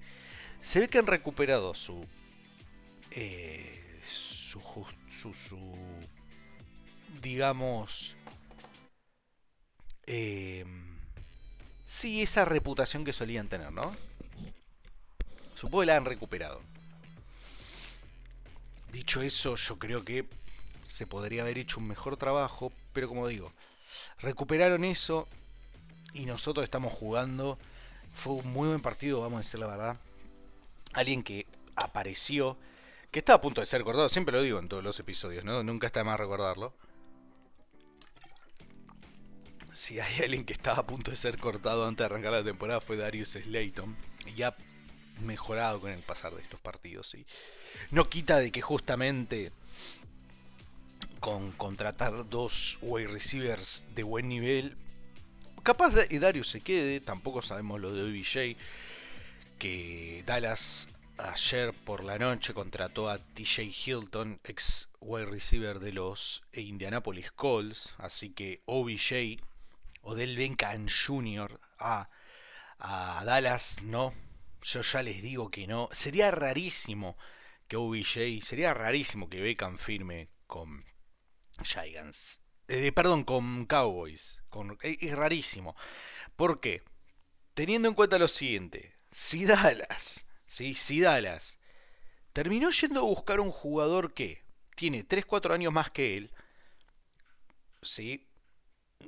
Se 0.61 0.79
ve 0.79 0.87
que 0.87 0.97
han 0.97 1.07
recuperado 1.07 1.73
su, 1.73 2.03
eh, 3.11 3.99
su, 4.03 4.59
su, 5.09 5.33
su, 5.33 5.73
digamos, 7.21 8.15
eh, 10.07 10.65
sí 11.93 12.23
esa 12.23 12.43
reputación 12.43 13.05
que 13.05 13.13
solían 13.13 13.47
tener, 13.47 13.71
¿no? 13.71 13.95
Supongo 15.53 15.81
que 15.81 15.85
la 15.85 15.97
han 15.97 16.05
recuperado. 16.05 16.59
Dicho 18.91 19.21
eso, 19.21 19.55
yo 19.55 19.77
creo 19.77 20.03
que 20.03 20.25
se 20.87 21.05
podría 21.05 21.43
haber 21.43 21.59
hecho 21.59 21.79
un 21.79 21.87
mejor 21.87 22.17
trabajo, 22.17 22.71
pero 22.93 23.07
como 23.07 23.27
digo, 23.27 23.53
recuperaron 24.19 24.83
eso 24.83 25.27
y 26.13 26.25
nosotros 26.25 26.63
estamos 26.63 26.91
jugando. 26.91 27.59
Fue 28.15 28.33
un 28.33 28.51
muy 28.51 28.69
buen 28.69 28.81
partido, 28.81 29.21
vamos 29.21 29.37
a 29.37 29.43
decir 29.43 29.59
la 29.59 29.67
verdad. 29.67 29.97
Alguien 30.93 31.21
que 31.21 31.45
apareció, 31.75 32.57
que 33.11 33.19
estaba 33.19 33.37
a 33.37 33.41
punto 33.41 33.61
de 33.61 33.67
ser 33.67 33.81
recordado, 33.81 34.09
siempre 34.09 34.35
lo 34.35 34.41
digo 34.41 34.57
en 34.57 34.67
todos 34.67 34.83
los 34.83 34.99
episodios, 34.99 35.45
¿no? 35.45 35.61
Nunca 35.61 35.85
está 35.85 36.03
más 36.03 36.19
recordarlo 36.19 36.73
si 39.73 39.99
hay 39.99 40.21
alguien 40.23 40.45
que 40.45 40.53
estaba 40.53 40.79
a 40.79 40.87
punto 40.87 41.11
de 41.11 41.17
ser 41.17 41.37
cortado 41.37 41.85
antes 41.85 41.99
de 41.99 42.05
arrancar 42.05 42.31
la 42.31 42.43
temporada 42.43 42.79
fue 42.79 42.95
Darius 42.95 43.29
Slayton. 43.31 43.95
Y 44.35 44.43
ha 44.43 44.55
mejorado 45.21 45.81
con 45.81 45.91
el 45.91 45.99
pasar 45.99 46.33
de 46.33 46.41
estos 46.41 46.59
partidos. 46.59 47.15
No 47.91 48.09
quita 48.09 48.39
de 48.39 48.51
que 48.51 48.61
justamente 48.61 49.51
con 51.19 51.51
contratar 51.53 52.29
dos 52.29 52.77
wide 52.81 53.07
receivers 53.07 53.83
de 53.95 54.03
buen 54.03 54.29
nivel, 54.29 54.75
capaz 55.63 55.93
de 55.93 56.19
Darius 56.19 56.49
se 56.49 56.61
quede. 56.61 56.99
Tampoco 56.99 57.41
sabemos 57.41 57.81
lo 57.81 57.93
de 57.93 58.03
OBJ. 58.03 58.57
Que 59.57 60.23
Dallas 60.25 60.89
ayer 61.17 61.73
por 61.73 62.03
la 62.03 62.17
noche 62.17 62.53
contrató 62.53 63.09
a 63.09 63.17
TJ 63.17 63.71
Hilton, 63.85 64.39
ex 64.43 64.89
wide 64.99 65.25
receiver 65.25 65.79
de 65.79 65.93
los 65.93 66.43
Indianapolis 66.53 67.31
Colts. 67.31 67.93
Así 67.97 68.29
que 68.31 68.61
OBJ 68.65 69.39
Odell 70.03 70.35
Beckham 70.35 70.87
Jr. 70.87 71.59
a, 71.79 72.09
a 72.79 73.23
Dallas, 73.25 73.81
no. 73.83 74.13
Yo 74.61 74.81
ya 74.81 75.01
les 75.01 75.21
digo 75.21 75.49
que 75.49 75.67
no. 75.67 75.89
Sería 75.91 76.31
rarísimo 76.31 77.17
que 77.67 77.77
OBJ, 77.77 78.43
sería 78.43 78.73
rarísimo 78.73 79.29
que 79.29 79.41
Beckham 79.41 79.77
firme 79.77 80.29
con 80.47 80.83
Giants. 81.63 82.41
Eh, 82.67 82.91
perdón, 82.91 83.23
con 83.23 83.65
Cowboys. 83.65 84.39
Con, 84.49 84.77
es 84.81 85.15
rarísimo. 85.15 85.75
¿Por 86.35 86.59
qué? 86.59 86.83
Teniendo 87.53 87.87
en 87.87 87.93
cuenta 87.93 88.19
lo 88.19 88.27
siguiente. 88.27 88.95
Si 89.11 89.45
Dallas, 89.45 90.25
¿sí? 90.45 90.75
si 90.75 90.99
Dallas 90.99 91.57
terminó 92.31 92.71
yendo 92.71 93.01
a 93.01 93.03
buscar 93.03 93.39
un 93.39 93.51
jugador 93.51 94.13
que 94.13 94.43
tiene 94.75 95.07
3-4 95.07 95.53
años 95.53 95.71
más 95.71 95.91
que 95.91 96.17
él, 96.17 96.31
¿sí? 97.83 98.27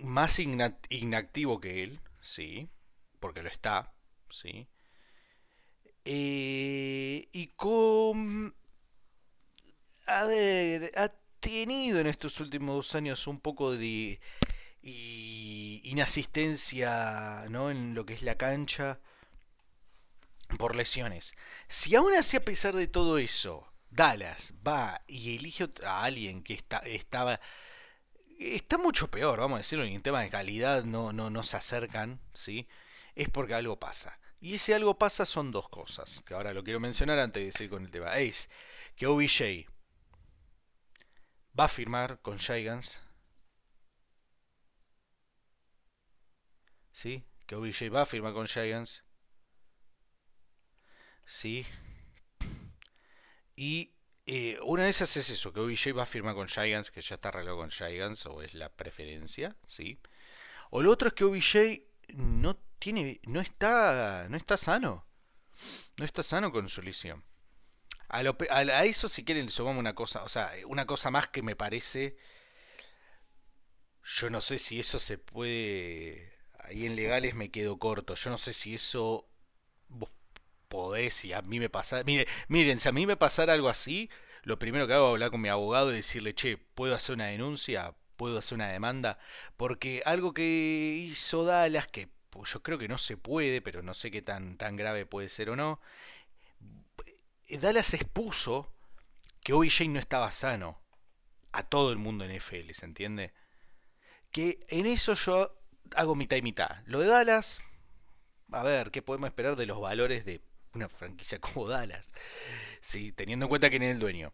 Más 0.01 0.39
inactivo 0.39 1.59
que 1.59 1.83
él, 1.83 1.99
sí, 2.21 2.69
porque 3.19 3.43
lo 3.43 3.49
está, 3.49 3.93
sí. 4.29 4.67
Eh, 6.03 7.27
y 7.31 7.47
con... 7.55 8.55
A 10.07 10.25
ver, 10.25 10.91
ha 10.95 11.09
tenido 11.39 11.99
en 11.99 12.07
estos 12.07 12.39
últimos 12.39 12.75
dos 12.75 12.95
años 12.95 13.25
un 13.27 13.39
poco 13.39 13.71
de 13.71 14.19
inasistencia 15.83 17.45
¿no? 17.49 17.71
en 17.71 17.95
lo 17.95 18.05
que 18.05 18.13
es 18.13 18.21
la 18.21 18.35
cancha 18.35 18.99
por 20.59 20.75
lesiones. 20.75 21.35
Si 21.67 21.95
aún 21.95 22.13
así, 22.13 22.37
a 22.37 22.45
pesar 22.45 22.75
de 22.75 22.87
todo 22.87 23.17
eso, 23.17 23.67
Dallas 23.89 24.53
va 24.65 25.01
y 25.07 25.35
elige 25.35 25.69
a 25.85 26.03
alguien 26.03 26.43
que 26.43 26.53
está, 26.53 26.77
estaba 26.79 27.39
está 28.39 28.77
mucho 28.77 29.09
peor, 29.09 29.39
vamos 29.39 29.55
a 29.55 29.59
decirlo, 29.59 29.85
en 29.85 30.01
tema 30.01 30.21
de 30.21 30.29
calidad 30.29 30.83
no, 30.83 31.13
no, 31.13 31.29
no 31.29 31.43
se 31.43 31.57
acercan, 31.57 32.19
¿sí? 32.33 32.67
Es 33.15 33.29
porque 33.29 33.53
algo 33.53 33.79
pasa. 33.79 34.19
Y 34.41 34.55
ese 34.55 34.75
algo 34.75 34.97
pasa 34.97 35.25
son 35.25 35.51
dos 35.51 35.69
cosas, 35.69 36.21
que 36.25 36.33
ahora 36.33 36.53
lo 36.53 36.63
quiero 36.63 36.79
mencionar 36.79 37.19
antes 37.19 37.43
de 37.45 37.51
seguir 37.51 37.71
con 37.71 37.83
el 37.85 37.91
tema. 37.91 38.17
Es 38.17 38.49
que 38.95 39.07
OBJ 39.07 39.67
va 41.59 41.65
a 41.65 41.69
firmar 41.69 42.19
con 42.21 42.37
Giants. 42.39 42.99
¿Sí? 46.91 47.23
Que 47.47 47.55
OBJ 47.55 47.93
va 47.93 48.01
a 48.03 48.05
firmar 48.05 48.33
con 48.33 48.47
Giants. 48.47 49.05
¿sí? 51.25 51.65
Y 53.55 53.94
eh, 54.25 54.57
una 54.63 54.83
de 54.83 54.89
esas 54.89 55.15
es 55.17 55.29
eso, 55.29 55.53
que 55.53 55.59
OBJ 55.59 55.95
va 55.97 56.03
a 56.03 56.07
firmar 56.07 56.33
con 56.35 56.47
Giants, 56.47 56.89
que 56.89 57.01
ya 57.01 57.15
está 57.15 57.29
arreglado 57.29 57.57
con 57.57 57.69
Giants, 57.69 58.25
o 58.25 58.41
es 58.41 58.53
la 58.55 58.69
preferencia, 58.69 59.55
¿sí? 59.65 59.99
O 60.71 60.81
lo 60.81 60.91
otro 60.91 61.09
es 61.09 61.13
que 61.13 61.23
OBJ 61.23 62.15
no 62.15 62.57
tiene, 62.79 63.19
no 63.25 63.39
está, 63.39 64.27
no 64.29 64.37
está 64.37 64.57
sano. 64.57 65.05
No 65.97 66.05
está 66.05 66.23
sano 66.23 66.51
con 66.51 66.69
su 66.69 66.81
lesión. 66.81 67.23
A, 68.09 68.19
a, 68.19 68.85
eso 68.85 69.07
si 69.07 69.23
quieren 69.23 69.45
le 69.45 69.51
sumamos 69.51 69.79
una 69.79 69.95
cosa, 69.95 70.23
o 70.23 70.29
sea, 70.29 70.51
una 70.67 70.85
cosa 70.85 71.11
más 71.11 71.27
que 71.29 71.41
me 71.41 71.55
parece, 71.55 72.17
yo 74.03 74.29
no 74.29 74.41
sé 74.41 74.57
si 74.57 74.79
eso 74.79 74.99
se 74.99 75.17
puede, 75.17 76.33
ahí 76.59 76.85
en 76.85 76.95
legales 76.95 77.35
me 77.35 77.49
quedo 77.51 77.79
corto, 77.79 78.15
yo 78.15 78.29
no 78.29 78.37
sé 78.37 78.53
si 78.53 78.75
eso 78.75 79.27
vos 79.87 80.11
podés, 80.75 81.13
si 81.13 81.31
a 81.31 81.41
mí 81.41 81.59
me 81.59 81.69
pasa, 81.69 82.03
mire, 82.03 82.27
miren, 82.49 82.79
si 82.79 82.89
a 82.89 82.91
mí 82.91 83.05
me 83.05 83.15
pasara 83.15 83.53
algo 83.53 83.69
así, 83.69 84.09
lo 84.43 84.59
primero 84.59 84.87
que 84.87 84.93
hago 84.93 85.07
es 85.07 85.11
hablar 85.11 85.31
con 85.31 85.39
mi 85.39 85.47
abogado 85.47 85.93
y 85.93 85.95
decirle, 85.95 86.35
che, 86.35 86.57
¿puedo 86.57 86.93
hacer 86.95 87.15
una 87.15 87.27
denuncia? 87.27 87.95
¿Puedo 88.17 88.39
hacer 88.39 88.57
una 88.57 88.67
demanda? 88.67 89.17
Porque 89.55 90.01
algo 90.05 90.33
que 90.33 90.43
hizo 91.09 91.45
Dallas, 91.45 91.87
que 91.87 92.09
pues, 92.29 92.51
yo 92.51 92.61
creo 92.61 92.77
que 92.77 92.89
no 92.89 92.97
se 92.97 93.15
puede, 93.15 93.61
pero 93.61 93.83
no 93.83 93.93
sé 93.93 94.11
qué 94.11 94.21
tan, 94.21 94.57
tan 94.57 94.75
grave 94.75 95.05
puede 95.05 95.29
ser 95.29 95.49
o 95.49 95.55
no, 95.55 95.79
Dallas 97.49 97.93
expuso 97.93 98.73
que 99.41 99.53
OBJ 99.53 99.87
no 99.87 99.99
estaba 99.99 100.31
sano 100.33 100.81
a 101.53 101.63
todo 101.63 101.93
el 101.93 101.97
mundo 101.97 102.25
en 102.25 102.31
FL, 102.31 102.73
¿se 102.73 102.85
entiende? 102.85 103.33
Que 104.29 104.59
en 104.67 104.87
eso 104.87 105.13
yo 105.13 105.57
hago 105.95 106.15
mitad 106.15 106.35
y 106.35 106.41
mitad. 106.41 106.83
Lo 106.85 106.99
de 106.99 107.07
Dallas, 107.07 107.61
a 108.51 108.63
ver, 108.63 108.91
¿qué 108.91 109.01
podemos 109.01 109.27
esperar 109.27 109.55
de 109.55 109.65
los 109.65 109.79
valores 109.79 110.25
de 110.25 110.43
una 110.75 110.89
franquicia 110.89 111.39
como 111.41 111.67
Dallas? 111.67 112.07
Sí, 112.81 113.11
teniendo 113.11 113.45
en 113.45 113.49
cuenta 113.49 113.69
que 113.69 113.77
es 113.77 113.81
el 113.81 113.99
dueño. 113.99 114.33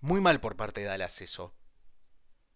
Muy 0.00 0.20
mal 0.20 0.40
por 0.40 0.56
parte 0.56 0.80
de 0.80 0.86
Dallas 0.86 1.20
eso 1.20 1.54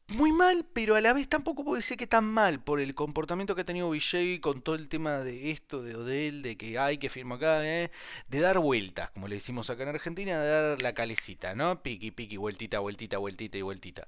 muy 0.08 0.32
mal, 0.32 0.66
pero 0.72 0.96
a 0.96 1.00
la 1.00 1.12
vez 1.14 1.28
tampoco 1.28 1.64
puedo 1.64 1.76
decir 1.76 1.96
que 1.96 2.06
tan 2.06 2.24
mal 2.24 2.62
por 2.62 2.78
el 2.80 2.94
comportamiento 2.94 3.54
que 3.54 3.62
ha 3.62 3.64
tenido 3.64 3.90
Vijay 3.90 4.38
con 4.38 4.60
todo 4.62 4.74
el 4.74 4.88
tema 4.88 5.20
de 5.20 5.50
esto, 5.50 5.82
de 5.82 5.96
Odell, 5.96 6.42
de 6.42 6.56
que 6.56 6.78
hay 6.78 6.98
que 6.98 7.08
firmar 7.08 7.38
acá, 7.38 7.66
¿eh? 7.66 7.90
de 8.28 8.40
dar 8.40 8.58
vueltas, 8.58 9.10
como 9.10 9.28
le 9.28 9.36
decimos 9.36 9.70
acá 9.70 9.82
en 9.84 9.88
Argentina, 9.90 10.40
de 10.40 10.48
dar 10.48 10.82
la 10.82 10.94
calecita, 10.94 11.54
¿no? 11.54 11.82
Piqui, 11.82 12.10
piqui, 12.10 12.36
vueltita, 12.36 12.80
vueltita, 12.80 13.18
vueltita 13.18 13.58
y 13.58 13.62
vueltita. 13.62 14.06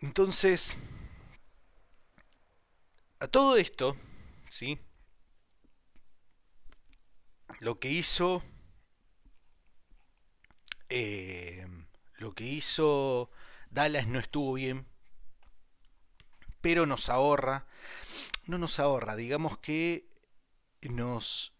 Entonces, 0.00 0.76
a 3.20 3.26
todo 3.26 3.56
esto, 3.56 3.96
¿sí? 4.48 4.78
Lo 7.60 7.78
que 7.78 7.90
hizo... 7.90 8.42
Eh, 10.90 11.66
lo 12.16 12.34
que 12.34 12.44
hizo 12.44 13.30
Dallas 13.70 14.06
no 14.06 14.18
estuvo 14.18 14.54
bien, 14.54 14.86
pero 16.60 16.86
nos 16.86 17.08
ahorra, 17.08 17.66
no 18.46 18.58
nos 18.58 18.78
ahorra, 18.78 19.16
digamos 19.16 19.58
que 19.58 20.08
nos... 20.82 21.52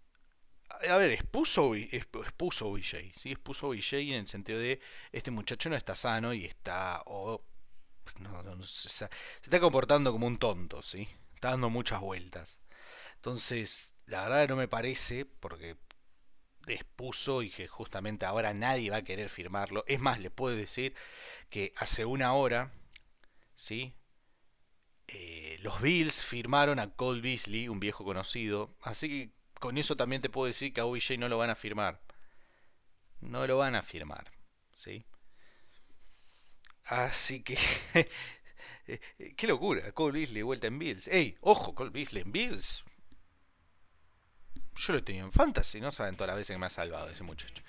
A 0.89 0.97
ver, 0.97 1.11
expuso, 1.13 1.75
expuso 1.75 2.75
¿sí? 3.15 3.33
Expuso 3.33 3.69
BJ 3.69 3.99
en 3.99 4.15
el 4.15 4.27
sentido 4.27 4.59
de 4.59 4.81
este 5.13 5.31
muchacho 5.31 5.71
no 5.71 5.77
está 5.77 5.97
sano 5.97 6.33
y 6.35 6.45
está... 6.45 7.03
se, 8.63 8.89
se, 8.89 9.09
está 9.43 9.61
comportando 9.61 10.13
como 10.13 10.27
un 10.27 10.39
tonto, 10.39 10.83
¿sí? 10.83 11.09
Está 11.35 11.51
dando 11.51 11.71
muchas 11.71 12.01
vueltas. 12.01 12.59
Entonces, 13.17 13.95
la 14.07 14.23
verdad 14.23 14.49
no 14.49 14.57
me 14.57 14.69
parece, 14.69 15.25
porque 15.25 15.77
expuso 16.75 17.43
y 17.43 17.51
que 17.51 17.69
justamente 17.69 18.27
ahora 18.27 18.55
nadie 18.55 18.91
va 18.91 18.99
a 18.99 19.05
querer 19.05 19.29
firmarlo. 19.29 19.85
Es 19.87 20.01
más, 20.01 20.21
le 20.21 20.31
puedo 20.31 20.57
decir 20.57 20.95
que 21.51 21.73
hace 21.77 22.05
una 22.05 22.33
hora, 22.33 22.73
¿sí? 23.57 23.95
Eh, 25.09 25.59
los 25.63 25.81
Bills 25.81 26.23
firmaron 26.23 26.79
a 26.79 26.95
Cole 26.95 27.21
Beasley, 27.21 27.69
un 27.69 27.81
viejo 27.81 28.05
conocido. 28.05 28.77
Así 28.83 29.09
que 29.09 29.31
con 29.61 29.79
eso 29.79 29.97
también 29.97 30.23
te 30.23 30.31
puedo 30.31 30.47
decir 30.47 30.73
que 30.73 30.81
a 30.81 30.87
OBJ 30.87 31.19
no 31.19 31.29
lo 31.29 31.39
van 31.39 31.51
a 31.51 31.55
firmar. 31.55 32.01
No 33.21 33.47
lo 33.47 33.59
van 33.59 33.75
a 33.75 33.83
firmar, 33.83 34.31
¿sí? 34.73 35.05
Así 36.87 37.43
que... 37.43 37.59
Eh, 38.89 39.01
eh, 39.19 39.35
qué 39.37 39.47
locura, 39.47 39.93
Cole 39.93 40.19
Beasley 40.19 40.41
vuelta 40.41 40.67
en 40.67 40.79
Bills. 40.79 41.09
¡Ey! 41.09 41.37
Ojo, 41.43 41.75
Cole 41.75 41.91
Beasley 41.91 42.23
en 42.23 42.33
Bills 42.33 42.83
yo 44.79 44.93
lo 44.93 45.03
tenido 45.03 45.27
en 45.27 45.33
fantasy, 45.33 45.81
no 45.81 45.91
saben 45.91 46.15
todas 46.15 46.29
las 46.29 46.37
veces 46.37 46.55
que 46.55 46.61
me 46.61 46.67
ha 46.67 46.71
salvado 46.71 47.09
ese 47.11 47.25
muchacho. 47.25 47.63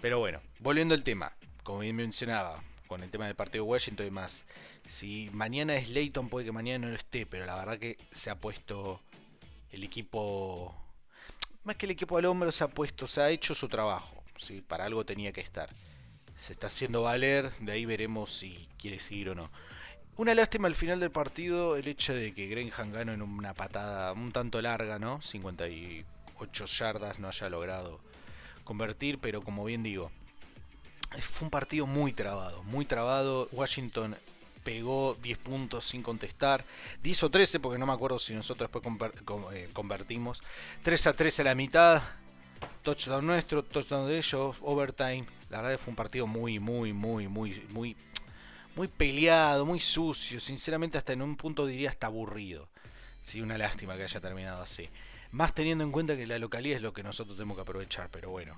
Pero 0.00 0.18
bueno, 0.18 0.40
volviendo 0.58 0.94
al 0.94 1.02
tema, 1.02 1.32
como 1.62 1.80
bien 1.80 1.96
mencionaba, 1.96 2.62
con 2.86 3.02
el 3.02 3.10
tema 3.10 3.26
del 3.26 3.34
partido 3.34 3.64
de 3.64 3.70
Washington 3.70 4.06
y 4.06 4.10
más. 4.10 4.44
Si 4.86 5.30
mañana 5.32 5.76
es 5.76 5.88
Leighton, 5.88 6.28
puede 6.28 6.46
que 6.46 6.52
mañana 6.52 6.86
no 6.86 6.92
lo 6.92 6.96
esté, 6.96 7.26
pero 7.26 7.46
la 7.46 7.56
verdad 7.56 7.78
que 7.78 7.96
se 8.10 8.30
ha 8.30 8.36
puesto 8.36 9.00
el 9.70 9.82
equipo. 9.82 10.74
Más 11.64 11.76
que 11.76 11.86
el 11.86 11.92
equipo 11.92 12.18
al 12.18 12.26
hombro, 12.26 12.52
se 12.52 12.64
ha 12.64 12.68
puesto, 12.68 13.06
se 13.06 13.20
ha 13.20 13.30
hecho 13.30 13.54
su 13.54 13.68
trabajo. 13.68 14.22
¿sí? 14.38 14.60
Para 14.60 14.84
algo 14.84 15.04
tenía 15.04 15.32
que 15.32 15.40
estar. 15.40 15.70
Se 16.36 16.52
está 16.52 16.66
haciendo 16.66 17.02
valer, 17.02 17.52
de 17.60 17.72
ahí 17.72 17.86
veremos 17.86 18.36
si 18.36 18.68
quiere 18.78 18.98
seguir 18.98 19.30
o 19.30 19.34
no. 19.34 19.50
Una 20.16 20.34
lástima 20.34 20.68
al 20.68 20.74
final 20.74 21.00
del 21.00 21.10
partido 21.10 21.76
el 21.76 21.88
hecho 21.88 22.14
de 22.14 22.32
que 22.34 22.46
Graham 22.46 22.92
ganó 22.92 23.12
en 23.12 23.22
una 23.22 23.54
patada 23.54 24.12
un 24.12 24.30
tanto 24.30 24.62
larga, 24.62 24.98
¿no? 24.98 25.20
54 25.20 26.13
8 26.38 26.64
yardas 26.66 27.18
no 27.18 27.28
haya 27.28 27.48
logrado 27.48 28.00
convertir, 28.64 29.18
pero 29.18 29.42
como 29.42 29.64
bien 29.64 29.82
digo, 29.82 30.10
fue 31.32 31.46
un 31.46 31.50
partido 31.50 31.86
muy 31.86 32.12
trabado, 32.12 32.62
muy 32.64 32.84
trabado. 32.84 33.48
Washington 33.52 34.16
pegó 34.62 35.16
10 35.22 35.38
puntos 35.38 35.84
sin 35.84 36.02
contestar, 36.02 36.64
10 37.02 37.24
o 37.24 37.30
13 37.30 37.60
porque 37.60 37.78
no 37.78 37.86
me 37.86 37.92
acuerdo 37.92 38.18
si 38.18 38.34
nosotros 38.34 38.70
después 38.72 38.96
eh, 39.52 39.68
convertimos, 39.72 40.42
3 40.82 41.06
a 41.08 41.12
3 41.12 41.40
a 41.40 41.44
la 41.44 41.54
mitad, 41.54 42.02
touchdown 42.82 43.26
nuestro, 43.26 43.62
touchdown 43.62 44.08
de 44.08 44.18
ellos, 44.18 44.56
overtime. 44.62 45.26
La 45.50 45.60
verdad 45.60 45.78
fue 45.78 45.90
un 45.90 45.96
partido 45.96 46.26
muy, 46.26 46.58
muy, 46.58 46.92
muy, 46.92 47.28
muy, 47.28 47.62
muy, 47.70 47.96
muy 48.74 48.88
peleado, 48.88 49.64
muy 49.64 49.80
sucio. 49.80 50.40
Sinceramente, 50.40 50.98
hasta 50.98 51.12
en 51.12 51.22
un 51.22 51.36
punto 51.36 51.66
diría 51.66 51.90
hasta 51.90 52.06
aburrido. 52.06 52.68
Sí, 53.22 53.40
una 53.40 53.56
lástima 53.56 53.96
que 53.96 54.02
haya 54.02 54.20
terminado 54.20 54.62
así. 54.62 54.88
Más 55.34 55.52
teniendo 55.52 55.82
en 55.82 55.90
cuenta 55.90 56.16
que 56.16 56.28
la 56.28 56.38
localidad 56.38 56.76
es 56.76 56.82
lo 56.82 56.92
que 56.92 57.02
nosotros 57.02 57.36
tenemos 57.36 57.56
que 57.56 57.62
aprovechar, 57.62 58.08
pero 58.08 58.30
bueno. 58.30 58.56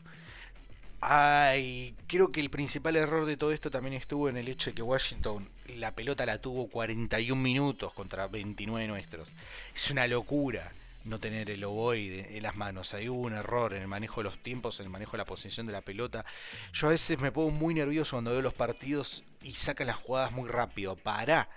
Ay, 1.01 1.95
creo 2.07 2.31
que 2.31 2.41
el 2.41 2.51
principal 2.51 2.97
error 2.97 3.25
de 3.25 3.39
todo 3.39 3.51
esto 3.53 3.71
también 3.71 3.95
estuvo 3.95 4.29
en 4.29 4.37
el 4.37 4.47
hecho 4.47 4.69
de 4.69 4.75
que 4.75 4.83
Washington 4.83 5.49
la 5.77 5.93
pelota 5.93 6.27
la 6.27 6.39
tuvo 6.39 6.69
41 6.69 7.41
minutos 7.41 7.95
contra 7.95 8.29
29 8.29 8.89
nuestros. 8.89 9.33
Es 9.75 9.91
una 9.91 10.07
locura 10.07 10.71
no 11.05 11.19
tener 11.19 11.49
el 11.49 11.65
ovoide 11.65 12.37
en 12.37 12.43
las 12.43 12.57
manos. 12.57 12.93
Hay 12.93 13.09
hubo 13.09 13.23
un 13.23 13.33
error 13.33 13.73
en 13.73 13.81
el 13.81 13.89
manejo 13.89 14.21
de 14.21 14.25
los 14.25 14.43
tiempos, 14.43 14.79
en 14.79 14.87
el 14.87 14.93
manejo 14.93 15.13
de 15.13 15.19
la 15.19 15.25
posición 15.25 15.65
de 15.65 15.73
la 15.73 15.81
pelota. 15.81 16.27
Yo 16.75 16.89
a 16.89 16.91
veces 16.91 17.19
me 17.23 17.33
pongo 17.33 17.53
muy 17.53 17.73
nervioso 17.73 18.17
cuando 18.17 18.33
veo 18.33 18.43
los 18.43 18.53
partidos 18.53 19.25
y 19.43 19.55
sacan 19.55 19.87
las 19.87 19.97
jugadas 19.97 20.31
muy 20.33 20.47
rápido. 20.47 20.95
Para 20.95 21.49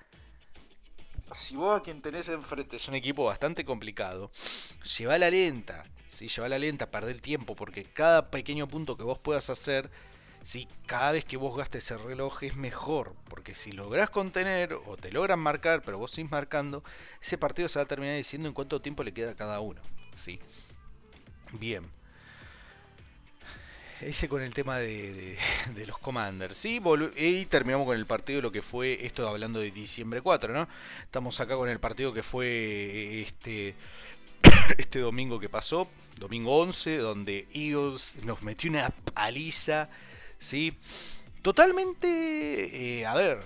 si 1.32 1.56
vos 1.56 1.80
a 1.80 1.84
quien 1.84 2.02
tenés 2.02 2.30
enfrente 2.30 2.78
es 2.78 2.88
un 2.88 2.96
equipo 2.96 3.24
bastante 3.26 3.66
complicado, 3.66 4.32
lleva 4.98 5.18
la 5.18 5.30
lenta, 5.30 5.86
¿sí? 6.08 6.28
lleva 6.28 6.50
la 6.50 6.60
lenta, 6.60 6.92
perder 6.92 7.22
tiempo, 7.22 7.56
porque 7.56 7.84
cada 7.84 8.30
pequeño 8.30 8.68
punto 8.68 8.98
que 8.98 9.04
vos 9.04 9.20
puedas 9.20 9.50
hacer, 9.50 9.90
¿sí? 10.44 10.68
cada 10.86 11.12
vez 11.12 11.26
que 11.26 11.38
vos 11.38 11.58
gastes 11.58 11.92
el 11.92 12.00
reloj 12.00 12.44
es 12.44 12.56
mejor, 12.56 13.16
porque 13.30 13.56
si 13.56 13.72
lográs 13.72 14.10
contener 14.10 14.74
o 14.74 14.98
te 14.98 15.12
logran 15.12 15.40
marcar, 15.40 15.82
pero 15.84 15.98
vos 15.98 16.12
sigues 16.12 16.32
marcando, 16.32 16.84
ese 17.22 17.38
partido 17.38 17.70
se 17.70 17.80
va 17.80 17.84
a 17.84 17.88
terminar 17.88 18.16
diciendo 18.16 18.48
en 18.48 18.54
cuánto 18.54 18.82
tiempo 18.82 19.04
le 19.04 19.14
queda 19.14 19.32
a 19.32 19.36
cada 19.36 19.60
uno. 19.60 19.82
¿sí? 20.16 20.40
Bien 21.54 21.99
ese 24.02 24.30
con 24.30 24.42
el 24.42 24.54
tema 24.54 24.78
de, 24.78 25.38
los 25.88 25.98
Commanders. 25.98 26.58
¿sí? 26.58 26.82
Y 27.18 27.46
terminamos 27.46 27.86
con 27.86 27.98
el 27.98 28.06
partido, 28.06 28.42
lo 28.42 28.52
que 28.52 28.62
fue, 28.62 29.06
esto 29.06 29.28
hablando 29.28 29.60
de 29.60 29.72
diciembre 29.72 30.22
4, 30.22 30.54
¿no? 30.54 30.68
Estamos 31.04 31.40
acá 31.40 31.56
con 31.56 31.70
el 31.70 31.80
partido 31.80 32.14
que 32.14 32.24
fue 32.24 33.22
este, 33.22 33.76
este 34.78 35.00
domingo 35.00 35.40
que 35.40 35.50
pasó, 35.50 35.90
domingo 36.18 36.58
11, 36.60 36.98
donde 36.98 37.48
Eagles 37.54 38.16
nos 38.24 38.42
metió 38.42 38.70
una 38.70 38.90
paliza, 38.90 39.90
¿sí? 40.40 40.74
Totalmente, 41.42 43.00
eh, 43.00 43.06
a 43.06 43.16
ver, 43.16 43.40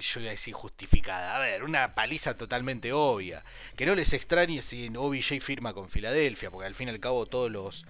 yo 0.00 0.20
voy 0.20 0.28
a 0.28 0.32
decir 0.32 0.54
justificada. 0.54 1.36
A 1.36 1.40
ver, 1.40 1.64
una 1.64 1.94
paliza 1.94 2.36
totalmente 2.36 2.92
obvia. 2.92 3.44
Que 3.76 3.84
no 3.84 3.94
les 3.94 4.12
extrañe 4.12 4.62
si 4.62 4.90
OBJ 4.94 5.40
firma 5.40 5.74
con 5.74 5.88
Filadelfia, 5.88 6.50
porque 6.50 6.66
al 6.66 6.74
fin 6.74 6.88
y 6.88 6.92
al 6.92 7.00
cabo 7.00 7.26
todos 7.26 7.50
los 7.50 7.84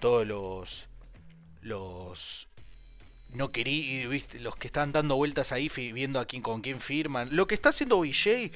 todos 0.00 0.26
los 0.26 0.87
los 1.68 2.48
no 3.32 3.52
querí, 3.52 4.04
los 4.40 4.56
que 4.56 4.68
están 4.68 4.92
dando 4.92 5.16
vueltas 5.16 5.52
ahí 5.52 5.68
viendo 5.68 6.18
a 6.18 6.26
quién, 6.26 6.42
con 6.42 6.62
quién 6.62 6.80
firman. 6.80 7.28
Lo 7.36 7.46
que 7.46 7.54
está 7.54 7.70
haciendo 7.70 7.98
OBJ 7.98 8.50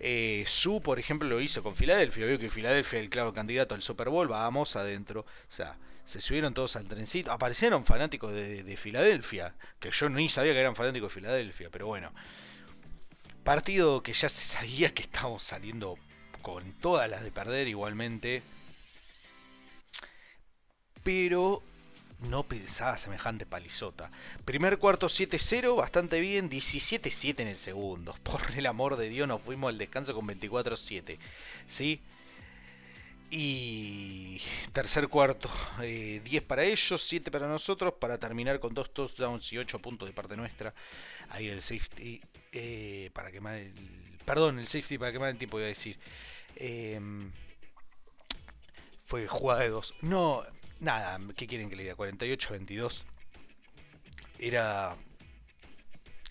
Eh, 0.00 0.44
Su, 0.48 0.80
por 0.82 0.98
ejemplo, 0.98 1.28
lo 1.28 1.40
hizo 1.40 1.62
con 1.62 1.76
Filadelfia. 1.76 2.26
Vio 2.26 2.38
que 2.38 2.50
Filadelfia 2.50 2.98
es 2.98 3.04
el 3.04 3.10
claro 3.10 3.32
candidato 3.32 3.74
al 3.74 3.82
Super 3.82 4.08
Bowl. 4.08 4.26
Vamos 4.28 4.76
adentro. 4.76 5.20
O 5.20 5.26
sea, 5.48 5.76
se 6.04 6.20
subieron 6.20 6.52
todos 6.54 6.76
al 6.76 6.86
trencito. 6.86 7.30
Aparecieron 7.30 7.84
fanáticos 7.84 8.32
de, 8.32 8.76
Filadelfia. 8.76 9.54
Que 9.78 9.90
yo 9.90 10.08
ni 10.08 10.28
sabía 10.28 10.52
que 10.52 10.60
eran 10.60 10.74
fanáticos 10.74 11.10
de 11.10 11.20
Filadelfia. 11.20 11.70
Pero 11.70 11.86
bueno. 11.86 12.12
Partido 13.44 14.02
que 14.02 14.14
ya 14.14 14.28
se 14.28 14.44
sabía 14.44 14.92
que 14.94 15.02
estábamos 15.02 15.42
saliendo 15.42 15.96
con 16.42 16.72
todas 16.80 17.08
las 17.08 17.22
de 17.22 17.30
perder 17.30 17.68
igualmente. 17.68 18.42
Pero 21.02 21.62
no 22.24 22.42
pensaba 22.42 22.98
semejante 22.98 23.46
palizota. 23.46 24.10
Primer 24.44 24.78
cuarto 24.78 25.08
7-0, 25.08 25.76
bastante 25.76 26.20
bien. 26.20 26.50
17-7 26.50 27.40
en 27.40 27.48
el 27.48 27.58
segundo. 27.58 28.14
Por 28.22 28.42
el 28.56 28.66
amor 28.66 28.96
de 28.96 29.08
Dios, 29.08 29.28
nos 29.28 29.42
fuimos 29.42 29.70
al 29.70 29.78
descanso 29.78 30.14
con 30.14 30.26
24-7. 30.26 31.18
¿Sí? 31.66 32.00
Y 33.30 34.40
tercer 34.72 35.08
cuarto, 35.08 35.50
10 35.80 36.24
eh, 36.24 36.40
para 36.46 36.62
ellos, 36.62 37.02
7 37.02 37.30
para 37.32 37.48
nosotros, 37.48 37.94
para 37.98 38.18
terminar 38.18 38.60
con 38.60 38.74
dos 38.74 38.92
touchdowns 38.92 39.52
y 39.52 39.58
8 39.58 39.80
puntos 39.80 40.06
de 40.08 40.14
parte 40.14 40.36
nuestra. 40.36 40.72
Ahí 41.30 41.48
el 41.48 41.60
safety, 41.60 42.20
eh, 42.52 43.10
para 43.12 43.32
quemar 43.32 43.56
el... 43.56 43.72
Perdón, 44.24 44.58
el 44.60 44.68
safety 44.68 44.98
para 44.98 45.10
quemar 45.10 45.30
el 45.30 45.38
tiempo, 45.38 45.58
iba 45.58 45.66
a 45.66 45.68
decir. 45.68 45.98
Em, 46.56 47.32
fue 49.06 49.26
jugada 49.26 49.62
de 49.62 49.70
dos. 49.70 49.94
No, 50.00 50.42
nada, 50.84 51.18
¿qué 51.36 51.46
quieren 51.46 51.68
que 51.68 51.76
le 51.76 51.84
diga? 51.84 51.96
48-22. 51.96 53.02
Era... 54.38 54.96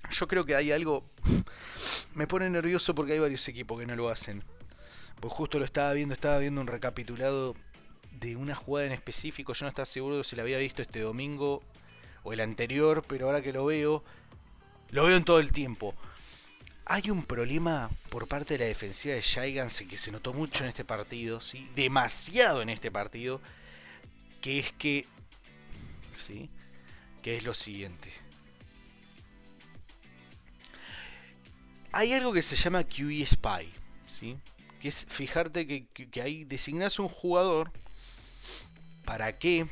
Yo 0.09 0.27
creo 0.27 0.45
que 0.45 0.55
hay 0.55 0.71
algo... 0.71 1.05
Me 2.15 2.27
pone 2.27 2.49
nervioso 2.49 2.93
porque 2.93 3.13
hay 3.13 3.19
varios 3.19 3.47
equipos 3.47 3.79
que 3.79 3.85
no 3.85 3.95
lo 3.95 4.09
hacen. 4.09 4.43
Pues 5.19 5.33
justo 5.33 5.59
lo 5.59 5.65
estaba 5.65 5.93
viendo, 5.93 6.13
estaba 6.13 6.37
viendo 6.37 6.61
un 6.61 6.67
recapitulado 6.67 7.55
de 8.11 8.35
una 8.35 8.55
jugada 8.55 8.87
en 8.87 8.93
específico. 8.93 9.53
Yo 9.53 9.65
no 9.65 9.69
estaba 9.69 9.85
seguro 9.85 10.23
si 10.23 10.35
la 10.35 10.43
había 10.43 10.57
visto 10.57 10.81
este 10.81 10.99
domingo 10.99 11.63
o 12.23 12.33
el 12.33 12.39
anterior, 12.39 13.03
pero 13.07 13.27
ahora 13.27 13.41
que 13.41 13.53
lo 13.53 13.65
veo, 13.65 14.03
lo 14.91 15.05
veo 15.05 15.17
en 15.17 15.23
todo 15.23 15.39
el 15.39 15.51
tiempo. 15.51 15.95
Hay 16.85 17.09
un 17.09 17.23
problema 17.23 17.89
por 18.09 18.27
parte 18.27 18.55
de 18.55 18.59
la 18.59 18.65
defensiva 18.65 19.15
de 19.15 19.21
Giants 19.21 19.83
que 19.89 19.97
se 19.97 20.11
notó 20.11 20.33
mucho 20.33 20.63
en 20.63 20.69
este 20.69 20.83
partido, 20.83 21.39
¿sí? 21.39 21.69
demasiado 21.75 22.61
en 22.61 22.69
este 22.69 22.91
partido, 22.91 23.39
que 24.43 24.59
es 24.59 24.73
que, 24.73 25.05
¿sí? 26.13 26.49
que 27.21 27.37
es 27.37 27.45
lo 27.45 27.53
siguiente. 27.53 28.11
Hay 31.93 32.11
algo 32.11 32.33
que 32.33 32.41
se 32.41 32.57
llama 32.57 32.83
QE 32.83 33.25
Spy, 33.25 33.71
¿sí? 34.05 34.37
que 34.81 34.89
es 34.89 35.05
fijarte 35.07 35.65
que, 35.65 35.85
que, 35.85 36.21
ahí 36.21 36.43
designas 36.43 36.99
un 36.99 37.07
jugador 37.07 37.71
para 39.05 39.39
que 39.39 39.65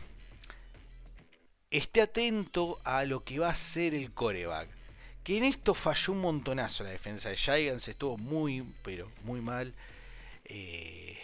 esté 1.70 2.02
atento 2.02 2.80
a 2.86 3.04
lo 3.04 3.26
que 3.26 3.40
va 3.40 3.50
a 3.50 3.56
ser 3.56 3.94
el 3.94 4.14
coreback. 4.14 4.70
Que 5.26 5.38
en 5.38 5.44
esto 5.44 5.74
falló 5.74 6.14
un 6.14 6.22
montonazo 6.22 6.86
la 6.86 6.92
defensa 6.92 7.28
de 7.28 7.36
Giants, 7.36 7.90
estuvo 7.90 8.18
muy, 8.18 8.64
pero 8.84 9.12
muy 9.26 9.42
mal. 9.42 9.76
Eh, 10.46 11.20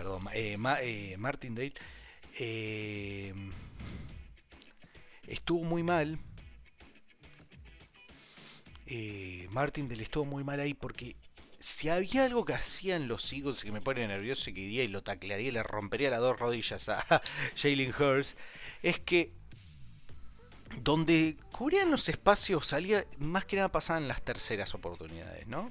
perdón, 0.00 0.28
eh, 0.32 0.56
eh 0.80 1.16
Martindale 1.18 1.74
estuvo 5.26 5.62
muy 5.62 5.82
mal 5.82 6.18
eh, 8.86 9.46
Martin 9.50 9.88
del 9.88 10.00
estuvo 10.00 10.24
muy 10.24 10.42
mal 10.42 10.58
ahí 10.58 10.72
porque 10.72 11.16
si 11.58 11.90
había 11.90 12.24
algo 12.24 12.46
que 12.46 12.54
hacían 12.54 13.08
los 13.08 13.30
Eagles 13.30 13.62
que 13.62 13.72
me 13.72 13.82
pone 13.82 14.08
nervioso 14.08 14.48
y 14.48 14.54
que 14.54 14.60
iría 14.60 14.84
y 14.84 14.88
lo 14.88 15.02
taclearía 15.02 15.48
y 15.48 15.52
le 15.52 15.62
rompería 15.62 16.08
las 16.08 16.20
dos 16.20 16.40
rodillas 16.40 16.88
a 16.88 17.04
Jalen 17.56 17.94
Hurst, 17.94 18.38
es 18.82 19.00
que 19.00 19.34
donde 20.78 21.36
cubrían 21.52 21.90
los 21.90 22.08
espacios 22.08 22.68
salía, 22.68 23.04
más 23.18 23.44
que 23.44 23.56
nada 23.56 23.68
pasaban 23.70 24.08
las 24.08 24.22
terceras 24.22 24.74
oportunidades, 24.74 25.46
¿no? 25.46 25.70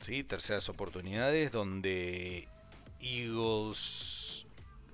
Sí, 0.00 0.24
terceras 0.24 0.68
oportunidades 0.68 1.52
donde 1.52 2.48
Eagles 3.00 4.46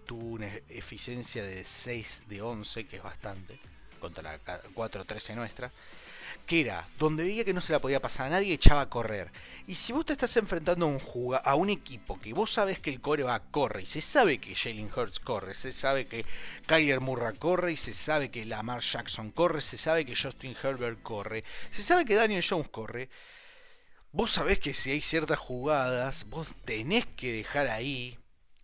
tuvo 0.07 0.35
una 0.35 0.49
eficiencia 0.69 1.45
de 1.45 1.65
6 1.65 2.23
de 2.29 2.43
11, 2.43 2.87
que 2.87 2.97
es 2.97 3.03
bastante, 3.03 3.59
contra 4.01 4.23
la 4.23 4.39
4-13 4.75 5.35
nuestra 5.35 5.73
que 6.47 6.61
era 6.61 6.87
donde 6.99 7.25
veía 7.25 7.45
que 7.45 7.53
no 7.53 7.61
se 7.61 7.73
la 7.73 7.81
podía 7.81 8.01
pasar 8.01 8.27
a 8.27 8.31
nadie, 8.31 8.55
echaba 8.55 8.83
a 8.83 8.89
correr. 8.89 9.31
Y 9.67 9.75
si 9.75 9.93
vos 9.93 10.05
te 10.05 10.13
estás 10.13 10.37
enfrentando 10.37 10.87
a 10.87 10.89
un, 10.89 11.01
a 11.43 11.55
un 11.55 11.71
equipo 11.71 12.19
que 12.21 12.33
vos 12.33 12.53
sabes 12.53 12.79
que 12.79 12.91
el 12.91 13.01
core 13.01 13.23
va 13.23 13.35
a 13.35 13.43
correr, 13.43 13.85
y 13.85 13.87
se 13.87 14.01
sabe 14.01 14.39
que 14.39 14.55
Jalen 14.55 14.91
Hurts 14.95 15.21
corre, 15.21 15.55
se 15.55 15.73
sabe 15.73 16.07
que 16.07 16.25
Kyler 16.67 17.01
Murray 17.01 17.37
corre, 17.37 17.73
y 17.73 17.77
se 17.77 17.93
sabe 17.93 18.31
que 18.31 18.45
Lamar 18.45 18.81
Jackson 18.81 19.31
corre, 19.31 19.61
se 19.61 19.79
sabe 19.79 20.05
que 20.05 20.17
Justin 20.17 20.57
Herbert 20.63 21.03
corre, 21.03 21.45
se 21.71 21.83
sabe 21.83 22.05
que 22.05 22.15
Daniel 22.15 22.45
Jones 22.49 22.69
corre, 22.69 23.09
vos 24.13 24.31
sabés 24.31 24.59
que 24.59 24.75
si 24.75 24.91
hay 24.91 25.01
ciertas 25.01 25.39
jugadas, 25.39 26.27
vos 26.29 26.49
tenés 26.65 27.07
que 27.07 27.33
dejar 27.33 27.69
ahí, 27.69 28.19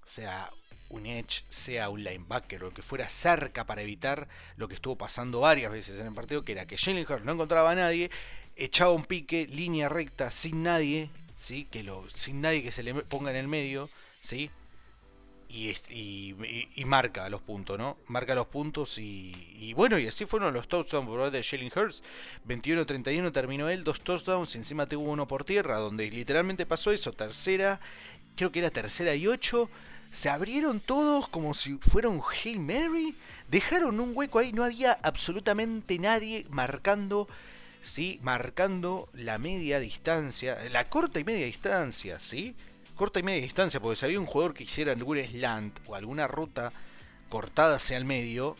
sea, 0.05 0.51
un 0.91 1.07
edge, 1.07 1.45
sea 1.49 1.89
un 1.89 2.05
linebacker 2.05 2.63
o 2.63 2.67
lo 2.67 2.75
que 2.75 2.83
fuera 2.83 3.09
cerca 3.09 3.67
para 3.67 3.83
evitar 3.83 4.29
lo 4.57 4.69
que 4.69 4.75
estuvo 4.75 4.97
pasando 4.97 5.41
varias 5.41 5.73
veces 5.73 6.01
en 6.01 6.07
el 6.07 6.15
partido, 6.15 6.45
que 6.45 6.53
era 6.53 6.67
que 6.67 6.79
Jalen 6.79 7.07
no 7.25 7.33
encontraba 7.33 7.71
a 7.71 7.75
nadie, 7.75 8.11
echaba 8.57 8.93
un 8.93 9.05
pique, 9.05 9.47
línea 9.47 9.89
recta, 9.89 10.31
sin 10.31 10.63
nadie, 10.63 11.11
¿sí? 11.35 11.67
que 11.71 11.83
lo, 11.83 12.09
sin 12.11 12.41
nadie 12.41 12.63
que 12.63 12.73
se 12.73 12.83
le 12.83 12.95
ponga 12.95 13.31
en 13.31 13.37
el 13.37 13.49
medio, 13.49 13.91
¿sí? 14.21 14.51
Y, 15.51 15.75
y, 15.91 16.85
marca 16.85 17.29
los 17.31 17.41
puntos, 17.41 17.79
¿no? 17.79 17.97
Marca 18.09 18.35
los 18.35 18.49
puntos 18.49 18.99
y, 18.99 19.73
bueno, 19.75 19.99
y 19.99 20.07
así 20.07 20.27
fueron 20.27 20.53
los 20.53 20.69
touchdowns 20.69 21.07
por 21.07 21.31
de 21.31 21.43
Jalen 21.43 21.73
Hurts. 21.75 22.03
21-31 22.47 23.33
terminó 23.33 23.69
él, 23.69 23.83
dos 23.83 24.03
touchdowns, 24.03 24.55
y 24.55 24.59
encima 24.59 24.87
tuvo 24.87 25.11
uno 25.11 25.27
por 25.27 25.45
tierra, 25.45 25.77
donde 25.79 26.11
literalmente 26.11 26.67
pasó 26.67 26.93
eso, 26.93 27.13
tercera, 27.13 27.81
creo 28.37 28.53
que 28.53 28.59
era 28.59 28.71
tercera 28.71 29.15
y 29.15 29.27
ocho 29.27 29.71
se 30.11 30.29
abrieron 30.29 30.81
todos 30.81 31.29
como 31.29 31.55
si 31.55 31.77
fuera 31.79 32.09
un 32.09 32.23
Hail 32.23 32.61
Mary, 32.61 33.15
dejaron 33.51 34.01
un 34.01 34.13
hueco 34.15 34.39
ahí, 34.39 34.53
no 34.53 34.65
había 34.65 34.93
absolutamente 35.03 35.99
nadie 35.99 36.47
marcando, 36.51 37.29
¿sí? 37.83 38.19
Marcando 38.23 39.09
la 39.13 39.39
media 39.39 39.81
distancia, 39.81 40.57
la 40.71 40.89
corta 40.89 41.21
y 41.21 41.25
media 41.25 41.47
distancia, 41.47 42.21
¿sí? 42.21 42.55
Corta 42.99 43.21
y 43.21 43.23
media 43.23 43.43
distancia, 43.43 43.79
porque 43.79 43.95
si 43.95 44.05
había 44.07 44.19
un 44.19 44.27
jugador 44.27 44.55
que 44.55 44.65
hiciera 44.65 44.91
algún 44.91 45.25
slant 45.25 45.79
o 45.87 45.95
alguna 45.95 46.27
ruta 46.27 46.73
cortada 47.29 47.77
hacia 47.77 47.97
el 47.97 48.05
medio, 48.05 48.57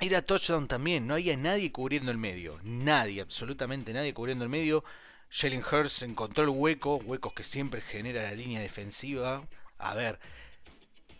era 0.00 0.22
touchdown 0.22 0.66
también, 0.66 1.06
no 1.06 1.12
había 1.12 1.36
nadie 1.36 1.70
cubriendo 1.70 2.10
el 2.10 2.16
medio, 2.16 2.58
nadie, 2.62 3.20
absolutamente 3.20 3.92
nadie 3.92 4.14
cubriendo 4.14 4.44
el 4.44 4.50
medio. 4.50 4.82
Jalen 5.28 5.62
Hurst 5.62 6.04
encontró 6.04 6.44
el 6.44 6.48
hueco, 6.48 6.96
huecos 7.04 7.34
que 7.34 7.44
siempre 7.44 7.82
genera 7.82 8.22
la 8.22 8.32
línea 8.32 8.62
defensiva, 8.62 9.46
a 9.76 9.94
ver, 9.94 10.18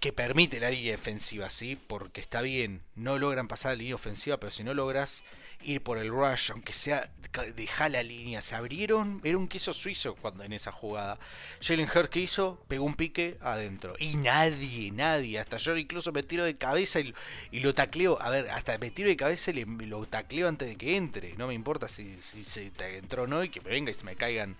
que 0.00 0.14
permite 0.14 0.60
la 0.60 0.70
línea 0.70 0.92
defensiva, 0.92 1.50
¿sí? 1.50 1.76
Porque 1.76 2.22
está 2.22 2.40
bien, 2.40 2.82
no 2.94 3.18
logran 3.18 3.48
pasar 3.48 3.72
la 3.72 3.76
línea 3.82 3.96
ofensiva, 3.96 4.38
pero 4.38 4.50
si 4.50 4.64
no 4.64 4.72
logras 4.72 5.24
ir 5.64 5.82
por 5.82 5.98
el 5.98 6.10
rush, 6.10 6.50
aunque 6.50 6.72
sea 6.72 7.10
dejar 7.56 7.92
la 7.92 8.02
línea, 8.02 8.42
se 8.42 8.54
abrieron, 8.54 9.20
era 9.24 9.38
un 9.38 9.48
queso 9.48 9.72
suizo 9.72 10.14
cuando 10.16 10.44
en 10.44 10.52
esa 10.52 10.70
jugada. 10.70 11.18
Jalen 11.62 11.88
Hurts 11.88 12.10
que 12.10 12.20
hizo, 12.20 12.62
pegó 12.68 12.84
un 12.84 12.94
pique 12.94 13.38
adentro. 13.40 13.94
Y 13.98 14.16
nadie, 14.16 14.90
nadie, 14.90 15.38
hasta 15.38 15.56
yo 15.56 15.76
incluso 15.76 16.12
me 16.12 16.22
tiro 16.22 16.44
de 16.44 16.56
cabeza 16.56 17.00
y, 17.00 17.14
lo 17.60 17.72
tacleo, 17.72 18.20
a 18.20 18.28
ver, 18.28 18.50
hasta 18.50 18.76
me 18.78 18.90
tiro 18.90 19.08
de 19.08 19.16
cabeza 19.16 19.50
y 19.50 19.64
lo 19.64 20.04
tacleo 20.06 20.48
antes 20.48 20.68
de 20.68 20.76
que 20.76 20.96
entre. 20.96 21.34
No 21.36 21.46
me 21.46 21.54
importa 21.54 21.88
si, 21.88 22.20
se 22.20 22.70
te 22.70 22.98
entró 22.98 23.22
o 23.22 23.26
no 23.26 23.42
y 23.42 23.48
que 23.48 23.60
me 23.62 23.70
venga 23.70 23.90
y 23.90 23.94
se 23.94 24.04
me 24.04 24.14
caigan 24.14 24.56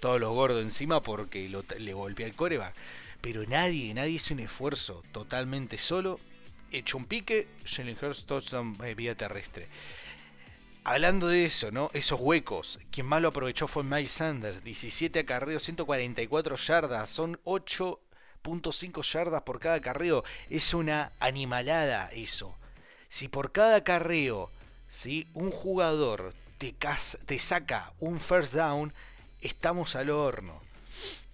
todos 0.00 0.20
los 0.20 0.30
gordos 0.30 0.62
encima 0.62 1.02
porque 1.02 1.48
le 1.78 1.92
golpeé 1.92 2.26
el 2.26 2.34
coreback 2.34 2.74
pero 3.20 3.44
nadie, 3.46 3.92
nadie 3.94 4.12
hizo 4.12 4.34
un 4.34 4.40
esfuerzo 4.40 5.02
totalmente 5.12 5.78
solo. 5.78 6.20
Hecho 6.70 6.98
un 6.98 7.06
pique, 7.06 7.48
Jalen 7.64 7.96
Hurst 8.00 8.26
touchdown 8.26 8.76
eh, 8.84 8.94
vía 8.94 9.16
terrestre. 9.16 9.68
Hablando 10.88 11.28
de 11.28 11.44
eso, 11.44 11.70
¿no? 11.70 11.90
Esos 11.92 12.18
huecos, 12.18 12.78
quien 12.90 13.06
más 13.06 13.20
lo 13.20 13.28
aprovechó 13.28 13.68
fue 13.68 13.84
Miles 13.84 14.10
Sanders, 14.10 14.64
17 14.64 15.18
acarreos, 15.18 15.62
144 15.64 16.56
yardas, 16.56 17.10
son 17.10 17.38
8.5 17.44 19.02
yardas 19.12 19.42
por 19.42 19.60
cada 19.60 19.82
carreo, 19.82 20.24
es 20.48 20.72
una 20.72 21.12
animalada 21.20 22.08
eso. 22.14 22.56
Si 23.10 23.28
por 23.28 23.52
cada 23.52 23.76
acarreo, 23.76 24.50
¿sí? 24.88 25.28
un 25.34 25.50
jugador 25.50 26.32
te, 26.56 26.74
te 27.26 27.38
saca 27.38 27.92
un 27.98 28.18
first 28.18 28.54
down, 28.54 28.94
estamos 29.42 29.94
al 29.94 30.08
horno. 30.08 30.58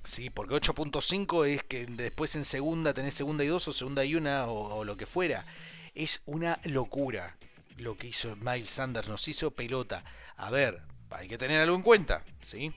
Sí, 0.02 0.30
porque 0.30 0.56
8.5 0.56 1.46
es 1.46 1.62
que 1.62 1.86
después 1.86 2.34
en 2.34 2.44
segunda 2.44 2.92
tenés 2.92 3.14
segunda 3.14 3.44
y 3.44 3.46
dos 3.46 3.68
o 3.68 3.72
segunda 3.72 4.04
y 4.04 4.16
una 4.16 4.48
o, 4.48 4.82
lo 4.82 4.96
que 4.96 5.06
fuera. 5.06 5.46
Es 5.94 6.22
una 6.26 6.58
locura 6.64 7.36
lo 7.76 7.96
que 7.96 8.08
hizo 8.08 8.36
Miles 8.36 8.70
Sanders, 8.70 9.08
nos 9.08 9.26
hizo 9.28 9.50
pelota. 9.50 10.04
A 10.36 10.50
ver, 10.50 10.82
hay 11.10 11.28
que 11.28 11.38
tener 11.38 11.60
algo 11.60 11.76
en 11.76 11.82
cuenta, 11.82 12.24
¿sí? 12.42 12.74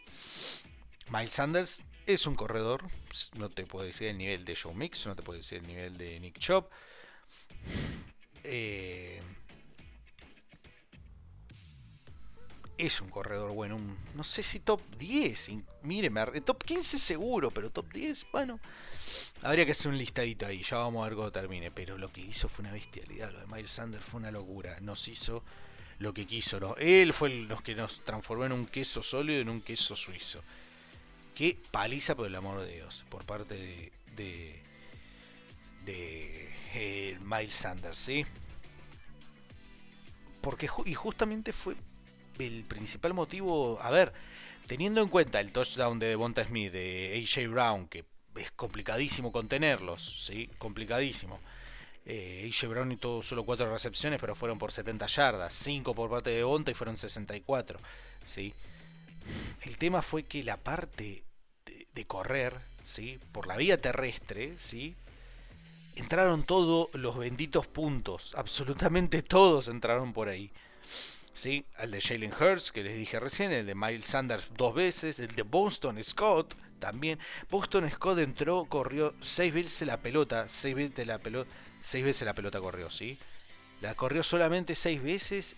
Miles 1.09 1.31
Sanders 1.31 1.81
es 2.05 2.25
un 2.25 2.35
corredor, 2.35 2.85
no 3.37 3.49
te 3.49 3.65
puedo 3.65 3.85
decir 3.85 4.07
el 4.07 4.17
nivel 4.17 4.45
de 4.45 4.55
Joe 4.55 4.73
Mix, 4.73 5.05
no 5.05 5.15
te 5.15 5.23
puedo 5.23 5.37
decir 5.37 5.59
el 5.59 5.67
nivel 5.67 5.97
de 5.97 6.19
Nick 6.19 6.39
Chop. 6.39 6.71
Eh, 8.43 9.21
es 12.77 13.01
un 13.01 13.09
corredor 13.09 13.51
bueno, 13.53 13.77
no 14.13 14.23
sé 14.23 14.43
si 14.43 14.59
top 14.59 14.81
10, 14.97 15.49
mire, 15.81 16.11
top 16.41 16.63
15 16.63 16.99
seguro, 16.99 17.51
pero 17.51 17.71
top 17.71 17.91
10, 17.91 18.27
bueno, 18.31 18.59
habría 19.41 19.65
que 19.65 19.71
hacer 19.71 19.91
un 19.91 19.97
listadito 19.97 20.45
ahí, 20.45 20.63
ya 20.63 20.77
vamos 20.77 21.03
a 21.03 21.09
ver 21.09 21.15
cómo 21.15 21.31
termine, 21.31 21.71
pero 21.71 21.97
lo 21.97 22.11
que 22.11 22.21
hizo 22.21 22.49
fue 22.49 22.63
una 22.63 22.73
bestialidad, 22.73 23.31
lo 23.31 23.39
de 23.39 23.47
Miles 23.47 23.71
Sanders 23.71 24.03
fue 24.03 24.19
una 24.19 24.31
locura, 24.31 24.79
nos 24.81 25.07
hizo 25.07 25.43
lo 25.99 26.13
que 26.13 26.25
quiso, 26.25 26.59
¿no? 26.59 26.75
Él 26.77 27.13
fue 27.13 27.29
el 27.29 27.47
que 27.63 27.75
nos 27.75 28.03
transformó 28.03 28.45
en 28.45 28.51
un 28.51 28.67
queso 28.67 29.01
sólido, 29.01 29.41
en 29.41 29.49
un 29.49 29.61
queso 29.61 29.95
suizo. 29.95 30.41
Qué 31.35 31.57
paliza, 31.71 32.15
por 32.15 32.27
el 32.27 32.35
amor 32.35 32.61
de 32.61 32.73
Dios, 32.73 33.05
por 33.09 33.25
parte 33.25 33.55
de, 33.55 33.91
de, 35.85 36.49
eh, 36.73 37.17
Miles 37.21 37.53
Sanders, 37.53 37.97
¿sí? 37.97 38.25
Porque, 40.41 40.69
y 40.85 40.93
justamente 40.93 41.51
fue 41.53 41.75
el 42.39 42.63
principal 42.63 43.13
motivo, 43.13 43.79
a 43.81 43.89
ver, 43.89 44.13
teniendo 44.67 45.01
en 45.01 45.09
cuenta 45.09 45.39
el 45.39 45.51
touchdown 45.51 45.99
de 45.99 46.07
Devonta 46.07 46.45
Smith, 46.45 46.71
de 46.71 47.23
AJ 47.23 47.49
Brown, 47.49 47.87
que 47.87 48.05
es 48.37 48.51
complicadísimo 48.51 49.31
contenerlos, 49.31 50.25
¿sí? 50.25 50.49
Complicadísimo. 50.57 51.39
Eh, 52.05 52.49
AJ 52.49 52.69
Brown 52.69 52.91
y 52.91 52.97
todo 52.97 53.21
solo 53.21 53.43
4 53.43 53.71
recepciones, 53.71 54.19
pero 54.19 54.35
fueron 54.35 54.57
por 54.57 54.71
70 54.71 55.07
yardas, 55.07 55.53
5 55.53 55.93
por 55.93 56.09
parte 56.09 56.29
de 56.29 56.37
Devonta 56.37 56.71
y 56.71 56.73
fueron 56.73 56.97
64, 56.97 57.79
¿sí? 58.23 58.53
El 59.63 59.77
tema 59.77 60.01
fue 60.01 60.23
que 60.23 60.41
la 60.43 60.57
parte 60.57 61.23
de, 61.93 62.05
correr, 62.05 62.53
¿sí? 62.85 63.19
Por 63.31 63.47
la 63.47 63.57
vía 63.57 63.81
terrestre, 63.81 64.53
¿sí? 64.57 64.95
Entraron 65.95 66.43
todos 66.43 66.93
los 66.93 67.17
benditos 67.17 67.67
puntos, 67.67 68.33
absolutamente 68.35 69.23
todos 69.23 69.67
entraron 69.67 70.13
por 70.13 70.29
ahí. 70.29 70.51
¿sí? 71.33 71.65
El 71.79 71.91
de 71.91 72.01
Jalen 72.01 72.33
Hurts, 72.33 72.71
que 72.71 72.83
les 72.83 72.97
dije 72.97 73.19
recién, 73.19 73.51
el 73.51 73.65
de 73.65 73.75
Miles 73.75 74.05
Sanders 74.05 74.47
dos 74.55 74.73
veces, 74.73 75.19
el 75.19 75.35
de 75.35 75.43
Boston 75.43 76.01
Scott 76.03 76.55
también. 76.77 77.19
Boston 77.49 77.89
Scott 77.91 78.19
entró, 78.19 78.65
corrió 78.65 79.13
seis 79.21 79.53
veces 79.53 79.87
la 79.87 79.97
pelota, 79.97 80.47
seis 80.47 80.75
veces 80.75 81.05
la 81.07 81.19
pelota, 81.19 81.49
seis 81.81 82.03
veces 82.03 82.25
la 82.25 82.33
pelota 82.33 82.59
corrió, 82.59 82.89
¿sí? 82.89 83.17
La 83.81 83.95
corrió 83.95 84.23
solamente 84.23 84.75
seis 84.75 85.01
veces 85.01 85.55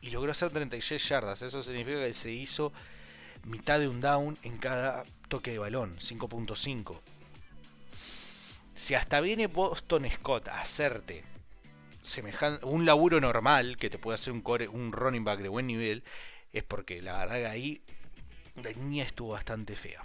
y 0.00 0.10
logró 0.10 0.32
hacer 0.32 0.50
36 0.50 1.08
yardas. 1.08 1.42
Eso 1.42 1.62
significa 1.62 2.00
que 2.00 2.14
se 2.14 2.30
hizo 2.30 2.72
mitad 3.44 3.80
de 3.80 3.88
un 3.88 4.00
down 4.00 4.38
en 4.42 4.58
cada 4.58 5.04
toque 5.28 5.52
de 5.52 5.58
balón, 5.58 5.96
5.5. 5.98 7.00
Si 8.76 8.94
hasta 8.94 9.20
viene 9.20 9.46
Boston 9.46 10.06
Scott 10.10 10.48
a 10.48 10.60
hacerte 10.60 11.24
un 12.62 12.84
laburo 12.84 13.20
normal 13.20 13.76
que 13.78 13.88
te 13.88 13.98
puede 13.98 14.16
hacer 14.16 14.32
un, 14.32 14.42
core, 14.42 14.68
un 14.68 14.92
running 14.92 15.24
back 15.24 15.40
de 15.40 15.48
buen 15.48 15.66
nivel, 15.66 16.04
es 16.52 16.62
porque 16.62 17.00
la 17.00 17.18
verdad 17.18 17.36
que 17.36 17.46
ahí 17.46 17.82
la 18.62 18.70
línea 18.70 19.04
estuvo 19.04 19.30
bastante 19.30 19.74
fea. 19.74 20.02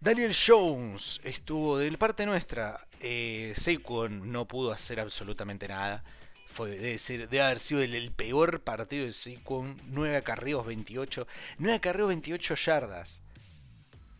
Daniel 0.00 0.34
Jones 0.34 1.20
estuvo 1.24 1.78
de 1.78 1.90
parte 1.96 2.26
nuestra. 2.26 2.86
Eh, 3.00 3.54
Saquon 3.56 4.30
no 4.30 4.46
pudo 4.46 4.72
hacer 4.72 5.00
absolutamente 5.00 5.68
nada. 5.68 6.04
Fue, 6.46 6.70
debe, 6.70 7.40
haber 7.40 7.58
sido 7.58 7.82
el, 7.82 8.12
peor 8.12 8.60
partido 8.60 9.06
de 9.06 9.12
Saquon. 9.12 9.80
9 9.86 10.16
acarreos, 10.16 10.66
28. 10.66 11.26
9 11.58 11.76
acarreos, 11.76 12.08
28 12.08 12.54
yardas. 12.54 13.22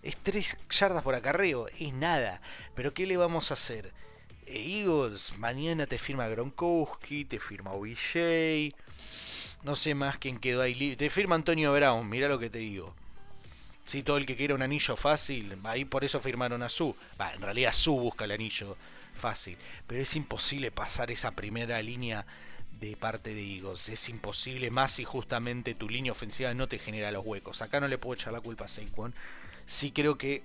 Es 0.03 0.17
3 0.17 0.57
yardas 0.71 1.03
por 1.03 1.15
acarreo. 1.15 1.69
Es 1.69 1.93
nada. 1.93 2.41
Pero 2.75 2.95
¿qué 2.95 3.07
le 3.07 3.19
vamos 3.19 3.51
a 3.51 3.55
hacer? 3.55 3.93
Eagles, 4.47 5.37
mañana 5.39 5.87
te 5.87 5.99
firma 5.99 6.29
Gronkowski, 6.29 7.25
te 7.25 7.41
firma 7.41 7.73
OBJ, 7.73 8.73
no 9.65 9.75
sé 9.75 9.95
más 9.97 10.19
quién 10.19 10.39
quedó 10.39 10.63
ahí. 10.63 10.95
Te 10.97 11.11
firma 11.11 11.35
Antonio 11.35 11.73
Brown, 11.73 12.09
mira 12.09 12.29
lo 12.29 12.39
que 12.39 12.49
te 12.49 12.59
digo. 12.59 12.95
Si 13.87 14.03
todo 14.03 14.17
el 14.17 14.27
que 14.27 14.37
quiera 14.37 14.55
un 14.55 14.63
anillo 14.63 14.97
fácil, 14.97 15.57
ahí 15.63 15.85
por 15.85 16.05
eso 16.05 16.21
firmaron 16.21 16.63
a 16.65 16.69
Su. 16.69 16.97
en 17.35 17.41
realidad 17.41 17.73
Su 17.73 17.97
busca 17.97 18.25
el 18.25 18.33
anillo 18.33 18.77
fácil, 19.15 19.57
pero 19.87 20.03
es 20.03 20.17
imposible 20.17 20.71
pasar 20.73 21.11
esa 21.11 21.31
primera 21.31 21.81
línea 21.81 22.27
de 22.81 22.97
parte 22.97 23.33
de 23.33 23.43
Eagles. 23.43 23.89
Es 23.89 24.09
imposible 24.09 24.71
más 24.71 24.93
si 24.93 25.05
justamente 25.05 25.75
tu 25.75 25.89
línea 25.89 26.13
ofensiva 26.13 26.53
no 26.53 26.69
te 26.69 26.79
genera 26.79 27.13
los 27.13 27.25
huecos. 27.25 27.63
Acá 27.63 27.79
no 27.79 27.87
le 27.89 27.97
puedo 27.97 28.15
echar 28.15 28.33
la 28.33 28.41
culpa 28.41 28.65
a 28.65 28.69
Saquon. 28.69 29.15
Sí 29.67 29.93
creo 29.93 30.19
que 30.19 30.43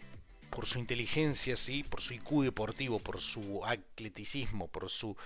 por 0.51 0.67
su 0.67 0.77
inteligencia, 0.77 1.57
¿sí? 1.57 1.83
por 1.83 2.01
su 2.01 2.13
IQ 2.13 2.43
deportivo, 2.43 2.99
por 2.99 3.21
su 3.21 3.65
atleticismo, 3.65 4.67
por 4.67 4.89
su 4.89 5.17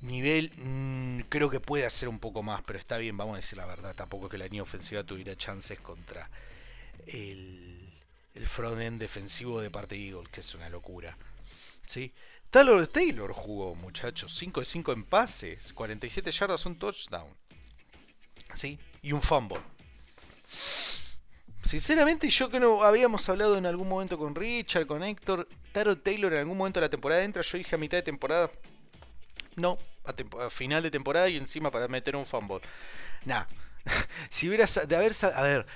nivel, 0.00 0.52
mm, 0.56 1.20
creo 1.28 1.50
que 1.50 1.58
puede 1.58 1.86
hacer 1.86 2.08
un 2.08 2.20
poco 2.20 2.42
más, 2.42 2.62
pero 2.64 2.78
está 2.78 2.98
bien, 2.98 3.16
vamos 3.16 3.34
a 3.34 3.36
decir 3.36 3.58
la 3.58 3.66
verdad, 3.66 3.96
tampoco 3.96 4.28
que 4.28 4.38
la 4.38 4.44
línea 4.44 4.62
ofensiva 4.62 5.02
tuviera 5.02 5.36
chances 5.36 5.80
contra 5.80 6.30
el, 7.08 7.92
el 8.34 8.46
front-end 8.46 9.00
defensivo 9.00 9.60
de 9.60 9.70
parte 9.70 9.94
de 9.94 10.08
Eagles, 10.08 10.28
que 10.28 10.40
es 10.40 10.54
una 10.54 10.68
locura. 10.68 11.16
¿sí? 11.86 12.12
Taylor 12.50 12.86
Taylor 12.86 13.32
jugó, 13.32 13.74
muchachos, 13.74 14.34
5 14.36 14.60
de 14.60 14.66
5 14.66 14.92
en 14.92 15.04
pases, 15.04 15.72
47 15.72 16.30
yardas, 16.30 16.64
un 16.66 16.76
touchdown. 16.76 17.28
¿Sí? 18.54 18.78
Y 19.02 19.12
un 19.12 19.20
fumble. 19.20 19.60
Sinceramente, 21.62 22.30
yo 22.30 22.48
que 22.48 22.58
no 22.58 22.82
habíamos 22.82 23.28
hablado 23.28 23.58
en 23.58 23.66
algún 23.66 23.88
momento 23.88 24.16
con 24.16 24.34
Richard, 24.34 24.86
con 24.86 25.02
Héctor, 25.02 25.46
Taro 25.72 25.98
Taylor 25.98 26.32
en 26.32 26.38
algún 26.40 26.56
momento 26.56 26.80
de 26.80 26.86
la 26.86 26.90
temporada 26.90 27.22
entra, 27.22 27.42
yo 27.42 27.58
dije 27.58 27.74
a 27.74 27.78
mitad 27.78 27.98
de 27.98 28.02
temporada, 28.02 28.50
no, 29.56 29.76
a, 30.04 30.48
final 30.48 30.82
de 30.82 30.90
temporada 30.90 31.28
y 31.28 31.36
encima 31.36 31.70
para 31.70 31.86
meter 31.88 32.16
un 32.16 32.24
fumble. 32.24 32.60
Nah, 33.26 33.44
si 34.30 34.48
hubieras, 34.48 34.80
de 34.88 34.96
haber, 34.96 35.12
a 35.34 35.42
ver, 35.42 35.66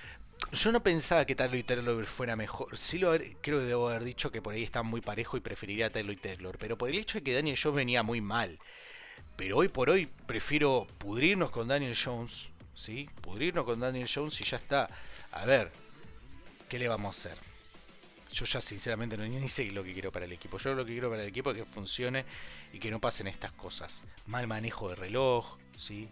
yo 0.50 0.72
no 0.72 0.82
pensaba 0.82 1.24
que 1.24 1.34
Taylor 1.34 1.56
y 1.56 1.62
Taylor 1.62 2.06
fuera 2.06 2.36
mejor. 2.36 2.76
Sí 2.76 2.98
lo 2.98 3.12
creo 3.40 3.60
que 3.60 3.64
debo 3.64 3.88
haber 3.88 4.04
dicho 4.04 4.30
que 4.30 4.42
por 4.42 4.54
ahí 4.54 4.62
está 4.62 4.82
muy 4.82 5.00
parejo 5.00 5.36
y 5.36 5.40
preferiría 5.40 5.86
a 5.86 5.90
Taylor 5.90 6.12
y 6.12 6.16
Taylor, 6.16 6.58
pero 6.58 6.76
por 6.76 6.90
el 6.90 6.98
hecho 6.98 7.18
de 7.18 7.24
que 7.24 7.34
Daniel 7.34 7.58
Jones 7.60 7.76
venía 7.76 8.02
muy 8.02 8.20
mal. 8.20 8.58
Pero 9.36 9.58
hoy 9.58 9.68
por 9.68 9.88
hoy 9.88 10.06
prefiero 10.26 10.86
pudrirnos 10.98 11.50
con 11.50 11.68
Daniel 11.68 11.96
Jones, 11.96 12.48
¿sí? 12.74 13.08
Pudrirnos 13.20 13.64
con 13.64 13.80
Daniel 13.80 14.08
Jones 14.12 14.40
y 14.40 14.44
ya 14.44 14.58
está. 14.58 14.90
A 15.30 15.44
ver, 15.46 15.72
¿qué 16.68 16.78
le 16.78 16.88
vamos 16.88 17.16
a 17.16 17.28
hacer? 17.28 17.38
Yo 18.32 18.46
ya 18.46 18.60
sinceramente 18.60 19.16
no 19.16 19.24
ni 19.24 19.48
sé 19.48 19.70
lo 19.72 19.84
que 19.84 19.92
quiero 19.92 20.10
para 20.10 20.24
el 20.24 20.32
equipo. 20.32 20.58
Yo 20.58 20.74
lo 20.74 20.84
que 20.84 20.92
quiero 20.92 21.10
para 21.10 21.22
el 21.22 21.28
equipo 21.28 21.50
es 21.50 21.58
que 21.58 21.64
funcione 21.64 22.24
y 22.72 22.78
que 22.78 22.90
no 22.90 23.00
pasen 23.00 23.26
estas 23.26 23.52
cosas. 23.52 24.02
Mal 24.26 24.46
manejo 24.46 24.88
de 24.88 24.96
reloj, 24.96 25.58
¿sí? 25.76 26.08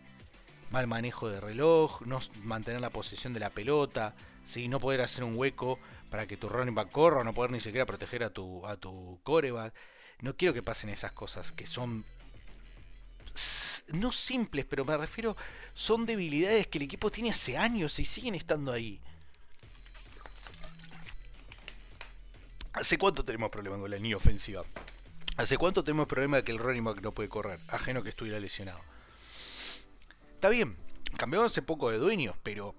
Mal 0.70 0.87
manejo 0.87 1.28
de 1.28 1.40
reloj, 1.40 2.02
no 2.02 2.20
mantener 2.42 2.80
la 2.80 2.90
posición 2.90 3.33
de 3.33 3.40
la 3.40 3.50
pelota, 3.50 4.14
¿sí? 4.44 4.68
No 4.68 4.80
poder 4.80 5.00
hacer 5.00 5.24
un 5.24 5.37
hueco 5.37 5.78
para 6.11 6.26
que 6.26 6.37
tu 6.37 6.48
running 6.48 6.74
back 6.74 6.90
corra, 6.90 7.24
no 7.24 7.35
poder 7.35 7.50
ni 7.50 7.61
siquiera 7.61 7.87
proteger 7.87 8.24
a 8.24 8.30
tu, 8.30 8.64
a 8.66 8.76
tu 8.76 9.20
coreback. 9.22 9.74
No 10.20 10.37
quiero 10.37 10.54
que 10.54 10.62
pasen 10.62 10.90
esas 10.90 11.12
cosas 11.12 11.50
que 11.52 11.66
son 11.66 12.04
no 13.92 14.12
simples, 14.12 14.64
pero 14.68 14.85
me 14.85 14.96
refiero, 14.96 15.37
son 15.74 16.06
debilidades 16.06 16.66
que 16.66 16.78
el 16.78 16.85
equipo 16.85 17.11
tiene 17.11 17.30
hace 17.30 17.56
años 17.56 17.98
y 17.98 18.04
siguen 18.04 18.35
estando 18.35 18.72
ahí. 18.72 19.00
¿Hace 22.72 22.98
cuánto 22.98 23.24
tenemos 23.24 23.50
problemas 23.50 23.80
con 23.80 23.90
la 23.90 23.96
línea 23.96 24.16
ofensiva? 24.16 24.62
¿Hace 25.37 25.56
cuánto 25.59 25.83
tenemos 25.83 26.06
problemas 26.06 26.40
de 26.40 26.44
que 26.44 26.52
el 26.52 26.59
running 26.59 26.85
back 26.85 27.00
no 27.02 27.12
puede 27.12 27.28
correr? 27.28 27.59
Ajeno 27.68 28.02
que 28.02 28.11
estuviera 28.11 28.38
lesionado. 28.38 28.89
Está 30.40 30.48
bien, 30.48 30.74
cambió 31.18 31.44
hace 31.44 31.61
poco 31.61 31.90
de 31.90 31.98
dueños, 31.98 32.35
pero 32.42 32.74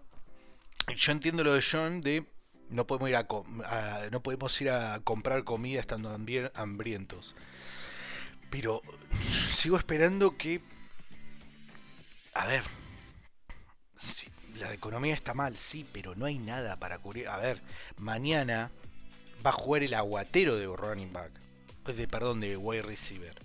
yo 0.97 1.11
entiendo 1.11 1.43
lo 1.43 1.53
de 1.53 1.61
John 1.61 2.01
de 2.01 2.25
no 2.69 2.87
podemos 2.87 3.07
ir 3.07 3.17
a, 3.17 4.09
no 4.09 4.23
podemos 4.23 4.59
ir 4.61 4.71
a 4.71 4.99
comprar 5.03 5.43
comida 5.43 5.79
estando 5.79 6.09
hambrientos. 6.09 7.35
Pero 8.49 8.81
sigo 9.53 9.77
esperando 9.77 10.39
que 10.39 10.59
a 12.33 12.47
ver, 12.47 12.63
la 14.55 14.73
economía 14.73 15.13
está 15.13 15.35
mal, 15.35 15.55
sí, 15.55 15.85
pero 15.93 16.15
no 16.15 16.25
hay 16.25 16.39
nada 16.39 16.77
para 16.77 16.97
cubrir. 16.97 17.27
A 17.27 17.37
ver, 17.37 17.61
mañana 17.95 18.71
va 19.45 19.51
a 19.51 19.53
jugar 19.53 19.83
el 19.83 19.93
aguatero 19.93 20.55
de 20.55 20.65
running 20.65 21.13
back. 21.13 21.31
De, 21.85 22.07
perdón, 22.07 22.39
de 22.39 22.57
wide 22.57 22.81
receiver. 22.81 23.39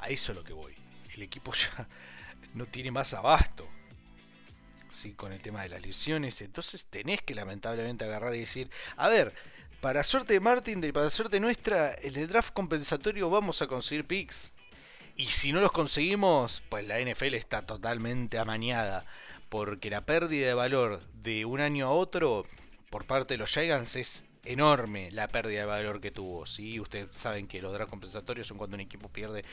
A 0.00 0.08
eso 0.08 0.32
es 0.32 0.38
lo 0.38 0.42
que 0.42 0.54
voy. 0.54 0.74
El 1.14 1.22
equipo 1.22 1.52
ya 1.54 1.86
no 2.54 2.66
tiene 2.66 2.90
más 2.90 3.12
abasto. 3.14 3.68
¿sí? 4.92 5.12
Con 5.12 5.32
el 5.32 5.40
tema 5.40 5.62
de 5.62 5.68
las 5.68 5.82
lesiones. 5.82 6.40
Entonces 6.40 6.86
tenés 6.86 7.20
que 7.20 7.34
lamentablemente 7.34 8.04
agarrar 8.04 8.34
y 8.34 8.40
decir, 8.40 8.70
a 8.96 9.08
ver, 9.08 9.34
para 9.80 10.02
suerte 10.04 10.32
de 10.32 10.40
Martin, 10.40 10.80
de, 10.80 10.92
para 10.92 11.10
suerte 11.10 11.40
nuestra, 11.40 11.92
el 11.92 12.26
draft 12.26 12.52
compensatorio 12.54 13.28
vamos 13.28 13.60
a 13.60 13.66
conseguir 13.66 14.06
picks. 14.06 14.54
Y 15.16 15.26
si 15.26 15.52
no 15.52 15.60
los 15.60 15.72
conseguimos, 15.72 16.62
pues 16.68 16.88
la 16.88 16.98
NFL 16.98 17.34
está 17.34 17.62
totalmente 17.62 18.38
amañada 18.38 19.04
porque 19.48 19.88
la 19.88 20.04
pérdida 20.04 20.48
de 20.48 20.54
valor 20.54 21.00
de 21.22 21.44
un 21.44 21.60
año 21.60 21.86
a 21.86 21.90
otro 21.90 22.44
por 22.90 23.06
parte 23.06 23.34
de 23.34 23.38
los 23.38 23.52
Giants 23.52 23.94
es 23.94 24.24
enorme 24.44 25.10
la 25.10 25.28
pérdida 25.28 25.60
de 25.60 25.66
valor 25.66 26.00
que 26.00 26.10
tuvo. 26.10 26.46
¿sí? 26.46 26.80
Ustedes 26.80 27.08
saben 27.12 27.46
que 27.46 27.62
los 27.62 27.72
draft 27.72 27.90
compensatorios 27.90 28.46
son 28.46 28.58
cuando 28.58 28.74
un 28.74 28.80
equipo 28.80 29.08
pierde 29.08 29.44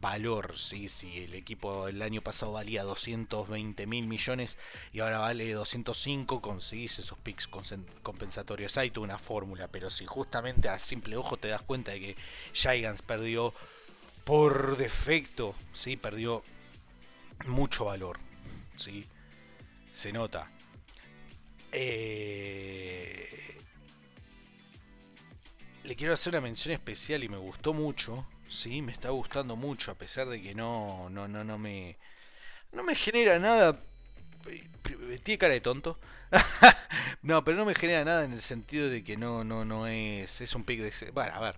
valor. 0.00 0.58
¿sí? 0.58 0.88
Si 0.88 1.18
el 1.24 1.34
equipo 1.34 1.88
el 1.88 2.00
año 2.02 2.22
pasado 2.22 2.52
valía 2.52 2.82
220 2.84 3.86
mil 3.86 4.06
millones 4.06 4.56
y 4.92 5.00
ahora 5.00 5.18
vale 5.18 5.52
205, 5.52 6.40
conseguís 6.40 6.98
esos 6.98 7.18
picks 7.18 7.48
compensatorios. 8.02 8.76
Hay 8.76 8.90
toda 8.90 9.04
una 9.04 9.18
fórmula, 9.18 9.68
pero 9.68 9.90
si 9.90 10.06
justamente 10.06 10.68
a 10.68 10.78
simple 10.78 11.16
ojo 11.16 11.36
te 11.36 11.48
das 11.48 11.62
cuenta 11.62 11.92
de 11.92 12.00
que 12.00 12.16
Giants 12.52 13.02
perdió 13.02 13.54
por 14.24 14.76
defecto, 14.76 15.54
¿sí? 15.72 15.96
perdió 15.96 16.42
mucho 17.46 17.86
valor. 17.86 18.18
¿sí? 18.76 19.06
Se 19.94 20.12
nota. 20.12 20.50
Eh 21.72 23.56
le 25.86 25.94
quiero 25.94 26.14
hacer 26.14 26.32
una 26.32 26.40
mención 26.40 26.74
especial 26.74 27.22
y 27.22 27.28
me 27.28 27.36
gustó 27.36 27.72
mucho, 27.72 28.26
sí, 28.48 28.82
me 28.82 28.92
está 28.92 29.10
gustando 29.10 29.56
mucho 29.56 29.92
a 29.92 29.94
pesar 29.94 30.28
de 30.28 30.42
que 30.42 30.54
no 30.54 31.08
no 31.10 31.28
no 31.28 31.44
no 31.44 31.58
me 31.58 31.96
no 32.72 32.82
me 32.82 32.94
genera 32.94 33.38
nada 33.38 33.78
tiene 35.22 35.38
cara 35.38 35.54
de 35.54 35.60
tonto. 35.60 35.98
no, 37.22 37.44
pero 37.44 37.56
no 37.56 37.64
me 37.64 37.74
genera 37.74 38.04
nada 38.04 38.24
en 38.24 38.32
el 38.32 38.40
sentido 38.42 38.88
de 38.88 39.04
que 39.04 39.16
no 39.16 39.44
no 39.44 39.64
no 39.64 39.86
es 39.86 40.40
es 40.40 40.54
un 40.54 40.64
pick 40.64 40.80
de 40.80 41.10
bueno, 41.12 41.34
a 41.34 41.40
ver, 41.40 41.56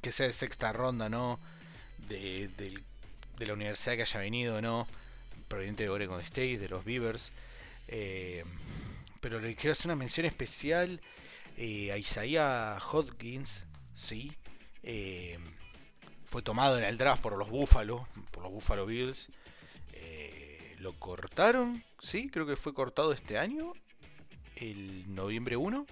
que 0.00 0.12
sea 0.12 0.26
de 0.26 0.32
sexta 0.32 0.72
ronda, 0.72 1.08
¿no? 1.08 1.40
De, 2.08 2.48
de, 2.48 2.82
la 3.46 3.54
universidad 3.54 3.96
que 3.96 4.02
haya 4.02 4.20
venido, 4.20 4.62
¿no? 4.62 4.86
Proveniente 5.48 5.82
de 5.82 5.88
Oregon 5.88 6.20
State, 6.20 6.58
de 6.58 6.68
los 6.68 6.84
Beavers. 6.84 7.32
Eh, 7.88 8.44
pero 9.20 9.40
le 9.40 9.56
quiero 9.56 9.72
hacer 9.72 9.86
una 9.86 9.96
mención 9.96 10.26
especial 10.26 11.00
eh, 11.64 11.96
Isaiah 11.96 12.76
Hodgins, 12.90 13.64
sí, 13.94 14.32
eh, 14.82 15.38
fue 16.24 16.42
tomado 16.42 16.76
en 16.76 16.82
el 16.82 16.98
draft 16.98 17.22
por 17.22 17.38
los 17.38 17.48
Buffalo, 17.50 18.08
por 18.32 18.42
los 18.42 18.52
Buffalo 18.52 18.84
Bills. 18.84 19.30
Eh, 19.92 20.74
lo 20.80 20.92
cortaron, 20.98 21.84
sí, 22.00 22.28
creo 22.30 22.46
que 22.46 22.56
fue 22.56 22.74
cortado 22.74 23.12
este 23.12 23.38
año, 23.38 23.74
el 24.56 25.14
noviembre 25.14 25.56
1, 25.56 25.86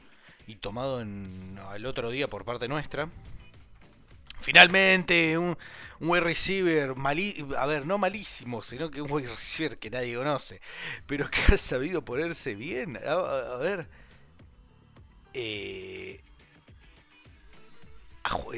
y 0.49 0.57
tomado 0.57 1.01
en, 1.03 1.57
al 1.69 1.87
otro 1.87 2.11
día 2.11 2.27
por 2.27 2.45
parte 2.45 2.67
nuestra. 2.67 3.09
Finalmente, 4.41 5.39
un, 5.39 5.57
un 6.01 6.09
wide 6.09 6.23
receiver, 6.23 6.95
a 7.57 7.67
ver, 7.67 7.87
no 7.87 7.97
malísimo, 7.97 8.65
sino 8.65 8.91
que 8.91 9.03
un 9.03 9.13
wide 9.13 9.29
receiver 9.29 9.79
que 9.79 9.91
nadie 9.91 10.17
conoce, 10.17 10.61
pero 11.07 11.31
que 11.31 11.41
ha 11.53 11.57
sabido 11.57 12.05
ponerse 12.05 12.57
bien. 12.57 12.99
a 13.07 13.57
ver, 13.59 13.87
eh, 15.35 16.21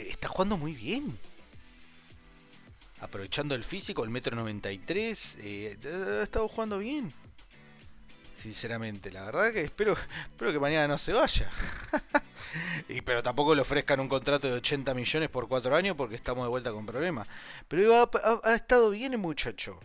está 0.08 0.28
jugando 0.28 0.56
muy 0.56 0.72
bien. 0.74 1.18
Aprovechando 3.00 3.54
el 3.54 3.64
físico, 3.64 4.04
el 4.04 4.10
metro 4.10 4.36
93, 4.36 5.36
eh, 5.40 5.78
ha 6.20 6.22
estado 6.22 6.48
jugando 6.48 6.78
bien. 6.78 7.12
Sinceramente, 8.36 9.12
la 9.12 9.24
verdad 9.24 9.52
que 9.52 9.62
espero, 9.62 9.96
espero 10.30 10.52
que 10.52 10.58
mañana 10.58 10.88
no 10.88 10.98
se 10.98 11.12
vaya. 11.12 11.50
y, 12.88 13.00
pero 13.00 13.22
tampoco 13.22 13.54
le 13.54 13.62
ofrezcan 13.62 14.00
un 14.00 14.08
contrato 14.08 14.48
de 14.48 14.54
80 14.54 14.94
millones 14.94 15.30
por 15.30 15.48
4 15.48 15.74
años 15.74 15.96
porque 15.96 16.16
estamos 16.16 16.44
de 16.44 16.48
vuelta 16.48 16.72
con 16.72 16.86
problemas. 16.86 17.28
Pero 17.68 18.10
ha, 18.44 18.54
estado 18.54 18.90
bien 18.90 19.12
el 19.12 19.18
muchacho. 19.18 19.78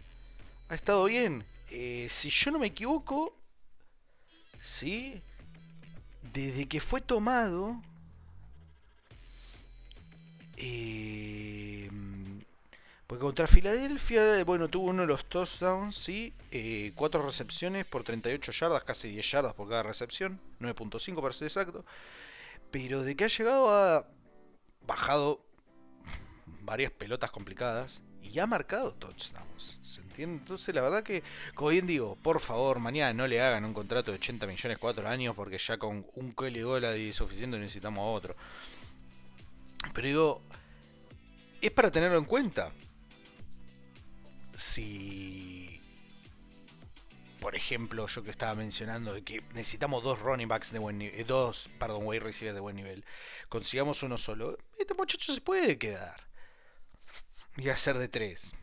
Ha 0.70 0.76
estado 0.76 1.06
bien. 1.06 1.44
Eh, 1.70 2.08
si 2.10 2.30
yo 2.30 2.52
no 2.52 2.60
me 2.60 2.68
equivoco, 2.68 3.36
sí, 4.62 5.22
desde 6.38 6.68
que 6.68 6.80
fue 6.80 7.02
tomado, 7.02 7.82
eh, 10.56 11.90
porque 13.08 13.22
contra 13.24 13.48
Filadelfia, 13.48 14.44
bueno, 14.44 14.68
tuvo 14.68 14.92
uno 14.92 15.02
de 15.02 15.08
los 15.08 15.26
touchdowns, 15.26 15.98
sí, 15.98 16.34
eh, 16.52 16.92
cuatro 16.96 17.24
recepciones 17.26 17.88
por 17.88 18.04
38 18.04 18.52
yardas, 18.52 18.84
casi 18.84 19.10
10 19.10 19.32
yardas 19.32 19.54
por 19.56 19.68
cada 19.68 19.82
recepción, 19.82 20.40
9.5 20.60 21.22
para 21.22 21.34
ser 21.34 21.48
exacto. 21.48 21.84
Pero 22.70 23.02
de 23.02 23.16
que 23.16 23.24
ha 23.24 23.30
llegado 23.30 23.72
ha 23.72 24.06
bajado 24.86 25.44
varias 26.62 26.92
pelotas 26.92 27.32
complicadas 27.32 28.04
y 28.32 28.40
ha 28.40 28.46
marcado 28.48 28.94
touchdowns. 28.94 29.80
¿Se 29.82 30.02
entiende? 30.02 30.38
Entonces, 30.38 30.74
la 30.74 30.82
verdad 30.82 31.04
que, 31.04 31.24
como 31.56 31.70
bien 31.70 31.88
digo, 31.88 32.16
por 32.22 32.40
favor, 32.40 32.80
mañana 32.80 33.14
no 33.14 33.28
le 33.28 33.42
hagan 33.42 33.66
un 33.66 33.74
contrato 33.74 34.12
de 34.12 34.18
80 34.18 34.48
millones 34.48 34.78
4 34.78 35.08
años 35.08 35.36
porque 35.36 35.58
ya 35.58 35.78
con 35.78 36.06
un 36.16 36.34
Kelly 36.34 36.64
y 36.98 37.14
suficiente 37.14 37.58
necesitamos 37.58 38.16
otro. 38.16 38.36
Pero 39.94 40.08
digo, 40.08 40.42
es 41.62 41.72
para 41.72 41.92
tenerlo 41.92 42.18
en 42.18 42.26
cuenta. 42.26 42.72
Si, 44.54 45.80
por 47.40 47.56
ejemplo, 47.56 48.08
yo 48.08 48.24
que 48.24 48.32
estaba 48.32 48.56
mencionando 48.56 49.14
de 49.14 49.24
que 49.24 49.44
necesitamos 49.54 50.04
dos 50.04 50.20
running 50.20 50.48
backs 50.48 50.72
de 50.72 50.80
buen 50.80 50.98
nivel, 50.98 51.26
dos, 51.28 51.70
perdón, 51.80 52.02
wide 52.06 52.22
receivers 52.22 52.56
de 52.56 52.62
buen 52.62 52.76
nivel, 52.76 53.06
consigamos 53.50 54.02
uno 54.02 54.18
solo, 54.18 54.58
este 54.80 54.96
muchacho 54.96 55.34
se 55.34 55.42
puede 55.42 55.78
quedar 55.78 56.27
y 57.58 57.70
hacer 57.70 57.98
de 57.98 58.08
tres. 58.08 58.56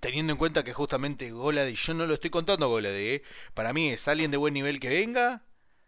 Teniendo 0.00 0.32
en 0.32 0.38
cuenta 0.38 0.64
que 0.64 0.72
justamente 0.72 1.30
Golady, 1.30 1.74
yo 1.74 1.94
no 1.94 2.06
lo 2.06 2.14
estoy 2.14 2.30
contando 2.30 2.68
Golady, 2.68 3.06
¿eh? 3.06 3.22
para 3.54 3.72
mí 3.72 3.88
es 3.90 4.08
alguien 4.08 4.30
de 4.30 4.36
buen 4.36 4.54
nivel 4.54 4.80
que 4.80 4.88
venga, 4.88 5.44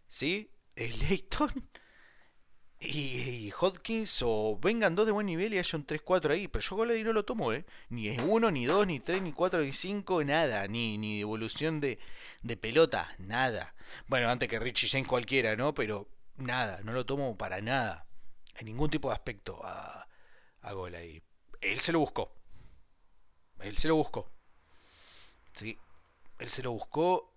¿sí? 0.09 0.51
Es 0.77 1.01
Leighton 1.03 1.69
y, 2.81 3.53
Hodkins 3.59 4.21
o 4.23 4.59
vengan 4.61 4.95
dos 4.95 5.07
de 5.07 5.13
buen 5.13 5.27
nivel 5.27 5.55
y 5.55 5.59
haya 5.59 5.77
un 5.77 5.87
3-4 5.87 6.31
ahí, 6.31 6.49
pero 6.49 6.63
yo 6.63 6.77
Golady 6.77 7.03
no 7.03 7.13
lo 7.13 7.25
tomo, 7.25 7.53
¿eh? 7.53 7.65
Ni 7.89 8.09
es 8.09 8.23
uno, 8.23 8.51
ni 8.51 8.67
dos, 8.67 8.87
ni 8.87 9.01
tres, 9.01 9.21
ni 9.21 9.33
cuatro, 9.33 9.61
ni 9.61 9.73
cinco, 9.73 10.23
nada, 10.25 10.67
ni, 10.69 10.97
ni 10.97 11.21
evolución 11.21 11.81
de, 11.81 11.99
de 12.43 12.57
pelota, 12.57 13.15
nada. 13.19 13.75
Bueno, 14.07 14.29
antes 14.31 14.49
que 14.49 14.61
Richie 14.61 14.89
James 14.89 15.09
cualquiera, 15.09 15.57
¿no? 15.57 15.75
Pero 15.75 16.09
nada, 16.37 16.81
no 16.85 16.93
lo 16.93 17.05
tomo 17.05 17.37
para 17.37 17.61
nada, 17.61 18.07
en 18.57 18.67
ningún 18.67 18.91
tipo 18.91 19.09
de 19.09 19.15
aspecto 19.15 19.61
a, 19.65 20.09
a 20.61 20.73
Golady 20.73 21.23
él 21.65 21.81
se 21.81 21.93
lo 21.93 21.99
buscó. 22.01 22.33
Él 23.61 23.77
se 23.77 23.89
lo 23.89 23.97
buscó. 23.97 24.31
Sí, 25.53 25.79
él 26.39 26.49
se 26.49 26.63
lo 26.63 26.73
buscó 26.73 27.35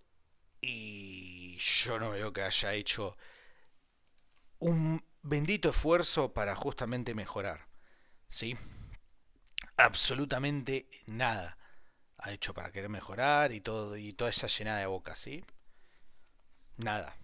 y 0.62 1.58
yo 1.58 2.00
no 2.00 2.12
veo 2.12 2.34
que 2.34 2.42
haya 2.42 2.74
hecho 2.74 3.16
un 4.60 5.04
bendito 5.22 5.70
esfuerzo 5.70 6.34
para 6.34 6.56
justamente 6.56 7.14
mejorar. 7.14 7.68
¿Sí? 8.30 8.58
Absolutamente 9.78 10.90
nada 11.06 11.58
ha 12.20 12.32
hecho 12.32 12.54
para 12.54 12.72
querer 12.72 12.90
mejorar 12.90 13.52
y 13.52 13.62
todo 13.62 13.96
y 13.98 14.14
toda 14.14 14.32
esa 14.32 14.48
llenada 14.48 14.80
de 14.80 14.88
boca, 14.88 15.16
¿sí? 15.16 15.44
Nada. 16.78 17.16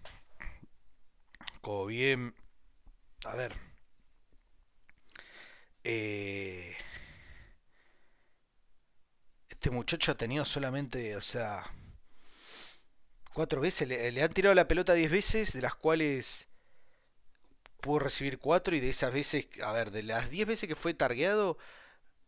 Como 1.60 1.86
bien, 1.86 2.34
a 3.24 3.34
ver. 3.34 3.54
Eh, 5.82 6.76
este 9.64 9.74
muchacho 9.74 10.12
ha 10.12 10.14
tenido 10.14 10.44
solamente, 10.44 11.16
o 11.16 11.22
sea, 11.22 11.64
cuatro 13.32 13.62
veces, 13.62 13.88
le, 13.88 14.22
han 14.22 14.32
tirado 14.34 14.54
la 14.54 14.68
pelota 14.68 14.92
diez 14.92 15.10
veces, 15.10 15.54
de 15.54 15.62
las 15.62 15.74
cuales 15.74 16.48
pudo 17.80 18.00
recibir 18.00 18.38
cuatro 18.38 18.76
y 18.76 18.80
de 18.80 18.90
esas 18.90 19.10
veces, 19.10 19.46
a 19.62 19.72
ver, 19.72 19.90
de 19.90 20.02
las 20.02 20.28
diez 20.28 20.46
veces 20.46 20.68
que 20.68 20.76
fue 20.76 20.92
targeado, 20.92 21.56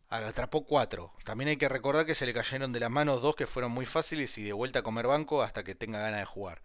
atrapó 0.08 0.64
cuatro. 0.64 1.12
También 1.26 1.48
hay 1.48 1.58
que 1.58 1.68
recordar 1.68 2.06
que 2.06 2.14
se 2.14 2.24
le 2.24 2.32
cayeron 2.32 2.72
de 2.72 2.80
las 2.80 2.90
manos 2.90 3.20
dos 3.20 3.36
que 3.36 3.46
fueron 3.46 3.70
muy 3.70 3.84
fáciles 3.84 4.38
y 4.38 4.42
de 4.42 4.54
vuelta 4.54 4.78
a 4.78 4.82
comer 4.82 5.06
banco 5.06 5.42
hasta 5.42 5.62
que 5.62 5.74
tenga 5.74 6.00
ganas 6.00 6.20
de 6.20 6.24
jugar. 6.24 6.62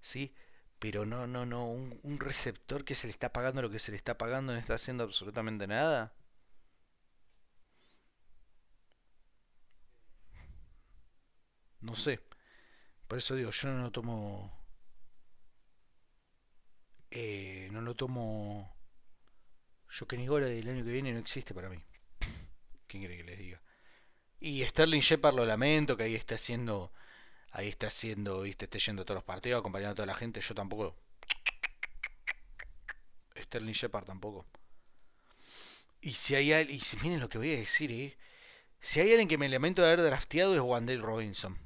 ¿Sí? 0.00 0.32
Pero 0.78 1.04
no, 1.04 1.26
no, 1.26 1.44
no, 1.44 1.68
un 1.68 2.18
receptor 2.20 2.86
que 2.86 2.94
se 2.94 3.06
le 3.06 3.10
está 3.10 3.34
pagando 3.34 3.60
lo 3.60 3.68
que 3.68 3.80
se 3.80 3.90
le 3.90 3.98
está 3.98 4.16
pagando 4.16 4.54
no 4.54 4.58
está 4.58 4.76
haciendo 4.76 5.04
absolutamente 5.04 5.66
nada. 5.66 6.14
No 11.86 11.94
sé. 11.94 12.18
Por 13.06 13.18
eso 13.18 13.36
digo, 13.36 13.52
yo 13.52 13.68
no 13.68 13.82
lo 13.84 13.92
tomo. 13.92 14.52
Eh, 17.12 17.68
no 17.70 17.80
lo 17.80 17.94
tomo. 17.94 18.74
Yo 19.88 20.08
que 20.08 20.16
ni 20.16 20.26
gola 20.26 20.46
del 20.46 20.68
año 20.68 20.84
que 20.84 20.90
viene 20.90 21.12
no 21.12 21.20
existe 21.20 21.54
para 21.54 21.68
mí. 21.68 21.80
¿Quién 22.88 23.04
quiere 23.04 23.16
que 23.16 23.22
les 23.22 23.38
diga? 23.38 23.62
Y 24.40 24.64
Sterling 24.64 25.00
Shepard 25.00 25.36
lo 25.36 25.46
lamento, 25.46 25.96
que 25.96 26.02
ahí 26.02 26.16
está 26.16 26.34
haciendo. 26.34 26.92
Ahí 27.52 27.68
está 27.68 27.86
haciendo, 27.86 28.42
viste, 28.42 28.64
está 28.64 28.78
yendo 28.78 29.02
a 29.02 29.04
todos 29.04 29.18
los 29.18 29.24
partidos, 29.24 29.60
acompañando 29.60 29.92
a 29.92 29.94
toda 29.94 30.06
la 30.06 30.16
gente. 30.16 30.40
Yo 30.40 30.56
tampoco. 30.56 30.96
Sterling 33.36 33.74
Shepard 33.74 34.06
tampoco. 34.06 34.44
Y 36.00 36.14
si 36.14 36.34
hay 36.34 36.52
alguien. 36.52 36.78
Y 36.78 36.80
si 36.80 36.96
miren 36.96 37.20
lo 37.20 37.28
que 37.28 37.38
voy 37.38 37.54
a 37.54 37.58
decir, 37.58 37.92
eh. 37.92 38.18
Si 38.80 38.98
hay 38.98 39.10
alguien 39.10 39.28
que 39.28 39.38
me 39.38 39.48
lamento 39.48 39.82
de 39.82 39.88
haber 39.88 40.02
drafteado 40.02 40.54
es 40.54 40.60
Wandale 40.60 41.00
Robinson 41.00 41.65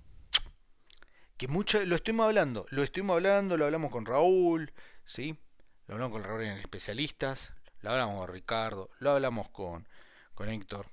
que 1.40 1.48
mucho, 1.48 1.82
lo 1.86 1.96
estuvimos 1.96 2.26
hablando, 2.26 2.66
lo 2.68 2.82
estuvimos 2.82 3.14
hablando, 3.14 3.56
lo 3.56 3.64
hablamos 3.64 3.90
con 3.90 4.04
Raúl, 4.04 4.74
¿sí? 5.06 5.38
Lo 5.86 5.94
hablamos 5.94 6.12
con 6.12 6.22
Raúl 6.22 6.42
en 6.42 6.58
especialistas, 6.58 7.54
lo 7.80 7.92
hablamos 7.92 8.16
con 8.16 8.34
Ricardo, 8.34 8.90
lo 8.98 9.12
hablamos 9.12 9.48
con, 9.48 9.88
con 10.34 10.50
Héctor, 10.50 10.84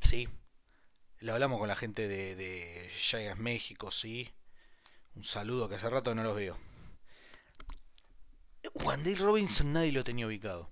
¿sí? 0.00 0.26
Lo 1.18 1.34
hablamos 1.34 1.58
con 1.58 1.68
la 1.68 1.76
gente 1.76 2.08
de, 2.08 2.34
de 2.34 3.34
México, 3.36 3.90
¿sí? 3.90 4.32
Un 5.14 5.24
saludo 5.24 5.68
que 5.68 5.74
hace 5.74 5.90
rato 5.90 6.14
no 6.14 6.22
los 6.24 6.34
veo. 6.34 6.56
Juan 8.72 9.04
Robinson 9.18 9.70
nadie 9.70 9.92
lo 9.92 10.02
tenía 10.02 10.26
ubicado. 10.26 10.70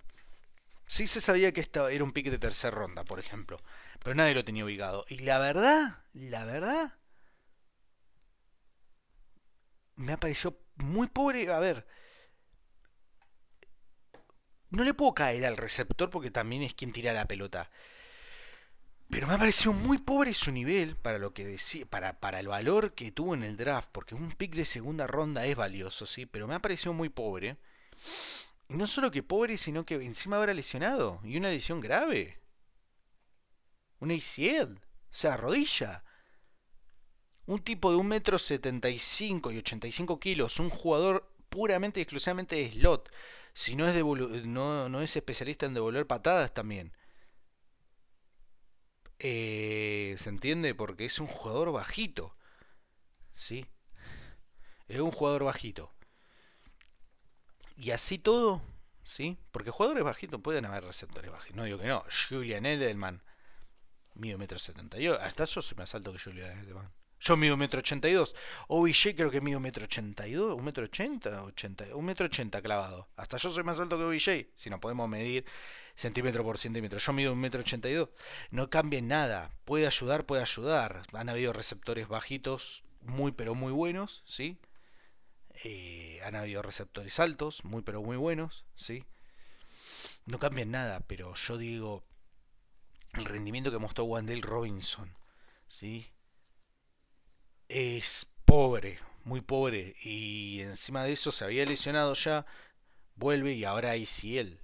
Sí 0.87 1.07
se 1.07 1.21
sabía 1.21 1.53
que 1.53 1.61
esta 1.61 1.93
era 1.93 2.03
un 2.03 2.12
pique 2.12 2.31
de 2.31 2.39
tercera 2.39 2.75
ronda, 2.75 3.05
por 3.05 3.21
ejemplo. 3.21 3.61
Pero 4.03 4.15
nadie 4.15 4.35
lo 4.35 4.43
tenía 4.43 4.65
ubicado. 4.65 5.05
Y 5.11 5.19
la 5.19 5.39
verdad, 5.39 5.99
la 6.15 6.47
verdad, 6.47 6.95
me 9.97 10.12
ha 10.12 10.20
parecido 10.20 10.59
muy 10.76 11.07
pobre. 11.09 11.53
A 11.53 11.61
ver, 11.61 11.86
no 14.70 14.84
le 14.84 14.95
puedo 14.95 15.14
caer 15.14 15.47
al 15.47 15.57
receptor 15.57 16.11
porque 16.11 16.30
también 16.30 16.62
es 16.62 16.74
quien 16.74 16.92
tira 16.92 17.12
la 17.12 17.26
pelota. 17.26 17.70
Pero 19.11 19.26
me 19.26 19.34
ha 19.34 19.38
parecido 19.38 19.72
muy 19.72 19.99
pobre 19.99 20.34
su 20.34 20.51
nivel 20.51 20.97
para 20.97 21.18
lo 21.18 21.34
que 21.34 21.45
decía, 21.45 21.86
para, 21.86 22.18
para 22.20 22.40
el 22.40 22.49
valor 22.49 22.95
que 22.95 23.12
tuvo 23.12 23.34
en 23.34 23.45
el 23.45 23.57
draft, 23.57 23.88
porque 23.92 24.14
un 24.14 24.32
pick 24.32 24.55
de 24.55 24.64
segunda 24.64 25.07
ronda 25.07 25.47
es 25.47 25.55
valioso, 25.55 26.07
sí, 26.07 26.26
pero 26.26 26.49
me 26.49 26.55
ha 26.55 26.61
parecido 26.61 26.95
muy 26.95 27.11
pobre. 27.11 27.57
Y 28.68 28.74
no 28.76 28.86
solo 28.86 29.11
que 29.11 29.22
pobre, 29.22 29.59
sino 29.59 29.84
que 29.84 29.95
encima 29.97 30.36
ahora 30.36 30.55
lesionado. 30.55 31.20
Y 31.22 31.36
una 31.36 31.51
lesión 31.51 31.80
grave. 31.80 32.38
Una 34.01 34.14
ACL. 34.14 34.78
O 34.78 35.14
sea, 35.16 35.36
rodilla. 35.36 36.03
Un 37.47 37.59
tipo 37.59 37.90
de 37.90 37.97
un 37.99 38.09
metro 38.09 38.38
setenta 38.38 38.88
y 38.88 38.99
85 38.99 40.20
kilos. 40.20 40.59
Un 40.61 40.70
jugador 40.70 41.30
puramente 41.49 42.01
y 42.01 42.03
exclusivamente 42.03 42.57
de 42.57 42.70
slot. 42.72 43.11
Si 43.53 43.76
no 43.76 43.88
es, 43.88 44.47
no, 44.47 44.88
no 44.88 45.01
es 45.03 45.16
especialista 45.16 45.66
en 45.66 45.74
devolver 45.74 46.07
patadas 46.07 46.53
también. 46.53 46.92
Eh, 49.18 50.16
¿Se 50.18 50.28
entiende? 50.28 50.74
Porque 50.74 51.05
es 51.05 51.18
un 51.18 51.26
jugador 51.26 51.72
bajito. 51.72 52.36
¿Sí? 53.34 53.66
Es 54.88 55.01
un 55.01 55.11
jugador 55.11 55.45
bajito. 55.45 55.92
Y 57.76 57.90
así 57.90 58.18
todo, 58.18 58.62
¿sí? 59.03 59.38
Porque 59.51 59.70
jugadores 59.70 60.05
bajitos 60.05 60.40
pueden 60.40 60.64
haber 60.64 60.84
receptores 60.84 61.30
bajitos. 61.30 61.57
No 61.57 61.64
digo 61.64 61.78
que 61.78 61.88
no. 61.88 62.05
Julian 62.28 62.66
Edelman, 62.66 63.22
mido 64.14 64.38
metro 64.38 64.59
setenta 64.59 64.97
Hasta 65.20 65.45
yo 65.45 65.62
soy 65.62 65.76
más 65.76 65.95
alto 65.95 66.12
que 66.12 66.18
Julian 66.18 66.59
Edelman. 66.61 66.92
Yo 67.27 67.39
mido 67.39 67.57
metro 67.57 67.81
ochenta 67.81 68.07
y 68.07 68.12
dos. 68.12 68.37
OBJ 68.68 69.14
creo 69.16 69.31
que 69.31 69.41
mido 69.41 69.59
metro 69.59 69.85
ochenta 69.85 70.29
y 70.29 70.35
dos. 70.35 70.59
Un 70.59 70.62
metro 70.62 70.85
ochenta, 70.85 71.43
ochenta, 71.45 71.87
un 71.95 72.05
metro 72.05 72.27
ochenta 72.27 72.61
clavado. 72.61 73.09
Hasta 73.16 73.39
yo 73.39 73.51
soy 73.51 73.64
más 73.64 73.81
alto 73.81 73.97
que 73.97 74.05
OBJ. 74.05 74.53
Si 74.55 74.68
no 74.68 74.79
podemos 74.79 75.09
medir 75.09 75.47
centímetro 75.95 76.45
por 76.45 76.59
centímetro. 76.59 76.99
Yo 76.99 77.12
mido 77.14 77.33
un 77.33 77.41
metro 77.41 77.61
ochenta 77.61 77.89
y 77.89 77.95
dos. 77.95 78.11
No 78.51 78.68
cambie 78.68 79.01
nada. 79.01 79.51
Puede 79.64 79.87
ayudar, 79.87 80.27
puede 80.27 80.43
ayudar. 80.43 81.05
Han 81.14 81.31
habido 81.31 81.55
receptores 81.55 82.09
bajitos 82.09 82.85
muy 83.01 83.33
pero 83.33 83.55
muy 83.55 83.72
buenos, 83.72 84.22
¿sí? 84.27 84.59
Eh, 85.62 86.20
han 86.25 86.37
habido 86.37 86.61
receptores 86.61 87.18
altos, 87.20 87.64
muy 87.64 87.81
pero 87.81 88.03
muy 88.03 88.18
buenos, 88.18 88.66
¿sí? 88.77 89.05
No 90.27 90.39
cambian 90.39 90.70
nada, 90.70 91.01
pero 91.01 91.35
yo 91.35 91.57
digo, 91.57 92.05
el 93.14 93.25
rendimiento 93.25 93.70
que 93.70 93.79
mostró 93.79 94.05
Wendell 94.05 94.43
Robinson, 94.43 95.16
¿sí? 95.68 96.07
Es 97.69 98.27
pobre, 98.45 98.99
muy 99.25 99.41
pobre, 99.41 99.97
y 100.03 100.61
encima 100.61 101.05
de 101.05 101.12
eso 101.12 101.33
se 101.33 101.45
había 101.45 101.65
lesionado 101.65 102.15
ya, 102.15 102.47
vuelve 103.17 103.53
y 103.55 103.65
ahora 103.65 103.91
hay 103.91 104.07
él. 104.23 104.61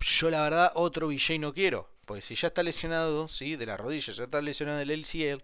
Yo 0.00 0.30
la 0.30 0.42
verdad 0.42 0.72
otro 0.74 1.08
VJ 1.08 1.38
no 1.38 1.52
quiero, 1.52 1.90
porque 2.06 2.22
si 2.22 2.34
ya 2.34 2.48
está 2.48 2.62
lesionado, 2.62 3.28
¿sí? 3.28 3.56
De 3.56 3.66
la 3.66 3.76
rodilla, 3.76 4.12
ya 4.12 4.24
está 4.24 4.40
lesionado 4.40 4.78
del 4.78 4.90
LCL, 4.90 5.42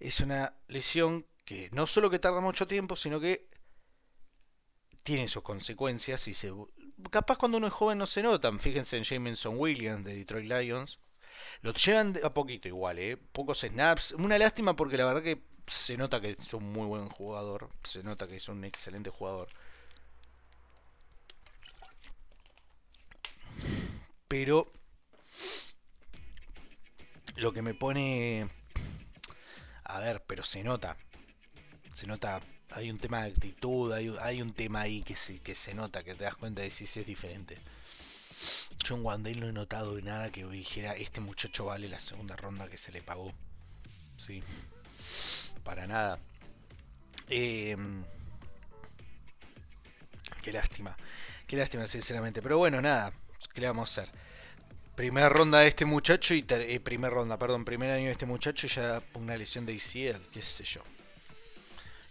es 0.00 0.20
una 0.20 0.56
lesión 0.68 1.26
que 1.44 1.70
no 1.72 1.86
solo 1.86 2.10
que 2.10 2.18
tarda 2.18 2.40
mucho 2.40 2.66
tiempo, 2.66 2.96
sino 2.96 3.20
que 3.20 3.48
tiene 5.02 5.28
sus 5.28 5.42
consecuencias 5.42 6.26
y 6.28 6.34
se 6.34 6.52
capaz 7.10 7.36
cuando 7.36 7.58
uno 7.58 7.66
es 7.66 7.72
joven 7.72 7.98
no 7.98 8.06
se 8.06 8.22
notan. 8.22 8.58
Fíjense 8.58 8.96
en 8.96 9.04
Jameson 9.04 9.58
Williams 9.58 10.04
de 10.04 10.16
Detroit 10.16 10.46
Lions. 10.46 10.98
Lo 11.62 11.72
llevan 11.72 12.18
a 12.22 12.34
poquito 12.34 12.68
igual, 12.68 12.98
¿eh? 12.98 13.16
Pocos 13.16 13.60
snaps. 13.60 14.12
Una 14.12 14.38
lástima 14.38 14.76
porque 14.76 14.96
la 14.96 15.06
verdad 15.06 15.22
que 15.22 15.42
se 15.66 15.96
nota 15.96 16.20
que 16.20 16.30
es 16.30 16.54
un 16.54 16.72
muy 16.72 16.86
buen 16.86 17.08
jugador. 17.08 17.68
Se 17.84 18.02
nota 18.02 18.26
que 18.26 18.36
es 18.36 18.48
un 18.48 18.64
excelente 18.64 19.10
jugador. 19.10 19.46
Pero 24.28 24.66
lo 27.36 27.52
que 27.52 27.62
me 27.62 27.74
pone... 27.74 28.48
A 29.84 29.98
ver, 30.00 30.22
pero 30.26 30.44
se 30.44 30.62
nota 30.64 30.96
se 31.94 32.06
nota, 32.06 32.40
hay 32.70 32.90
un 32.90 32.98
tema 32.98 33.22
de 33.22 33.30
actitud, 33.30 33.92
hay, 33.92 34.14
hay 34.20 34.42
un 34.42 34.54
tema 34.54 34.82
ahí 34.82 35.02
que 35.02 35.16
se, 35.16 35.40
que 35.40 35.54
se 35.54 35.74
nota, 35.74 36.02
que 36.02 36.14
te 36.14 36.24
das 36.24 36.36
cuenta 36.36 36.62
de 36.62 36.70
si 36.70 36.84
es 36.84 37.06
diferente. 37.06 37.58
Yo 38.84 38.96
en 38.96 39.04
Wandale 39.04 39.40
no 39.40 39.48
he 39.48 39.52
notado 39.52 40.00
nada 40.00 40.30
que 40.30 40.44
dijera, 40.44 40.92
este 40.94 41.20
muchacho 41.20 41.66
vale 41.66 41.88
la 41.88 42.00
segunda 42.00 42.34
ronda 42.36 42.68
que 42.68 42.76
se 42.76 42.90
le 42.90 43.00
pagó. 43.00 43.32
Sí, 44.16 44.42
para 45.62 45.86
nada. 45.86 46.18
Em, 47.28 48.04
qué 50.42 50.52
lástima, 50.52 50.96
qué 51.46 51.56
lástima 51.56 51.86
sinceramente. 51.86 52.42
Pero 52.42 52.58
bueno, 52.58 52.80
nada, 52.80 53.12
¿qué 53.54 53.60
le 53.60 53.68
vamos 53.68 53.96
a 53.96 54.02
hacer? 54.02 54.12
Primera 54.96 55.28
ronda 55.28 55.60
de 55.60 55.68
este 55.68 55.84
muchacho 55.84 56.34
y 56.34 56.44
eh, 56.48 56.80
primera 56.80 57.14
ronda, 57.14 57.38
perdón, 57.38 57.64
primer 57.64 57.90
año 57.90 58.06
de 58.06 58.12
este 58.12 58.26
muchacho 58.26 58.66
y 58.66 58.70
ya 58.70 59.02
una 59.14 59.36
lesión 59.36 59.64
de 59.64 59.74
ICL, 59.74 60.28
qué 60.32 60.42
sé 60.42 60.64
yo. 60.64 60.82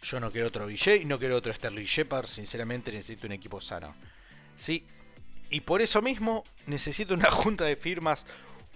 Yo 0.04 0.20
no 0.20 0.32
quiero 0.32 0.48
otro 0.48 0.70
y 0.70 1.06
no 1.06 1.20
quiero 1.20 1.38
otro 1.38 1.54
Sterling 1.54 1.86
Shepard. 1.86 2.28
Sinceramente 2.28 2.92
necesito 2.92 3.28
un 3.28 3.34
equipo 3.34 3.62
sano. 3.62 3.94
¿Sí? 4.58 4.84
Y 5.52 5.62
por 5.62 5.82
eso 5.82 6.02
mismo 6.02 6.46
necesito 6.66 7.14
una 7.14 7.30
junta 7.32 7.66
de 7.66 7.76
firmas 7.76 8.26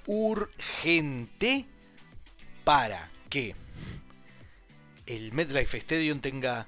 urgente 0.05 1.65
para 2.63 3.09
que 3.29 3.55
el 5.05 5.31
MetLife 5.31 5.77
Stadium 5.77 6.19
tenga 6.19 6.67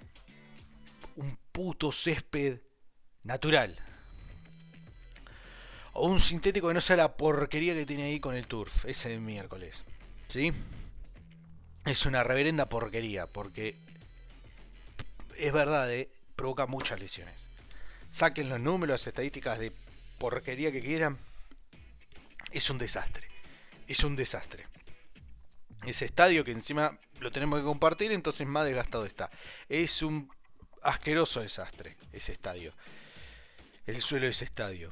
un 1.18 1.38
puto 1.52 1.92
césped 1.92 2.62
natural. 3.24 3.76
O 5.94 6.08
un 6.08 6.20
sintético 6.20 6.70
que 6.70 6.74
no 6.74 6.82
sea 6.82 6.96
la 6.96 7.18
porquería 7.18 7.74
que 7.74 7.86
tiene 7.86 8.04
ahí 8.04 8.20
con 8.20 8.36
el 8.36 8.48
turf, 8.48 8.86
ese 8.86 9.20
miércoles. 9.20 9.84
¿Sí? 10.28 10.54
Es 11.86 12.06
una 12.06 12.24
reverenda 12.24 12.70
porquería, 12.70 13.28
porque 13.28 13.76
es 15.36 15.52
verdad, 15.52 15.92
eh, 15.92 16.10
provoca 16.36 16.66
muchas 16.66 17.00
lesiones. 17.00 17.50
Saquen 18.10 18.48
los 18.48 18.60
números, 18.60 18.94
las 18.94 19.08
estadísticas 19.08 19.60
de 19.60 19.74
porquería 20.18 20.72
que 20.72 20.82
quieran. 20.82 21.18
Es 22.52 22.70
un 22.70 22.78
desastre. 22.78 23.28
Es 23.88 24.04
un 24.04 24.16
desastre. 24.16 24.66
Ese 25.86 26.06
estadio 26.06 26.44
que 26.44 26.52
encima 26.52 26.98
lo 27.20 27.32
tenemos 27.32 27.60
que 27.60 27.66
compartir, 27.66 28.12
entonces 28.12 28.48
más 28.48 28.66
desgastado 28.66 29.06
está. 29.06 29.30
Es 29.70 30.02
un 30.02 30.32
asqueroso 30.82 31.42
desastre 31.42 31.98
ese 32.12 32.32
estadio. 32.32 32.74
El 33.86 34.02
suelo 34.02 34.26
de 34.26 34.32
ese 34.32 34.46
estadio. 34.46 34.92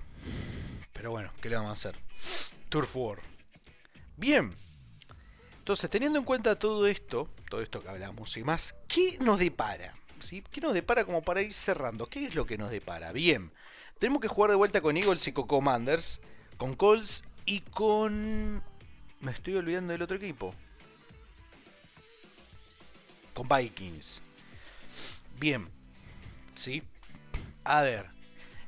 Pero 0.94 1.12
bueno, 1.12 1.32
¿qué 1.42 1.50
le 1.50 1.56
vamos 1.56 1.72
a 1.72 1.74
hacer? 1.74 2.00
Turf 2.70 2.96
War. 2.96 3.20
Bien. 4.16 4.54
Entonces, 5.58 5.90
teniendo 5.90 6.20
en 6.20 6.26
cuenta 6.26 6.58
todo 6.58 6.88
esto, 6.88 7.30
todo 7.50 7.62
esto 7.62 7.82
que 7.82 7.90
hablamos 7.90 8.38
y 8.38 8.44
más, 8.44 8.76
¿qué 8.88 9.18
nos 9.20 9.40
depara? 9.40 9.94
¿Qué 10.52 10.62
nos 10.62 10.74
depara 10.74 11.06
como 11.06 11.22
para 11.22 11.42
ir 11.42 11.54
cerrando? 11.54 12.08
¿Qué 12.08 12.26
es 12.26 12.36
lo 12.36 12.46
que 12.46 12.58
nos 12.58 12.72
depara? 12.72 13.12
Bien, 13.12 13.52
tenemos 14.00 14.22
que 14.22 14.28
jugar 14.28 14.52
de 14.52 14.58
vuelta 14.58 14.82
con 14.82 14.98
Eagles 14.98 15.28
y 15.28 15.32
con 15.32 15.48
Commanders, 15.48 16.22
con 16.58 16.76
Colts 16.76 17.24
y 17.46 17.62
con... 17.62 18.64
Me 19.20 19.32
estoy 19.32 19.56
olvidando 19.56 19.94
del 19.94 20.02
otro 20.02 20.18
equipo. 20.18 20.54
Con 23.34 23.48
Vikings. 23.48 24.22
Bien, 25.40 25.68
¿sí? 26.56 26.84
A 27.64 27.82
ver, 27.82 28.08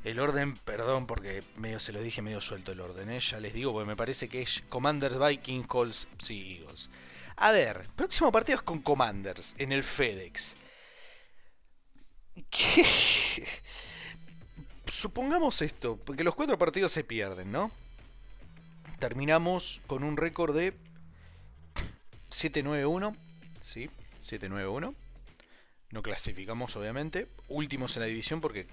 el 0.03 0.19
orden, 0.19 0.55
perdón 0.57 1.05
porque 1.05 1.43
medio 1.57 1.79
se 1.79 1.91
lo 1.91 2.01
dije 2.01 2.21
medio 2.21 2.41
suelto 2.41 2.71
el 2.71 2.79
orden, 2.79 3.09
¿eh? 3.09 3.19
ya 3.19 3.39
les 3.39 3.53
digo, 3.53 3.73
porque 3.73 3.87
me 3.87 3.95
parece 3.95 4.27
que 4.29 4.41
es 4.41 4.63
Commanders, 4.69 5.19
Vikings, 5.19 5.67
Colts, 5.67 6.07
sí, 6.17 6.59
Eagles. 6.59 6.89
A 7.35 7.51
ver, 7.51 7.85
próximo 7.95 8.31
partido 8.31 8.57
es 8.57 8.63
con 8.63 8.81
Commanders 8.81 9.53
en 9.57 9.71
el 9.71 9.83
FedEx. 9.83 10.55
Supongamos 14.97 15.61
esto, 15.61 15.95
porque 16.03 16.23
los 16.23 16.33
cuatro 16.33 16.57
partidos 16.57 16.91
se 16.91 17.03
pierden, 17.03 17.51
¿no? 17.51 17.69
Terminamos 18.97 19.79
con 19.85 20.03
un 20.03 20.17
récord 20.17 20.55
de 20.55 20.73
7-9-1, 22.31 23.15
¿sí? 23.61 23.91
7-9-1. 24.23 24.95
No 25.91 26.01
clasificamos, 26.01 26.75
obviamente. 26.77 27.27
Últimos 27.47 27.95
en 27.95 28.01
la 28.01 28.07
división 28.07 28.41
porque 28.41 28.65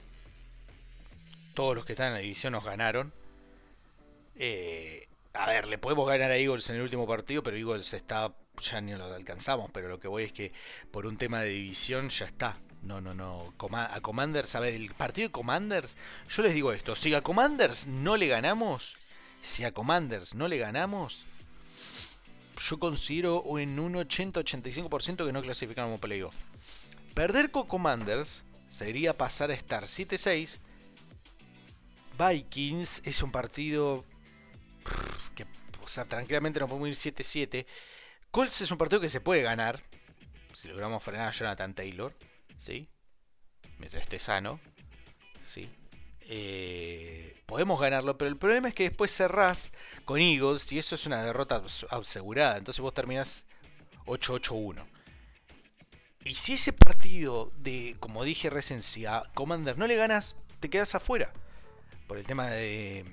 todos 1.52 1.76
los 1.76 1.84
que 1.84 1.92
están 1.92 2.06
en 2.06 2.14
la 2.14 2.20
división 2.20 2.54
nos 2.54 2.64
ganaron. 2.64 3.12
Eh, 4.36 5.06
a 5.34 5.46
ver, 5.46 5.68
le 5.68 5.76
podemos 5.76 6.08
ganar 6.08 6.30
a 6.30 6.38
Eagles 6.38 6.70
en 6.70 6.76
el 6.76 6.82
último 6.82 7.06
partido, 7.06 7.42
pero 7.42 7.58
Eagles 7.58 7.92
está. 7.92 8.32
Ya 8.62 8.80
ni 8.80 8.94
lo 8.94 9.12
alcanzamos. 9.12 9.70
Pero 9.74 9.88
lo 9.88 10.00
que 10.00 10.08
voy 10.08 10.22
es 10.22 10.32
que 10.32 10.52
por 10.90 11.04
un 11.04 11.18
tema 11.18 11.42
de 11.42 11.50
división 11.50 12.08
ya 12.08 12.24
está. 12.24 12.56
No, 12.84 13.00
no, 13.00 13.14
no. 13.14 13.54
a 13.72 14.00
Commanders, 14.00 14.54
a 14.54 14.60
ver, 14.60 14.74
el 14.74 14.92
partido 14.92 15.28
de 15.28 15.32
Commanders. 15.32 15.96
Yo 16.28 16.42
les 16.42 16.54
digo 16.54 16.72
esto: 16.72 16.94
si 16.94 17.14
a 17.14 17.22
Commanders 17.22 17.86
no 17.86 18.16
le 18.16 18.26
ganamos. 18.28 18.96
Si 19.42 19.64
a 19.64 19.72
Commanders 19.72 20.34
no 20.34 20.48
le 20.48 20.58
ganamos. 20.58 21.24
Yo 22.56 22.78
considero 22.78 23.58
en 23.58 23.78
un 23.80 23.94
80-85% 23.94 25.26
que 25.26 25.32
no 25.32 25.42
clasificamos 25.42 25.98
playoff. 25.98 26.34
Perder 27.14 27.50
con 27.50 27.66
Commanders 27.66 28.44
sería 28.68 29.16
pasar 29.16 29.50
a 29.50 29.54
estar 29.54 29.84
7-6. 29.84 30.58
Vikings 32.18 33.02
es 33.04 33.22
un 33.22 33.32
partido 33.32 34.04
que, 35.34 35.44
o 35.82 35.88
sea, 35.88 36.04
tranquilamente 36.04 36.60
nos 36.60 36.68
podemos 36.68 36.88
ir 37.04 37.14
7-7. 37.14 37.66
Colts 38.30 38.60
es 38.60 38.70
un 38.70 38.78
partido 38.78 39.00
que 39.00 39.08
se 39.08 39.20
puede 39.20 39.42
ganar. 39.42 39.82
Si 40.54 40.68
logramos 40.68 41.02
frenar 41.02 41.28
a 41.28 41.32
Jonathan 41.32 41.74
Taylor. 41.74 42.14
¿Sí? 42.56 42.88
Mientras 43.78 44.02
esté 44.02 44.18
sano. 44.18 44.60
¿Sí? 45.42 45.68
Eh, 46.20 47.42
podemos 47.46 47.78
ganarlo, 47.80 48.16
pero 48.16 48.30
el 48.30 48.36
problema 48.36 48.68
es 48.68 48.74
que 48.74 48.84
después 48.84 49.14
cerrás 49.14 49.72
con 50.04 50.20
Eagles 50.20 50.72
y 50.72 50.78
eso 50.78 50.94
es 50.94 51.06
una 51.06 51.22
derrota 51.22 51.62
asegurada. 51.90 52.56
Entonces 52.56 52.80
vos 52.80 52.94
terminás 52.94 53.44
8-8-1. 54.06 54.84
Y 56.24 56.34
si 56.34 56.54
ese 56.54 56.72
partido 56.72 57.52
de, 57.56 57.96
como 58.00 58.24
dije 58.24 58.48
recién, 58.48 58.80
si 58.80 59.04
a 59.04 59.24
Commander 59.34 59.76
no 59.76 59.86
le 59.86 59.96
ganas, 59.96 60.36
te 60.60 60.70
quedas 60.70 60.94
afuera. 60.94 61.32
Por 62.06 62.16
el 62.18 62.24
tema 62.24 62.48
de, 62.48 63.04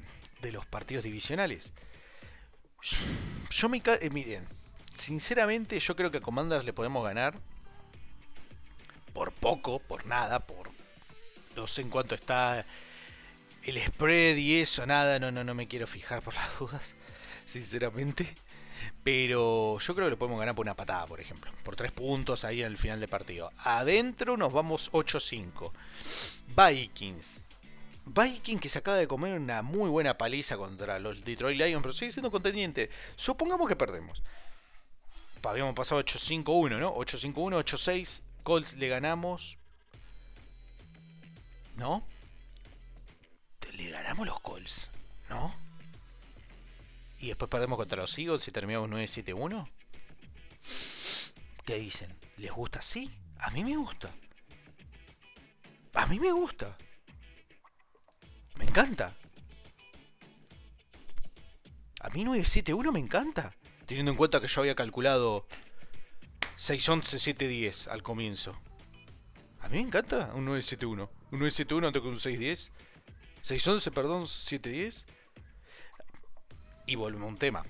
de 0.41 0.51
los 0.51 0.65
partidos 0.65 1.03
divisionales. 1.03 1.73
Yo 3.49 3.69
me... 3.69 3.81
Eh, 3.85 4.09
miren, 4.11 4.47
sinceramente 4.97 5.79
yo 5.79 5.95
creo 5.95 6.11
que 6.11 6.17
a 6.17 6.21
Commander 6.21 6.63
le 6.63 6.73
podemos 6.73 7.03
ganar. 7.03 7.37
Por 9.13 9.31
poco, 9.31 9.79
por 9.79 10.05
nada, 10.05 10.39
por... 10.39 10.69
No 11.55 11.67
sé 11.67 11.81
en 11.81 11.89
cuánto 11.89 12.15
está 12.15 12.65
el 13.63 13.81
spread 13.81 14.37
y 14.37 14.59
eso, 14.61 14.85
nada, 14.85 15.19
no, 15.19 15.31
no, 15.31 15.43
no 15.43 15.53
me 15.53 15.67
quiero 15.67 15.85
fijar 15.85 16.21
por 16.21 16.33
las 16.33 16.59
dudas, 16.59 16.93
sinceramente. 17.45 18.35
Pero 19.03 19.79
yo 19.79 19.95
creo 19.95 20.07
que 20.07 20.11
lo 20.11 20.17
podemos 20.17 20.39
ganar 20.39 20.55
por 20.55 20.65
una 20.65 20.75
patada, 20.75 21.05
por 21.05 21.19
ejemplo. 21.19 21.51
Por 21.63 21.75
tres 21.75 21.91
puntos 21.91 22.43
ahí 22.43 22.61
en 22.61 22.67
el 22.67 22.77
final 22.77 22.99
del 22.99 23.09
partido. 23.09 23.51
Adentro 23.59 24.37
nos 24.37 24.51
vamos 24.51 24.91
8-5. 24.91 25.71
Vikings. 26.55 27.43
Vikings 28.05 28.61
que 28.61 28.69
se 28.69 28.79
acaba 28.79 28.97
de 28.97 29.07
comer 29.07 29.39
una 29.39 29.61
muy 29.61 29.89
buena 29.89 30.17
paliza 30.17 30.57
contra 30.57 30.99
los 30.99 31.23
Detroit 31.23 31.57
Lions, 31.57 31.81
pero 31.83 31.93
sigue 31.93 32.11
siendo 32.11 32.31
contendiente. 32.31 32.89
Supongamos 33.15 33.67
que 33.67 33.75
perdemos. 33.75 34.23
Habíamos 35.43 35.75
pasado 35.75 36.01
8-5-1, 36.01 36.79
¿no? 36.79 36.95
8-5-1, 36.95 37.63
8-6. 37.63 38.21
Colts 38.41 38.75
le 38.75 38.87
ganamos. 38.87 39.57
¿No? 41.77 42.05
Le 43.73 43.89
ganamos 43.89 44.27
los 44.27 44.39
Colts, 44.41 44.89
¿no? 45.29 45.53
y 47.21 47.27
después 47.27 47.49
perdemos 47.49 47.77
contra 47.77 48.01
los 48.01 48.17
Eagles 48.17 48.47
y 48.47 48.51
terminamos 48.51 48.89
9-7-1? 48.89 49.69
¿Qué 51.63 51.75
dicen? 51.75 52.11
¿Les 52.37 52.51
gusta 52.51 52.79
así? 52.79 53.11
A 53.37 53.51
mí 53.51 53.63
me 53.63 53.77
gusta. 53.77 54.11
A 55.93 56.07
mí 56.07 56.19
me 56.19 56.31
gusta. 56.31 56.75
Me 58.55 58.65
encanta. 58.65 59.15
A 62.01 62.09
mí 62.09 62.25
9-7-1 62.25 62.91
me 62.91 62.99
encanta. 62.99 63.55
Teniendo 63.85 64.11
en 64.11 64.17
cuenta 64.17 64.41
que 64.41 64.47
yo 64.47 64.61
había 64.61 64.75
calculado 64.75 65.45
6-11-7-10 66.57 67.87
al 67.87 68.03
comienzo. 68.03 68.55
A 69.61 69.69
mí 69.69 69.77
me 69.77 69.87
encanta 69.87 70.31
un 70.33 70.47
9-7-1. 70.47 71.09
Un 71.31 71.39
9-7-1 71.39 71.87
antes 71.87 72.01
que 72.01 72.07
un 72.07 72.15
6-10. 72.15 72.69
6-11, 73.43 73.91
perdón, 73.91 74.23
7-10. 74.23 75.05
Y 76.87 76.95
volvemos 76.95 77.25
a 77.27 77.29
un 77.29 77.37
tema. 77.37 77.63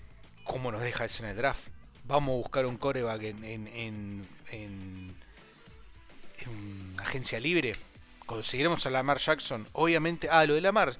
¿Cómo 0.43 0.71
nos 0.71 0.81
deja 0.81 1.05
eso 1.05 1.23
en 1.23 1.29
el 1.29 1.37
draft? 1.37 1.69
Vamos 2.05 2.33
a 2.33 2.37
buscar 2.37 2.65
un 2.65 2.77
coreback 2.77 3.21
en, 3.23 3.67
en, 3.67 4.27
en, 4.51 5.15
agencia 6.97 7.39
libre. 7.39 7.73
Conseguiremos 8.25 8.85
a 8.85 8.89
Lamar 8.89 9.19
Jackson. 9.19 9.67
Obviamente, 9.73 10.27
ah, 10.29 10.45
lo 10.45 10.55
de 10.55 10.61
Lamar. 10.61 10.97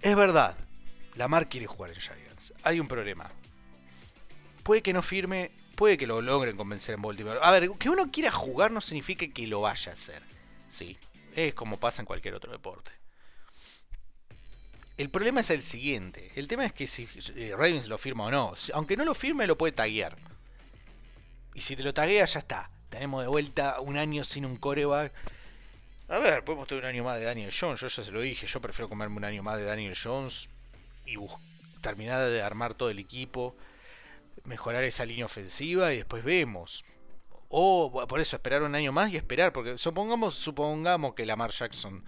Es 0.00 0.16
verdad. 0.16 0.56
Lamar 1.16 1.48
quiere 1.48 1.66
jugar 1.66 1.90
en 1.90 2.00
Giants. 2.00 2.54
Hay 2.62 2.80
un 2.80 2.88
problema. 2.88 3.28
Puede 4.62 4.82
que 4.82 4.92
no 4.92 5.02
firme, 5.02 5.50
puede 5.78 5.96
que 5.96 6.08
lo 6.08 6.20
logren 6.20 6.56
convencer 6.56 6.96
en 6.96 7.02
Baltimore. 7.02 7.38
A 7.40 7.52
ver, 7.52 7.70
que 7.78 7.88
uno 7.88 8.10
quiera 8.10 8.32
jugar 8.32 8.72
no 8.72 8.80
significa 8.80 9.28
que 9.28 9.46
lo 9.46 9.60
vaya 9.60 9.92
a 9.92 9.94
hacer. 9.94 10.20
Sí, 10.68 10.98
es 11.36 11.54
como 11.54 11.78
pasa 11.78 12.02
en 12.02 12.06
cualquier 12.06 12.34
otro 12.34 12.50
deporte. 12.50 12.90
El 14.96 15.08
problema 15.08 15.40
es 15.40 15.50
el 15.50 15.62
siguiente. 15.62 16.32
El 16.34 16.48
tema 16.48 16.66
es 16.66 16.72
que 16.72 16.88
si 16.88 17.08
eh, 17.36 17.54
Ravens 17.56 17.86
lo 17.86 17.96
firma 17.96 18.24
o 18.24 18.30
no. 18.32 18.54
Aunque 18.74 18.96
no 18.96 19.04
lo 19.04 19.14
firme, 19.14 19.46
lo 19.46 19.56
puede 19.56 19.72
taguear. 19.72 20.16
Y 21.54 21.60
si 21.60 21.76
te 21.76 21.84
lo 21.84 21.94
taguea, 21.94 22.24
ya 22.24 22.40
está. 22.40 22.70
Tenemos 22.90 23.22
de 23.22 23.28
vuelta 23.28 23.78
un 23.78 23.96
año 23.96 24.24
sin 24.24 24.44
un 24.44 24.56
coreback. 24.56 25.12
A 26.08 26.18
ver, 26.18 26.44
podemos 26.44 26.66
tener 26.66 26.82
un 26.82 26.90
año 26.90 27.04
más 27.04 27.20
de 27.20 27.24
Daniel 27.24 27.54
Jones. 27.56 27.80
Yo 27.80 27.86
ya 27.86 28.02
se 28.02 28.10
lo 28.10 28.20
dije. 28.20 28.48
Yo 28.48 28.60
prefiero 28.60 28.88
comerme 28.88 29.18
un 29.18 29.24
año 29.24 29.44
más 29.44 29.58
de 29.58 29.64
Daniel 29.64 29.96
Jones. 29.96 30.48
Y 31.06 31.14
terminar 31.80 32.28
de 32.28 32.42
armar 32.42 32.74
todo 32.74 32.90
el 32.90 32.98
equipo. 32.98 33.54
Mejorar 34.48 34.82
esa 34.84 35.04
línea 35.04 35.26
ofensiva. 35.26 35.92
Y 35.92 35.98
después 35.98 36.24
vemos. 36.24 36.84
O 37.48 38.06
por 38.08 38.20
eso 38.20 38.36
esperar 38.36 38.62
un 38.62 38.74
año 38.74 38.90
más 38.90 39.12
y 39.12 39.16
esperar. 39.16 39.52
Porque 39.52 39.78
supongamos, 39.78 40.34
supongamos 40.34 41.14
que 41.14 41.24
Lamar 41.24 41.50
Jackson 41.50 42.04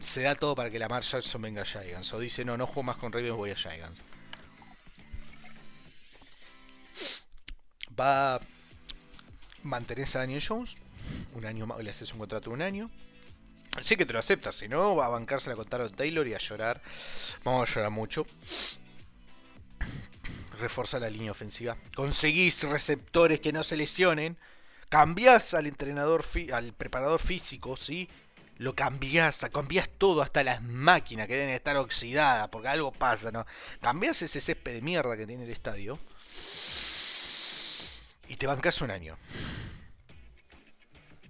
se 0.00 0.22
da 0.22 0.34
todo 0.34 0.54
para 0.54 0.70
que 0.70 0.78
la 0.78 0.88
Jackson 0.88 1.42
venga 1.42 1.62
a 1.62 1.64
Giants. 1.64 2.12
O 2.12 2.18
dice, 2.18 2.44
no, 2.44 2.56
no 2.56 2.66
juego 2.66 2.84
más 2.84 2.96
con 2.96 3.12
Ravens, 3.12 3.36
voy 3.36 3.50
a 3.50 3.56
Giants. 3.56 4.00
Va 7.98 8.36
a 8.36 8.40
mantenerse 9.62 10.18
a 10.18 10.22
Daniel 10.22 10.42
Jones. 10.46 10.76
Un 11.34 11.46
año 11.46 11.66
más, 11.66 11.82
le 11.82 11.90
haces 11.90 12.12
un 12.12 12.18
contrato 12.20 12.50
de 12.50 12.54
un 12.54 12.62
año. 12.62 12.90
Sí 13.82 13.96
que 13.96 14.06
te 14.06 14.12
lo 14.12 14.20
aceptas, 14.20 14.54
si 14.54 14.68
no, 14.68 14.94
va 14.94 15.06
a 15.06 15.08
bancarse 15.08 15.50
la 15.50 15.56
contar 15.56 15.80
a 15.80 15.88
Taylor 15.88 16.26
y 16.28 16.34
a 16.34 16.38
llorar. 16.38 16.80
Vamos 17.42 17.68
a 17.68 17.74
llorar 17.74 17.90
mucho. 17.90 18.24
Reforza 20.58 20.98
la 20.98 21.10
línea 21.10 21.32
ofensiva. 21.32 21.76
Conseguís 21.94 22.62
receptores 22.64 23.40
que 23.40 23.52
no 23.52 23.64
se 23.64 23.76
lesionen. 23.76 24.36
Cambiás 24.88 25.54
al 25.54 25.66
entrenador, 25.66 26.24
al 26.52 26.72
preparador 26.72 27.20
físico, 27.20 27.76
¿sí? 27.76 28.08
lo 28.58 28.74
cambiás, 28.74 29.44
cambiás 29.52 29.88
todo, 29.98 30.22
hasta 30.22 30.44
las 30.44 30.62
máquinas 30.62 31.26
que 31.26 31.34
deben 31.34 31.54
estar 31.54 31.76
oxidadas, 31.76 32.48
porque 32.48 32.68
algo 32.68 32.92
pasa, 32.92 33.30
¿no? 33.32 33.46
Cambiás 33.80 34.22
ese 34.22 34.40
césped 34.40 34.74
de 34.74 34.82
mierda 34.82 35.16
que 35.16 35.26
tiene 35.26 35.44
el 35.44 35.50
estadio 35.50 35.98
y 38.28 38.36
te 38.36 38.46
bancas 38.46 38.80
un 38.80 38.90
año. 38.90 39.16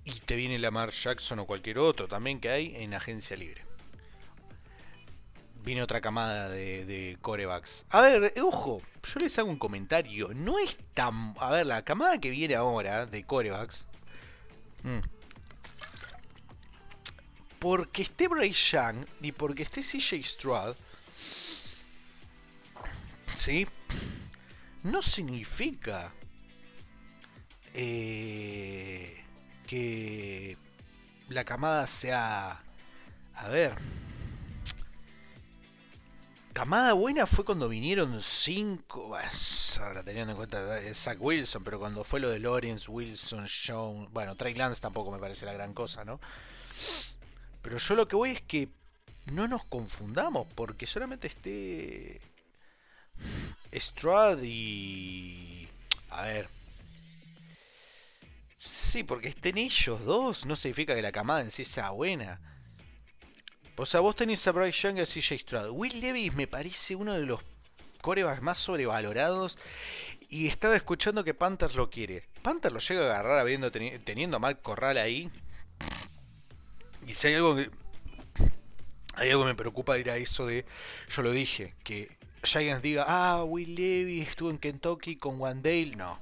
Y 0.05 0.21
te 0.21 0.37
viene 0.37 0.59
Lamar 0.59 0.91
Jackson 0.91 1.39
o 1.39 1.47
cualquier 1.47 1.79
otro 1.79 2.09
también 2.09 2.41
que 2.41 2.51
hay 2.51 2.77
en 2.77 2.93
agencia 2.93 3.37
libre. 3.37 3.65
Viene 5.65 5.83
otra 5.83 6.01
camada 6.01 6.51
de, 6.51 7.17
corebacks. 7.23 7.87
A 7.89 8.03
ver, 8.03 8.35
ojo, 8.43 8.83
yo 9.03 9.21
les 9.21 9.39
hago 9.39 9.49
un 9.49 9.59
comentario. 9.59 10.29
No 10.35 10.59
es 10.59 10.79
tan. 10.93 11.35
A 11.41 11.51
ver, 11.51 11.67
la 11.67 11.83
camada 11.83 12.19
que 12.19 12.29
viene 12.29 12.55
ahora 12.55 13.07
de 13.07 13.25
corebacks. 13.25 13.87
Mm, 14.83 15.01
porque 17.59 18.03
esté 18.03 18.29
Bryce 18.29 18.77
Young 18.77 19.07
y 19.23 19.33
porque 19.33 19.63
esté 19.63 19.81
CJ 19.81 20.23
Stroud, 20.23 20.77
¿sí? 23.35 23.67
No 24.83 25.01
significa 25.01 26.13
eh, 27.73 29.25
que 29.67 30.59
la 31.31 31.45
camada 31.45 31.87
sea... 31.87 32.63
A 33.35 33.49
ver... 33.49 33.73
Camada 36.55 36.93
buena 36.93 37.27
fue 37.27 37.45
cuando 37.45 37.69
vinieron 37.69 38.23
cinco. 38.23 39.19
ahora 39.81 40.05
teniendo 40.05 40.31
en 40.31 40.37
cuenta 40.37 40.81
Zach 40.95 41.19
Wilson, 41.21 41.65
pero 41.65 41.81
cuando 41.81 42.05
fue 42.05 42.21
lo 42.21 42.31
de 42.31 42.39
Lawrence, 42.39 42.89
Wilson, 42.89 43.45
Jones. 43.67 44.09
Bueno, 44.13 44.37
Trey 44.37 44.55
Lance 44.55 44.81
tampoco 44.81 45.11
me 45.11 45.19
parece 45.19 45.47
la 45.47 45.53
gran 45.53 45.75
cosa, 45.75 46.05
¿no? 46.05 46.21
Pero 47.61 47.79
yo 47.79 47.95
lo 47.97 48.07
que 48.07 48.15
voy 48.15 48.31
es 48.31 48.41
que 48.41 48.69
no 49.27 49.49
nos 49.49 49.65
confundamos, 49.65 50.47
porque 50.55 50.87
solamente 50.87 51.27
esté 51.27 52.21
Strad 53.73 54.39
y... 54.45 55.69
A 56.11 56.23
ver. 56.23 56.49
Sí, 58.57 59.03
porque 59.03 59.27
estén 59.27 59.59
ellos 59.59 60.05
dos, 60.05 60.47
no 60.47 60.55
significa 60.55 60.95
que 60.95 61.03
la 61.03 61.11
camada 61.11 61.41
en 61.41 61.51
sí 61.51 61.65
sea 61.65 61.91
buena. 61.91 62.41
O 63.77 63.87
sea, 63.87 64.01
vos 64.01 64.15
tenés 64.15 64.47
a 64.47 64.53
Bryce 64.53 64.83
Young 64.83 64.99
y 64.99 65.01
a 65.01 65.05
CJ 65.05 65.39
Stroud. 65.41 65.71
Will 65.71 66.01
Levis 66.01 66.35
me 66.35 66.47
parece 66.47 66.95
uno 66.95 67.15
de 67.15 67.27
los 67.27 67.41
corebacks 68.01 68.43
más 68.43 68.59
sobrevalorados. 68.59 69.59
Y 70.29 70.47
estaba 70.47 70.77
escuchando 70.77 71.25
que 71.25 71.35
Panthers 71.35 71.75
lo 71.75 71.91
quiere. 71.91 72.25
Panthers 72.43 72.73
lo 72.75 72.81
llega 72.81 73.03
a 73.03 73.05
agarrar 73.15 73.39
habiendo 73.39 73.71
teniendo 73.71 74.37
a 74.37 74.41
Matt 74.41 74.63
Corral 74.63 74.99
ahí. 74.99 75.31
Y 77.07 77.15
si 77.15 77.29
hay 77.29 77.35
algo 77.35 77.57
que. 77.57 77.71
Hay 79.17 79.31
algo 79.31 79.43
que 79.43 79.49
me 79.49 79.55
preocupa 79.55 79.99
ir 79.99 80.11
a 80.11 80.17
eso 80.17 80.47
de. 80.47 80.65
Yo 81.15 81.23
lo 81.23 81.33
dije, 81.33 81.75
que 81.83 82.17
Giants 82.43 82.83
diga, 82.83 83.05
ah, 83.09 83.45
Will 83.45 83.75
Levis 83.75 84.29
estuvo 84.29 84.51
en 84.51 84.59
Kentucky 84.59 85.17
con 85.17 85.41
Wandale. 85.41 85.97
No. 85.97 86.19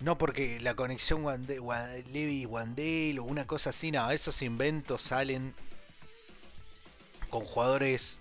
No 0.00 0.16
porque 0.16 0.60
la 0.60 0.74
conexión 0.74 1.24
Levis-Wandale 1.46 3.18
o 3.18 3.24
una 3.24 3.46
cosa 3.48 3.70
así, 3.70 3.90
no, 3.90 4.08
esos 4.12 4.42
inventos 4.42 5.02
salen 5.02 5.54
con 7.28 7.44
jugadores 7.44 8.20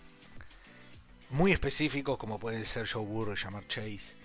muy 1.29 1.51
específicos 1.51 2.17
como 2.17 2.39
pueden 2.39 2.65
ser 2.65 2.87
Joe 2.87 3.05
Burrow 3.05 3.33
y 3.33 3.37
llamar 3.37 3.67
Chase. 3.67 4.15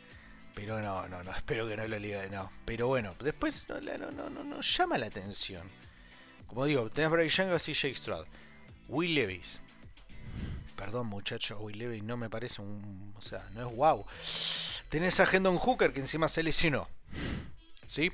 Pero 0.55 0.80
no, 0.83 1.09
no, 1.09 1.22
no, 1.22 1.33
espero 1.35 1.66
que 1.66 1.76
no 1.76 1.87
lo 1.87 1.99
liga 1.99 2.26
no. 2.26 2.51
Pero 2.64 2.87
bueno, 2.87 3.14
después 3.20 3.68
no, 3.68 3.80
no, 3.80 4.11
no, 4.11 4.30
no, 4.30 4.45
no 4.45 4.61
llama 4.61 4.99
la 4.99 5.07
atención. 5.07 5.68
Como 6.47 6.66
digo, 6.66 6.91
tenés 6.91 7.11
Bryce 7.11 7.43
Young 7.43 7.61
y 7.66 7.72
Jake 7.72 7.97
Stroud. 7.97 8.26
Will 8.89 9.14
Levis. 9.14 9.61
Perdón 10.76 11.07
muchachos, 11.07 11.59
Will 11.61 11.78
Levis 11.78 12.03
no 12.03 12.16
me 12.16 12.28
parece 12.28 12.61
un... 12.61 13.14
O 13.16 13.22
sea, 13.22 13.49
no 13.55 13.68
es 13.68 13.76
wow. 13.76 14.05
Tenés 14.91 15.18
a 15.20 15.28
Hendon 15.30 15.57
Hooker 15.57 15.93
que 15.93 16.01
encima 16.01 16.28
se 16.28 16.43
lesionó. 16.43 16.89
¿Sí? 17.87 18.11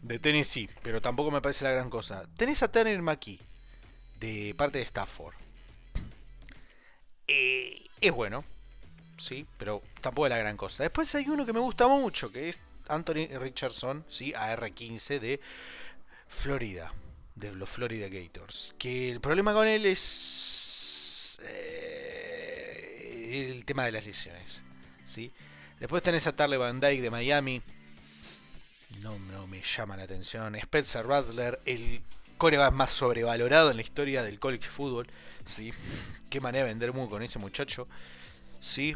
De 0.00 0.18
Tennessee, 0.18 0.70
pero 0.82 1.02
tampoco 1.02 1.30
me 1.30 1.42
parece 1.42 1.64
la 1.64 1.72
gran 1.72 1.90
cosa. 1.90 2.26
Tenés 2.36 2.62
a 2.62 2.72
Tanner 2.72 3.02
McKee 3.02 3.40
de 4.18 4.54
parte 4.56 4.78
de 4.78 4.84
Stafford. 4.84 5.41
Eh, 7.34 7.86
es 7.98 8.12
bueno, 8.12 8.44
sí, 9.16 9.46
pero 9.56 9.80
tampoco 10.02 10.26
es 10.26 10.30
la 10.30 10.38
gran 10.38 10.58
cosa. 10.58 10.82
Después 10.82 11.14
hay 11.14 11.26
uno 11.28 11.46
que 11.46 11.54
me 11.54 11.60
gusta 11.60 11.88
mucho, 11.88 12.30
que 12.30 12.50
es 12.50 12.60
Anthony 12.88 13.26
Richardson, 13.38 14.04
sí, 14.06 14.34
AR-15 14.34 15.18
de 15.18 15.40
Florida, 16.28 16.92
de 17.34 17.52
los 17.52 17.70
Florida 17.70 18.08
Gators. 18.08 18.74
Que 18.78 19.10
el 19.10 19.22
problema 19.22 19.54
con 19.54 19.66
él 19.66 19.86
es 19.86 21.40
eh, 21.44 23.48
el 23.50 23.64
tema 23.64 23.86
de 23.86 23.92
las 23.92 24.04
lesiones, 24.04 24.62
sí. 25.02 25.32
Después 25.80 26.02
tenés 26.02 26.26
a 26.26 26.36
Tarle 26.36 26.58
Van 26.58 26.80
Dyke 26.80 27.00
de 27.00 27.10
Miami. 27.10 27.62
No, 29.00 29.18
no 29.18 29.46
me 29.46 29.62
llama 29.62 29.96
la 29.96 30.02
atención. 30.02 30.54
Spencer 30.54 31.06
Rattler, 31.06 31.62
el 31.64 32.02
coreback 32.36 32.74
más 32.74 32.90
sobrevalorado 32.90 33.70
en 33.70 33.76
la 33.76 33.82
historia 33.82 34.22
del 34.22 34.38
college 34.38 34.68
football. 34.68 35.08
¿Sí? 35.46 35.72
Qué 36.30 36.40
manera 36.40 36.64
de 36.64 36.72
vender 36.72 36.92
muy 36.92 37.08
con 37.08 37.22
ese 37.22 37.38
muchacho. 37.38 37.88
¿sí? 38.62 38.94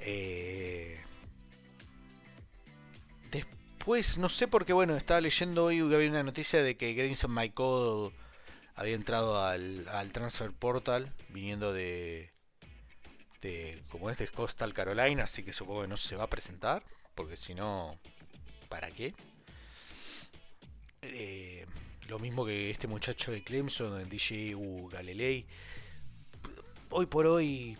Eh, 0.00 0.98
después, 3.30 4.18
no 4.18 4.28
sé 4.28 4.48
por 4.48 4.64
qué, 4.64 4.72
bueno, 4.72 4.96
estaba 4.96 5.20
leyendo 5.20 5.66
hoy 5.66 5.86
que 5.88 5.94
había 5.94 6.10
una 6.10 6.22
noticia 6.22 6.62
de 6.62 6.76
que 6.76 6.94
Grayson 6.94 7.32
Michael 7.32 8.12
había 8.74 8.94
entrado 8.94 9.44
al, 9.44 9.86
transfer 10.12 10.52
portal 10.52 11.12
viniendo 11.28 11.72
de, 11.72 12.32
de 13.42 13.82
como 13.90 14.10
es 14.10 14.18
de 14.18 14.26
Coastal 14.28 14.72
Carolina, 14.72 15.24
así 15.24 15.42
que 15.42 15.52
supongo 15.52 15.82
que 15.82 15.88
no 15.88 15.98
se 15.98 16.16
va 16.16 16.24
a 16.24 16.30
presentar, 16.30 16.82
porque 17.14 17.36
si 17.36 17.54
no, 17.54 17.98
¿para 18.70 18.90
qué? 18.90 19.14
Eh, 21.02 21.59
lo 22.10 22.18
mismo 22.18 22.44
que 22.44 22.70
este 22.70 22.88
muchacho 22.88 23.30
de 23.30 23.44
Clemson, 23.44 24.00
el 24.00 24.08
DJ 24.08 24.56
U 24.56 24.88
Galilei. 24.88 25.46
Hoy 26.90 27.06
por 27.06 27.24
hoy, 27.24 27.78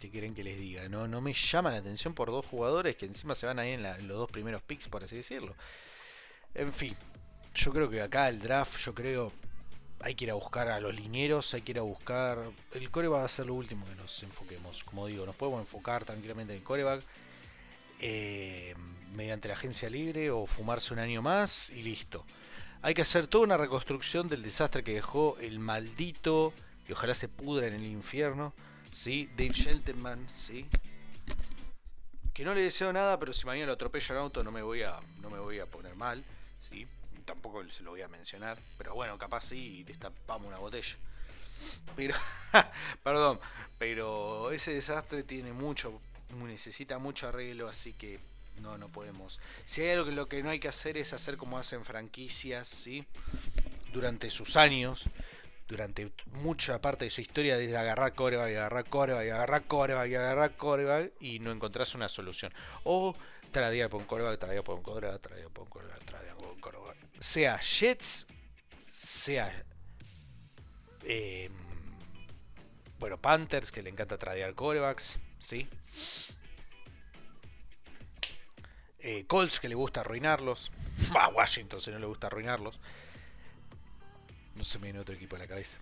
¿qué 0.00 0.08
quieren 0.08 0.34
que 0.34 0.42
les 0.42 0.58
diga? 0.58 0.88
No, 0.88 1.06
no 1.06 1.20
me 1.20 1.34
llama 1.34 1.70
la 1.70 1.76
atención 1.76 2.14
por 2.14 2.30
dos 2.30 2.46
jugadores 2.46 2.96
que 2.96 3.04
encima 3.04 3.34
se 3.34 3.44
van 3.44 3.58
ahí 3.58 3.72
en, 3.72 3.84
en 3.84 4.08
los 4.08 4.16
dos 4.16 4.30
primeros 4.30 4.62
picks, 4.62 4.88
por 4.88 5.04
así 5.04 5.16
decirlo. 5.16 5.54
En 6.54 6.72
fin, 6.72 6.96
yo 7.54 7.70
creo 7.72 7.90
que 7.90 8.00
acá 8.00 8.26
el 8.30 8.40
draft, 8.40 8.78
yo 8.78 8.94
creo, 8.94 9.30
hay 10.00 10.14
que 10.14 10.24
ir 10.24 10.30
a 10.30 10.34
buscar 10.34 10.68
a 10.68 10.80
los 10.80 10.94
linieros, 10.94 11.52
hay 11.52 11.60
que 11.60 11.72
ir 11.72 11.78
a 11.78 11.82
buscar. 11.82 12.38
El 12.72 12.90
coreback 12.90 13.20
va 13.20 13.24
a 13.26 13.28
ser 13.28 13.44
lo 13.46 13.54
último 13.54 13.84
que 13.84 13.96
nos 13.96 14.22
enfoquemos. 14.22 14.82
Como 14.82 15.06
digo, 15.06 15.26
nos 15.26 15.36
podemos 15.36 15.60
enfocar 15.60 16.06
tranquilamente 16.06 16.54
en 16.54 16.60
el 16.60 16.64
coreback. 16.64 17.02
Eh, 18.00 18.74
mediante 19.12 19.48
la 19.48 19.54
agencia 19.54 19.90
libre 19.90 20.30
o 20.30 20.46
fumarse 20.46 20.94
un 20.94 21.00
año 21.00 21.20
más 21.20 21.68
y 21.68 21.82
listo. 21.82 22.24
Hay 22.82 22.94
que 22.94 23.02
hacer 23.02 23.26
toda 23.26 23.44
una 23.44 23.58
reconstrucción 23.58 24.28
del 24.28 24.42
desastre 24.42 24.82
que 24.82 24.94
dejó 24.94 25.36
el 25.38 25.58
maldito, 25.58 26.54
y 26.88 26.92
ojalá 26.92 27.14
se 27.14 27.28
pudra 27.28 27.66
en 27.66 27.74
el 27.74 27.84
infierno, 27.84 28.54
¿sí? 28.90 29.28
Dave 29.36 29.52
Shelterman, 29.52 30.26
¿sí? 30.30 30.66
Que 32.32 32.42
no 32.42 32.54
le 32.54 32.62
deseo 32.62 32.90
nada, 32.90 33.18
pero 33.20 33.34
si 33.34 33.44
mañana 33.44 33.66
lo 33.66 33.72
atropello 33.74 34.14
en 34.14 34.20
auto 34.22 34.42
no 34.42 34.50
me 34.50 34.62
voy 34.62 34.82
a, 34.82 34.98
no 35.20 35.28
me 35.28 35.38
voy 35.38 35.58
a 35.58 35.66
poner 35.66 35.94
mal, 35.94 36.24
¿sí? 36.58 36.86
Tampoco 37.26 37.62
se 37.68 37.82
lo 37.82 37.90
voy 37.90 38.00
a 38.00 38.08
mencionar, 38.08 38.58
pero 38.78 38.94
bueno, 38.94 39.18
capaz 39.18 39.42
sí 39.42 39.84
destapamos 39.84 40.48
una 40.48 40.56
botella. 40.56 40.96
Pero, 41.96 42.14
perdón, 43.04 43.38
pero 43.78 44.52
ese 44.52 44.72
desastre 44.72 45.22
tiene 45.22 45.52
mucho, 45.52 46.00
necesita 46.34 46.98
mucho 46.98 47.28
arreglo, 47.28 47.68
así 47.68 47.92
que 47.92 48.20
no, 48.60 48.78
no 48.78 48.88
podemos. 48.88 49.40
Si 49.64 49.82
hay 49.82 49.90
algo 49.90 50.06
que 50.06 50.12
lo 50.12 50.28
que 50.28 50.42
no 50.42 50.50
hay 50.50 50.60
que 50.60 50.68
hacer 50.68 50.96
es 50.96 51.12
hacer 51.12 51.36
como 51.36 51.58
hacen 51.58 51.84
franquicias, 51.84 52.68
¿sí? 52.68 53.04
Durante 53.92 54.30
sus 54.30 54.56
años, 54.56 55.04
durante 55.68 56.10
mucha 56.42 56.80
parte 56.80 57.04
de 57.04 57.10
su 57.10 57.20
historia, 57.20 57.56
desde 57.56 57.76
agarrar 57.76 58.14
coreback 58.14 58.50
agarrar 58.50 58.84
coreback 58.88 59.30
agarrar 59.30 59.64
coreback 59.64 60.10
y 60.10 60.14
agarrar 60.14 60.56
coreback 60.56 61.12
y 61.20 61.38
no 61.38 61.52
encontrás 61.52 61.94
una 61.94 62.08
solución. 62.08 62.52
O 62.84 63.14
tradear 63.50 63.88
por 63.88 64.00
un 64.00 64.06
coreback, 64.06 64.38
tradear 64.38 64.64
por 64.64 64.76
un 64.76 64.82
coreback, 64.82 65.20
tradear 65.20 65.48
por 65.50 65.64
un 65.64 65.70
coreback, 65.70 66.04
tradear 66.04 66.36
por 66.36 66.48
un 66.48 66.60
coreback. 66.60 66.96
Sea 67.20 67.58
Jets, 67.58 68.26
sea. 68.90 69.64
Em, 71.04 71.52
bueno, 72.98 73.18
Panthers, 73.18 73.72
que 73.72 73.82
le 73.82 73.90
encanta 73.90 74.18
tradear 74.18 74.54
corebacks, 74.54 75.18
¿sí? 75.38 75.68
Eh, 79.02 79.24
Colts 79.26 79.60
que 79.60 79.68
le 79.68 79.74
gusta 79.74 80.00
arruinarlos. 80.00 80.70
A 81.18 81.28
Washington 81.28 81.80
si 81.80 81.90
no 81.90 81.98
le 81.98 82.06
gusta 82.06 82.26
arruinarlos. 82.26 82.78
No 84.56 84.64
se 84.64 84.78
me 84.78 84.84
viene 84.84 84.98
otro 84.98 85.14
equipo 85.14 85.36
a 85.36 85.38
la 85.38 85.46
cabeza. 85.46 85.78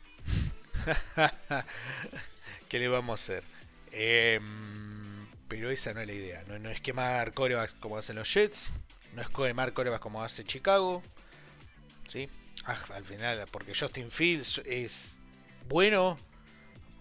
¿Qué 2.69 2.79
le 2.79 2.89
vamos 2.89 3.11
a 3.13 3.23
hacer? 3.23 3.45
Em, 3.91 5.27
pero 5.49 5.71
esa 5.71 5.93
no 5.95 6.01
es 6.01 6.07
la 6.07 6.13
idea. 6.13 6.45
No, 6.47 6.71
es 6.71 6.81
quemar 6.81 7.33
corebacks 7.33 7.75
como 7.75 7.97
hacen 7.99 8.17
los 8.17 8.33
Jets. 8.33 8.73
No 9.15 9.23
es 9.23 9.29
quemar 9.31 9.73
corebacks 9.73 10.03
como 10.03 10.23
hace 10.23 10.45
Chicago. 10.45 11.03
¿Sí? 12.07 12.29
Ah, 12.67 12.79
al 12.95 13.05
final, 13.05 13.47
porque 13.51 13.73
Justin 13.75 14.11
Fields 14.11 14.63
es 14.65 15.19
bueno 15.69 16.19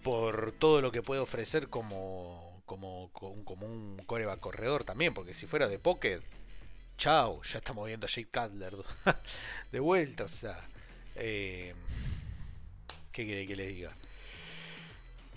por 0.02 0.52
todo 0.52 0.80
lo 0.80 0.90
que 0.90 1.02
puede 1.02 1.20
ofrecer 1.20 1.68
como 1.68 2.47
como, 2.68 3.10
como, 3.12 3.66
un 3.66 4.00
coreback 4.06 4.38
corredor 4.38 4.84
también, 4.84 5.12
porque 5.14 5.34
si 5.34 5.46
fuera 5.46 5.66
de 5.66 5.80
pocket, 5.80 6.20
chao, 6.96 7.42
ya 7.42 7.58
estamos 7.58 7.86
viendo 7.88 8.06
a 8.06 8.08
Jake 8.08 8.28
Cutler 8.30 8.76
de 9.72 9.80
vuelta, 9.80 10.24
o 10.24 10.28
sea, 10.28 10.68
eh, 11.16 11.74
¿qué 13.10 13.24
quiere 13.24 13.46
que 13.46 13.56
les 13.56 13.68
diga? 13.74 13.96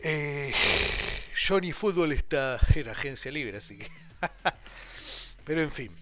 Eh, 0.04 0.54
Johnny 1.48 1.72
Football 1.72 2.12
está 2.12 2.60
en 2.76 2.90
agencia 2.90 3.32
libre, 3.32 3.58
así 3.58 3.80
que... 3.80 3.88
Pero 5.46 5.62
en 5.62 5.72
fin, 5.72 5.96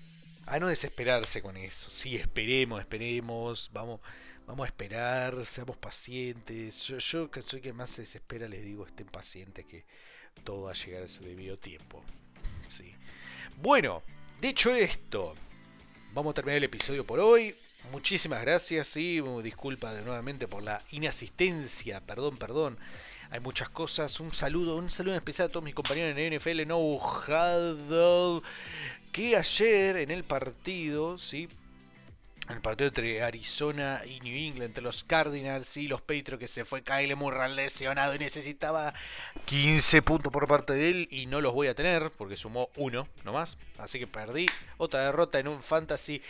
a 0.48 0.60
no 0.60 0.68
desesperarse 0.68 1.42
con 1.42 1.56
eso. 1.56 1.90
Sí, 1.90 2.16
esperemos, 2.16 2.82
esperemos, 2.82 3.70
vamos, 3.72 4.02
vamos 4.48 4.66
a 4.66 4.68
esperar, 4.68 5.46
seamos 5.46 5.78
pacientes. 5.78 6.82
Yo, 6.88 6.98
yo 6.98 7.32
que 7.32 7.42
soy 7.42 7.62
que 7.62 7.72
más 7.72 7.92
se 7.92 8.02
desespera, 8.02 8.48
les 8.48 8.64
digo, 8.64 8.86
estén 8.86 9.08
pacientes 9.08 9.66
que 9.66 9.86
todo 10.44 10.64
va 10.64 10.72
a 10.72 10.74
llegar 10.74 11.02
a 11.02 11.06
ese 11.06 11.24
debido 11.24 11.58
tiempo. 11.58 12.04
Sí. 12.68 12.94
Bueno, 13.62 14.04
dicho 14.42 14.74
esto, 14.74 15.36
vamos 16.14 16.32
a 16.32 16.36
terminar 16.36 16.58
el 16.58 16.64
episodio 16.64 17.06
por 17.06 17.20
hoy. 17.20 17.56
Muchísimas 17.92 18.42
gracias 18.42 18.98
y 18.98 19.22
disculpa 19.42 19.94
de 19.94 20.04
nuevamente 20.04 20.48
por 20.48 20.64
la 20.64 20.84
inasistencia, 20.92 22.02
perdón, 22.02 22.38
perdón. 22.38 22.78
Hay 23.32 23.40
muchas 23.40 23.70
cosas. 23.70 24.20
Un 24.20 24.32
saludo, 24.32 24.76
un 24.76 24.90
saludo 24.90 25.16
especial 25.16 25.48
a 25.48 25.52
todos 25.52 25.64
mis 25.64 25.76
compañeros 25.76 26.18
en 26.18 26.36
NFL 26.38 26.68
No 26.68 26.80
Huddle. 26.80 28.42
Que 29.12 29.36
ayer 29.36 29.98
en 29.98 30.12
el 30.12 30.24
partido, 30.24 31.18
¿sí? 31.18 31.50
El 32.50 32.62
partido 32.62 32.88
entre 32.88 33.22
Arizona 33.22 34.02
y 34.06 34.20
New 34.22 34.36
England, 34.36 34.64
entre 34.64 34.84
los 34.84 35.04
Cardinals 35.04 35.78
y 35.78 35.88
los 35.88 36.02
Patriots, 36.02 36.40
que 36.40 36.48
se 36.48 36.66
fue 36.66 36.82
Kyle 36.82 37.16
Murray 37.16 37.54
lesionado 37.56 38.16
y 38.16 38.20
necesitaba 38.20 38.94
15 39.46 40.02
puntos 40.02 40.32
por 40.32 40.48
parte 40.48 40.74
de 40.74 40.90
él 40.90 41.08
y 41.12 41.28
no 41.28 41.42
los 41.42 41.54
voy 41.54 41.68
a 41.68 41.76
tener 41.76 42.12
porque 42.18 42.36
sumó 42.36 42.70
uno 42.76 43.08
nomás. 43.24 43.58
Así 43.78 44.00
que 44.00 44.08
perdí 44.08 44.48
otra 44.78 45.06
derrota 45.06 45.40
en 45.40 45.48
un 45.48 45.62
fantasy. 45.62 46.22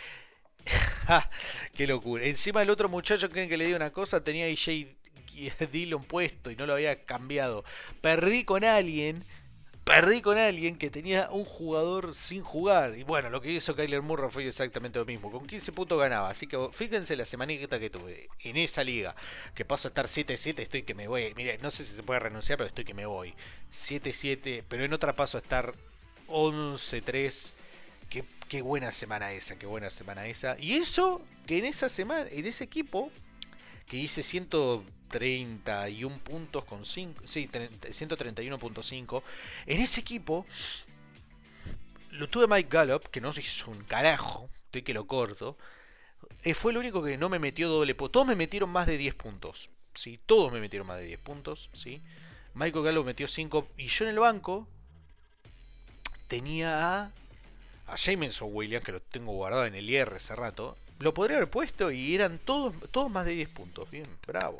¡Qué 1.73 1.87
locura! 1.87 2.25
Encima 2.25 2.61
el 2.61 2.69
otro 2.69 2.89
muchacho, 2.89 3.29
creen 3.29 3.49
que 3.49 3.57
le 3.57 3.65
di 3.65 3.73
una 3.73 3.91
cosa, 3.91 4.23
tenía 4.23 4.45
a 4.45 5.65
Dillon 5.65 6.03
puesto 6.03 6.51
y 6.51 6.55
no 6.55 6.65
lo 6.65 6.73
había 6.73 7.03
cambiado. 7.03 7.63
Perdí 8.01 8.43
con 8.43 8.63
alguien 8.63 9.23
perdí 9.89 10.21
con 10.21 10.37
alguien 10.37 10.77
que 10.77 10.91
tenía 10.91 11.29
un 11.31 11.43
jugador 11.45 12.13
sin 12.13 12.43
jugar. 12.43 12.95
Y 12.95 13.01
bueno, 13.01 13.31
lo 13.31 13.41
que 13.41 13.51
hizo 13.51 13.75
Kyler 13.75 14.03
Murray 14.03 14.29
fue 14.29 14.47
exactamente 14.47 14.99
lo 14.99 15.05
mismo. 15.05 15.31
Con 15.31 15.47
15 15.47 15.71
puntos 15.71 15.97
ganaba. 15.97 16.29
Así 16.29 16.45
que 16.45 16.69
fíjense 16.71 17.15
la 17.15 17.25
semanita 17.25 17.79
que 17.79 17.89
tuve 17.89 18.29
en 18.41 18.57
esa 18.57 18.83
liga. 18.83 19.15
Que 19.55 19.65
paso 19.65 19.87
a 19.87 19.89
estar 19.89 20.05
7-7, 20.05 20.59
estoy 20.59 20.83
que 20.83 20.93
me 20.93 21.07
voy. 21.07 21.33
Mire, 21.35 21.57
no 21.57 21.71
sé 21.71 21.83
si 21.83 21.95
se 21.95 22.03
puede 22.03 22.19
renunciar, 22.19 22.59
pero 22.59 22.67
estoy 22.67 22.85
que 22.85 22.93
me 22.93 23.07
voy. 23.07 23.33
7-7, 23.71 24.63
pero 24.69 24.85
en 24.85 24.93
otra 24.93 25.15
paso 25.15 25.39
a 25.39 25.41
estar 25.41 25.73
11-3. 26.27 27.53
Qué, 28.11 28.23
qué 28.47 28.61
buena 28.61 28.91
semana 28.91 29.31
esa, 29.31 29.57
qué 29.57 29.65
buena 29.65 29.89
semana 29.89 30.27
esa. 30.27 30.55
Y 30.59 30.73
eso 30.73 31.19
que 31.47 31.57
en 31.57 31.65
esa 31.65 31.89
semana, 31.89 32.27
en 32.29 32.45
ese 32.45 32.63
equipo, 32.63 33.11
que 33.89 33.97
hice 33.97 34.23
131 34.23 36.19
puntos 36.19 36.63
con 36.63 36.85
5, 36.85 37.23
sí, 37.25 37.49
131.5. 37.49 39.23
En 39.65 39.81
ese 39.81 39.99
equipo 39.99 40.45
lo 42.11 42.29
tuve 42.29 42.47
Mike 42.47 42.69
Gallup, 42.69 43.07
que 43.07 43.19
no 43.19 43.33
se 43.33 43.41
hizo 43.41 43.71
un 43.71 43.83
carajo, 43.83 44.47
estoy 44.65 44.83
que 44.83 44.93
lo 44.93 45.07
corto. 45.07 45.57
Eh, 46.43 46.53
fue 46.53 46.71
el 46.71 46.77
único 46.77 47.03
que 47.03 47.17
no 47.17 47.29
me 47.29 47.39
metió 47.39 47.67
doble 47.67 47.95
punto. 47.95 48.11
Todos 48.11 48.27
me 48.27 48.35
metieron 48.35 48.69
más 48.69 48.85
de 48.85 48.97
10 48.97 49.15
puntos. 49.15 49.71
¿sí? 49.95 50.19
Todos 50.25 50.53
me 50.53 50.59
metieron 50.59 50.87
más 50.87 50.99
de 50.99 51.05
10 51.05 51.19
puntos. 51.19 51.69
¿sí? 51.73 52.01
Michael 52.53 52.85
Gallup 52.85 53.07
metió 53.07 53.27
5. 53.27 53.67
Y 53.77 53.87
yo 53.87 54.05
en 54.05 54.11
el 54.11 54.19
banco 54.19 54.67
tenía 56.27 57.01
a, 57.05 57.11
a 57.87 57.95
Jameson 57.95 58.49
Williams, 58.51 58.85
que 58.85 58.91
lo 58.91 59.01
tengo 59.01 59.33
guardado 59.33 59.65
en 59.65 59.73
el 59.73 59.89
IR 59.89 60.13
hace 60.13 60.35
rato 60.35 60.77
lo 60.99 61.13
podría 61.13 61.37
haber 61.37 61.49
puesto 61.49 61.91
y 61.91 62.13
eran 62.13 62.39
todos, 62.39 62.75
todos 62.91 63.09
más 63.09 63.25
de 63.25 63.31
10 63.31 63.49
puntos. 63.49 63.89
Bien, 63.89 64.05
bravo. 64.27 64.57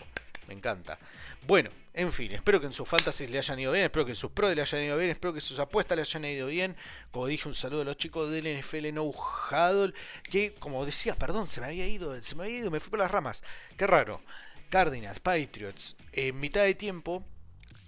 Me 0.47 0.55
encanta. 0.55 0.97
Bueno, 1.45 1.69
en 1.93 2.11
fin, 2.11 2.31
espero 2.31 2.59
que 2.59 2.65
en 2.65 2.73
sus 2.73 2.89
fantasies 2.89 3.29
le 3.29 3.37
hayan 3.37 3.59
ido 3.59 3.71
bien, 3.71 3.85
espero 3.85 4.03
que 4.03 4.13
en 4.13 4.15
sus 4.15 4.31
pros 4.31 4.55
le 4.55 4.61
hayan 4.61 4.81
ido 4.81 4.97
bien, 4.97 5.11
espero 5.11 5.31
que 5.31 5.41
sus 5.41 5.59
apuestas 5.59 5.95
le 5.95 6.01
hayan 6.01 6.25
ido 6.25 6.47
bien. 6.47 6.75
Como 7.11 7.27
dije, 7.27 7.47
un 7.47 7.53
saludo 7.53 7.81
a 7.81 7.85
los 7.85 7.97
chicos 7.97 8.31
del 8.31 8.59
NFL 8.59 8.91
No 8.93 9.03
Huddle, 9.03 9.93
que 10.23 10.55
como 10.55 10.85
decía, 10.85 11.13
perdón, 11.15 11.47
se 11.47 11.61
me 11.61 11.67
había 11.67 11.87
ido, 11.87 12.19
se 12.23 12.33
me 12.33 12.45
había 12.45 12.59
ido, 12.59 12.71
me 12.71 12.79
fui 12.79 12.89
por 12.89 12.99
las 12.99 13.11
ramas. 13.11 13.43
Qué 13.77 13.85
raro. 13.85 14.21
Cardinals, 14.69 15.19
Patriots, 15.19 15.95
en 16.13 16.39
mitad 16.39 16.63
de 16.63 16.73
tiempo, 16.73 17.23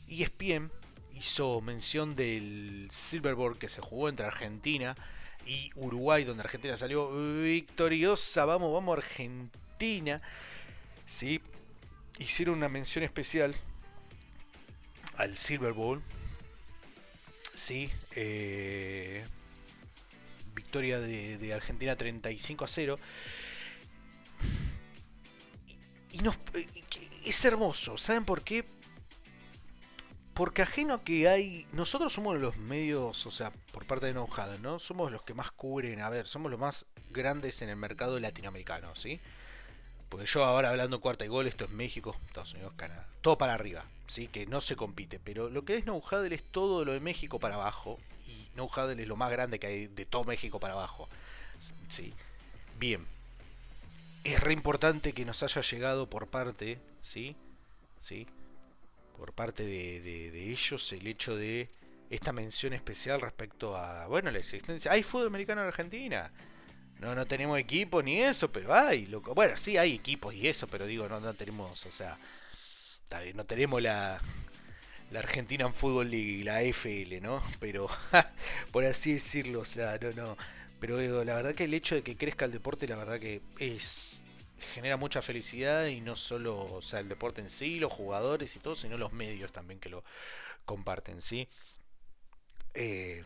ESPN 0.08 0.72
hizo 1.16 1.62
mención 1.62 2.14
del 2.14 2.90
Silver 2.92 3.34
Bowl 3.34 3.58
que 3.58 3.70
se 3.70 3.82
jugó 3.82 4.10
entre 4.10 4.26
Argentina 4.26 4.96
y 5.52 5.70
Uruguay, 5.76 6.24
donde 6.24 6.44
Argentina 6.44 6.78
salió 6.78 7.12
victoriosa. 7.44 8.46
Vamos, 8.46 8.72
vamos, 8.72 8.98
Argentina. 8.98 10.22
Sí, 11.06 11.42
hicieron 12.20 12.56
una 12.56 12.70
mención 12.70 13.04
especial 13.04 13.54
al 15.18 15.36
Silver 15.36 15.74
Bowl. 15.74 16.02
Sí, 17.54 17.92
eh, 18.16 19.26
victoria 20.56 21.02
de, 21.02 21.54
Argentina 21.54 21.98
35 21.98 22.64
a 22.64 22.68
0. 22.70 22.96
Y, 26.14 26.20
nos, 26.20 26.38
es 27.26 27.44
hermoso, 27.44 27.98
¿saben 27.98 28.24
por 28.24 28.42
qué? 28.42 28.66
Porque 30.42 30.64
ajeno 30.64 31.04
que 31.04 31.28
hay, 31.28 31.68
nosotros 31.72 32.14
somos 32.14 32.40
los 32.40 32.58
medios, 32.58 33.28
o 33.28 33.30
sea, 33.30 33.52
por 33.72 33.86
parte 33.86 34.08
de 34.08 34.14
Nojada, 34.16 34.58
¿no? 34.58 34.80
Somos 34.80 35.12
los 35.12 35.22
que 35.22 35.36
más 35.36 35.52
cubren, 35.52 36.02
a 36.02 36.10
ver, 36.10 36.28
somos 36.28 36.50
los 36.50 36.60
más 36.60 36.88
grandes 37.12 37.62
en 37.62 37.70
el 37.70 37.76
mercado 37.76 38.20
latinoamericano, 38.20 38.96
¿sí? 38.96 39.20
Porque 40.10 40.26
yo 40.26 40.44
ahora 40.44 40.72
hablando 40.72 41.00
cuarta 41.00 41.26
y 41.26 41.28
gol, 41.28 41.46
esto 41.46 41.66
es 41.66 41.70
México, 41.70 42.16
Estados 42.26 42.56
Unidos, 42.56 42.74
Canadá. 42.76 43.08
Todo 43.22 43.38
para 43.38 43.54
arriba, 43.54 43.86
¿sí? 44.08 44.30
Que 44.30 44.48
no 44.48 44.62
se 44.62 44.76
compite. 44.76 45.20
Pero 45.24 45.48
lo 45.48 45.64
que 45.64 45.76
es 45.78 45.86
No 45.86 46.02
es 46.02 46.44
todo 46.46 46.86
lo 46.86 46.94
de 46.94 47.02
México 47.02 47.38
para 47.38 47.54
abajo. 47.54 48.00
Y 48.28 48.48
No 48.56 48.68
es 48.90 49.08
lo 49.08 49.16
más 49.16 49.30
grande 49.30 49.60
que 49.60 49.68
hay 49.68 49.88
de 49.90 50.08
todo 50.08 50.24
México 50.24 50.60
para 50.60 50.74
abajo. 50.74 51.08
¿Sí? 51.88 52.16
Bien. 52.80 53.06
Es 54.24 54.40
re 54.40 54.54
importante 54.54 55.14
que 55.14 55.24
nos 55.24 55.44
haya 55.44 55.62
llegado 55.62 56.10
por 56.10 56.26
parte, 56.26 56.80
¿sí? 57.00 57.36
¿Sí? 58.00 58.26
Por 59.18 59.34
parte 59.34 59.64
de, 59.66 60.52
ellos 60.52 60.92
el 60.94 61.08
hecho 61.08 61.36
de 61.36 61.70
esta 62.10 62.34
mención 62.34 62.74
especial 62.74 63.22
respecto 63.22 63.76
a, 63.76 64.08
bueno, 64.08 64.32
la 64.32 64.40
existencia. 64.40 64.92
Hay 64.92 65.04
fútbol 65.04 65.28
americano 65.28 65.62
en 65.62 65.68
Argentina. 65.68 66.32
No, 67.00 67.16
no 67.16 67.26
tenemos 67.26 67.58
equipo 67.58 68.04
ni 68.04 68.22
eso, 68.22 68.52
pero 68.52 68.74
hay. 68.74 69.08
Loco. 69.08 69.34
Bueno, 69.34 69.56
sí 69.58 69.78
hay 69.78 69.96
equipos 69.96 70.34
y 70.34 70.48
eso, 70.48 70.68
pero 70.68 70.86
digo, 70.86 71.08
no, 71.08 71.20
no 71.20 71.34
tenemos, 71.34 71.86
o 71.86 71.92
sea, 71.92 72.18
no 73.34 73.46
tenemos 73.46 73.82
la, 73.82 74.20
la 75.12 75.20
Argentina 75.20 75.66
en 75.66 75.74
Fútbol 75.74 76.10
League, 76.10 76.44
la 76.44 76.62
FL, 76.64 77.22
¿no? 77.22 77.42
Pero, 77.60 77.90
por 78.72 78.86
así 78.86 79.14
decirlo, 79.14 79.62
o 79.62 79.66
sea, 79.66 79.98
no, 80.02 80.12
no. 80.12 80.38
Pero 80.80 81.24
la 81.24 81.36
verdad 81.36 81.54
que 81.54 81.66
el 81.66 81.74
hecho 81.74 81.96
de 81.96 82.02
que 82.02 82.18
crezca 82.18 82.46
el 82.46 82.52
deporte, 82.52 82.88
la 82.88 82.98
verdad 82.98 83.20
que 83.20 83.42
es 83.60 84.11
genera 84.74 84.98
mucha 84.98 85.22
felicidad 85.22 85.88
y 85.88 86.02
no 86.02 86.16
solo 86.16 86.58
o 86.76 86.82
sea, 86.82 87.00
el 87.00 87.10
deporte 87.10 87.42
en 87.42 87.50
sí, 87.50 87.80
los 87.80 87.92
jugadores 87.92 88.56
y 88.56 88.60
todo, 88.60 88.76
sino 88.76 88.98
los 88.98 89.14
medios 89.14 89.52
también 89.52 89.80
que 89.80 89.90
lo 89.90 90.04
comparten, 90.66 91.22
¿sí? 91.22 91.48
Eh, 92.74 93.24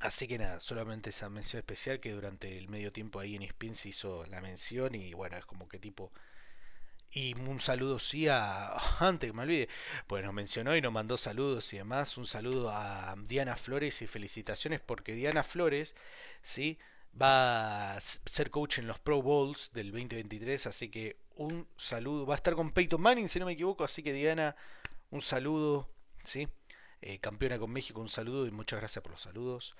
así 0.00 0.26
que 0.26 0.38
nada, 0.38 0.60
solamente 0.60 1.10
esa 1.10 1.28
mención 1.28 1.58
especial 1.60 2.00
que 2.00 2.12
durante 2.12 2.58
el 2.58 2.68
medio 2.68 2.92
tiempo 2.92 3.20
ahí 3.20 3.36
en 3.36 3.42
Spin 3.42 3.74
se 3.74 3.90
hizo 3.90 4.26
la 4.26 4.40
mención 4.40 4.94
y 4.94 5.14
bueno, 5.14 5.36
es 5.36 5.46
como 5.46 5.68
que 5.68 5.78
tipo... 5.78 6.12
Y 7.14 7.38
un 7.40 7.60
saludo 7.60 7.98
sí 7.98 8.26
a... 8.28 8.72
Antes 9.00 9.30
que 9.30 9.36
me 9.36 9.42
olvide, 9.42 9.68
pues 10.06 10.24
nos 10.24 10.32
mencionó 10.32 10.74
y 10.76 10.80
nos 10.80 10.92
mandó 10.92 11.18
saludos 11.18 11.70
y 11.74 11.76
demás. 11.76 12.16
Un 12.16 12.26
saludo 12.26 12.70
a 12.70 13.14
Diana 13.26 13.56
Flores 13.56 14.00
y 14.00 14.06
felicitaciones 14.06 14.80
porque 14.80 15.12
Diana 15.12 15.42
Flores, 15.42 15.94
¿sí? 16.40 16.78
Va 17.20 17.96
a 17.96 18.00
ser 18.00 18.50
coach 18.50 18.78
en 18.78 18.86
los 18.86 18.98
Pro 18.98 19.22
Bowls 19.22 19.70
del 19.72 19.90
2023, 19.90 20.66
así 20.66 20.90
que 20.90 21.16
un 21.36 21.66
saludo. 21.76 22.26
Va 22.26 22.34
a 22.34 22.36
estar 22.36 22.54
con 22.54 22.70
Peyton 22.70 23.00
Manning, 23.00 23.28
si 23.28 23.38
no 23.38 23.46
me 23.46 23.52
equivoco, 23.52 23.84
así 23.84 24.02
que 24.02 24.12
Diana, 24.12 24.56
un 25.10 25.22
saludo, 25.22 25.88
¿sí? 26.24 26.48
Eh, 27.00 27.18
campeona 27.18 27.58
con 27.58 27.70
México, 27.70 28.00
un 28.00 28.08
saludo 28.08 28.46
y 28.46 28.50
muchas 28.50 28.80
gracias 28.80 29.02
por 29.02 29.12
los 29.12 29.22
saludos. 29.22 29.76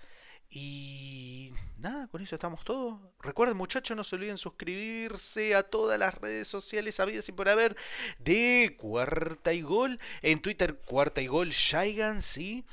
Y 0.50 1.50
nada, 1.78 2.08
con 2.08 2.20
eso 2.20 2.34
estamos 2.34 2.62
todos. 2.62 3.00
Recuerden 3.20 3.56
muchachos, 3.56 3.96
no 3.96 4.04
se 4.04 4.16
olviden 4.16 4.36
suscribirse 4.36 5.54
a 5.54 5.62
todas 5.62 5.98
las 5.98 6.14
redes 6.14 6.46
sociales 6.46 7.00
habidas 7.00 7.26
y 7.28 7.32
por 7.32 7.48
haber 7.48 7.74
de 8.18 8.76
Cuarta 8.78 9.54
y 9.54 9.62
Gol. 9.62 9.98
En 10.20 10.42
Twitter, 10.42 10.76
Cuarta 10.76 11.22
y 11.22 11.26
Gol, 11.26 11.50
Shaigan, 11.50 12.20
¿sí? 12.20 12.66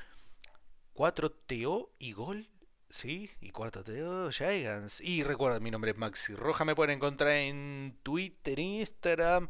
4TO 0.93 1.89
y 1.99 2.11
Gol 2.11 2.49
Sí, 2.89 3.29
y 3.39 3.51
cuarto 3.51 3.83
Teo 3.83 4.31
Gigants. 4.31 4.99
Y 5.01 5.23
recuerda, 5.23 5.59
mi 5.59 5.69
nombre 5.69 5.91
es 5.91 5.97
Maxi 5.97 6.33
Roja. 6.33 6.65
Me 6.65 6.75
pueden 6.75 6.97
encontrar 6.97 7.31
en 7.31 7.99
Twitter, 8.01 8.57
Instagram. 8.57 9.47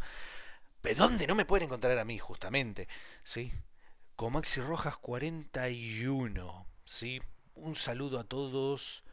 ¿De 0.84 0.94
dónde 0.94 1.26
no 1.26 1.36
me 1.36 1.46
pueden 1.46 1.66
encontrar 1.66 1.98
a 1.98 2.06
mí, 2.06 2.18
justamente? 2.18 2.90
Sí, 3.24 3.54
con 4.18 4.34
Maxi 4.34 4.60
Rojas 4.60 4.98
41. 4.98 6.66
Sí, 6.84 7.22
un 7.56 7.76
saludo 7.76 8.20
a 8.20 8.26
todos. 8.26 9.04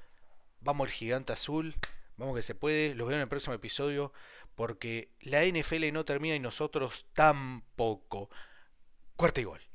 Vamos 0.61 0.89
el 0.89 0.95
gigante 0.95 1.33
azul. 1.33 1.77
Vamos 2.17 2.35
que 2.35 2.43
se 2.43 2.57
puede. 2.57 2.95
Los 2.97 3.07
veo 3.07 3.17
en 3.17 3.23
el 3.23 3.29
próximo 3.29 3.55
episodio. 3.55 4.13
Porque 4.57 5.13
la 5.21 5.45
NFL 5.45 5.93
no 5.93 6.05
termina 6.05 6.35
y 6.35 6.41
nosotros 6.41 7.07
tampoco. 7.13 8.31
Cuarta 9.15 9.41
y 9.41 9.45
gol. 9.45 9.66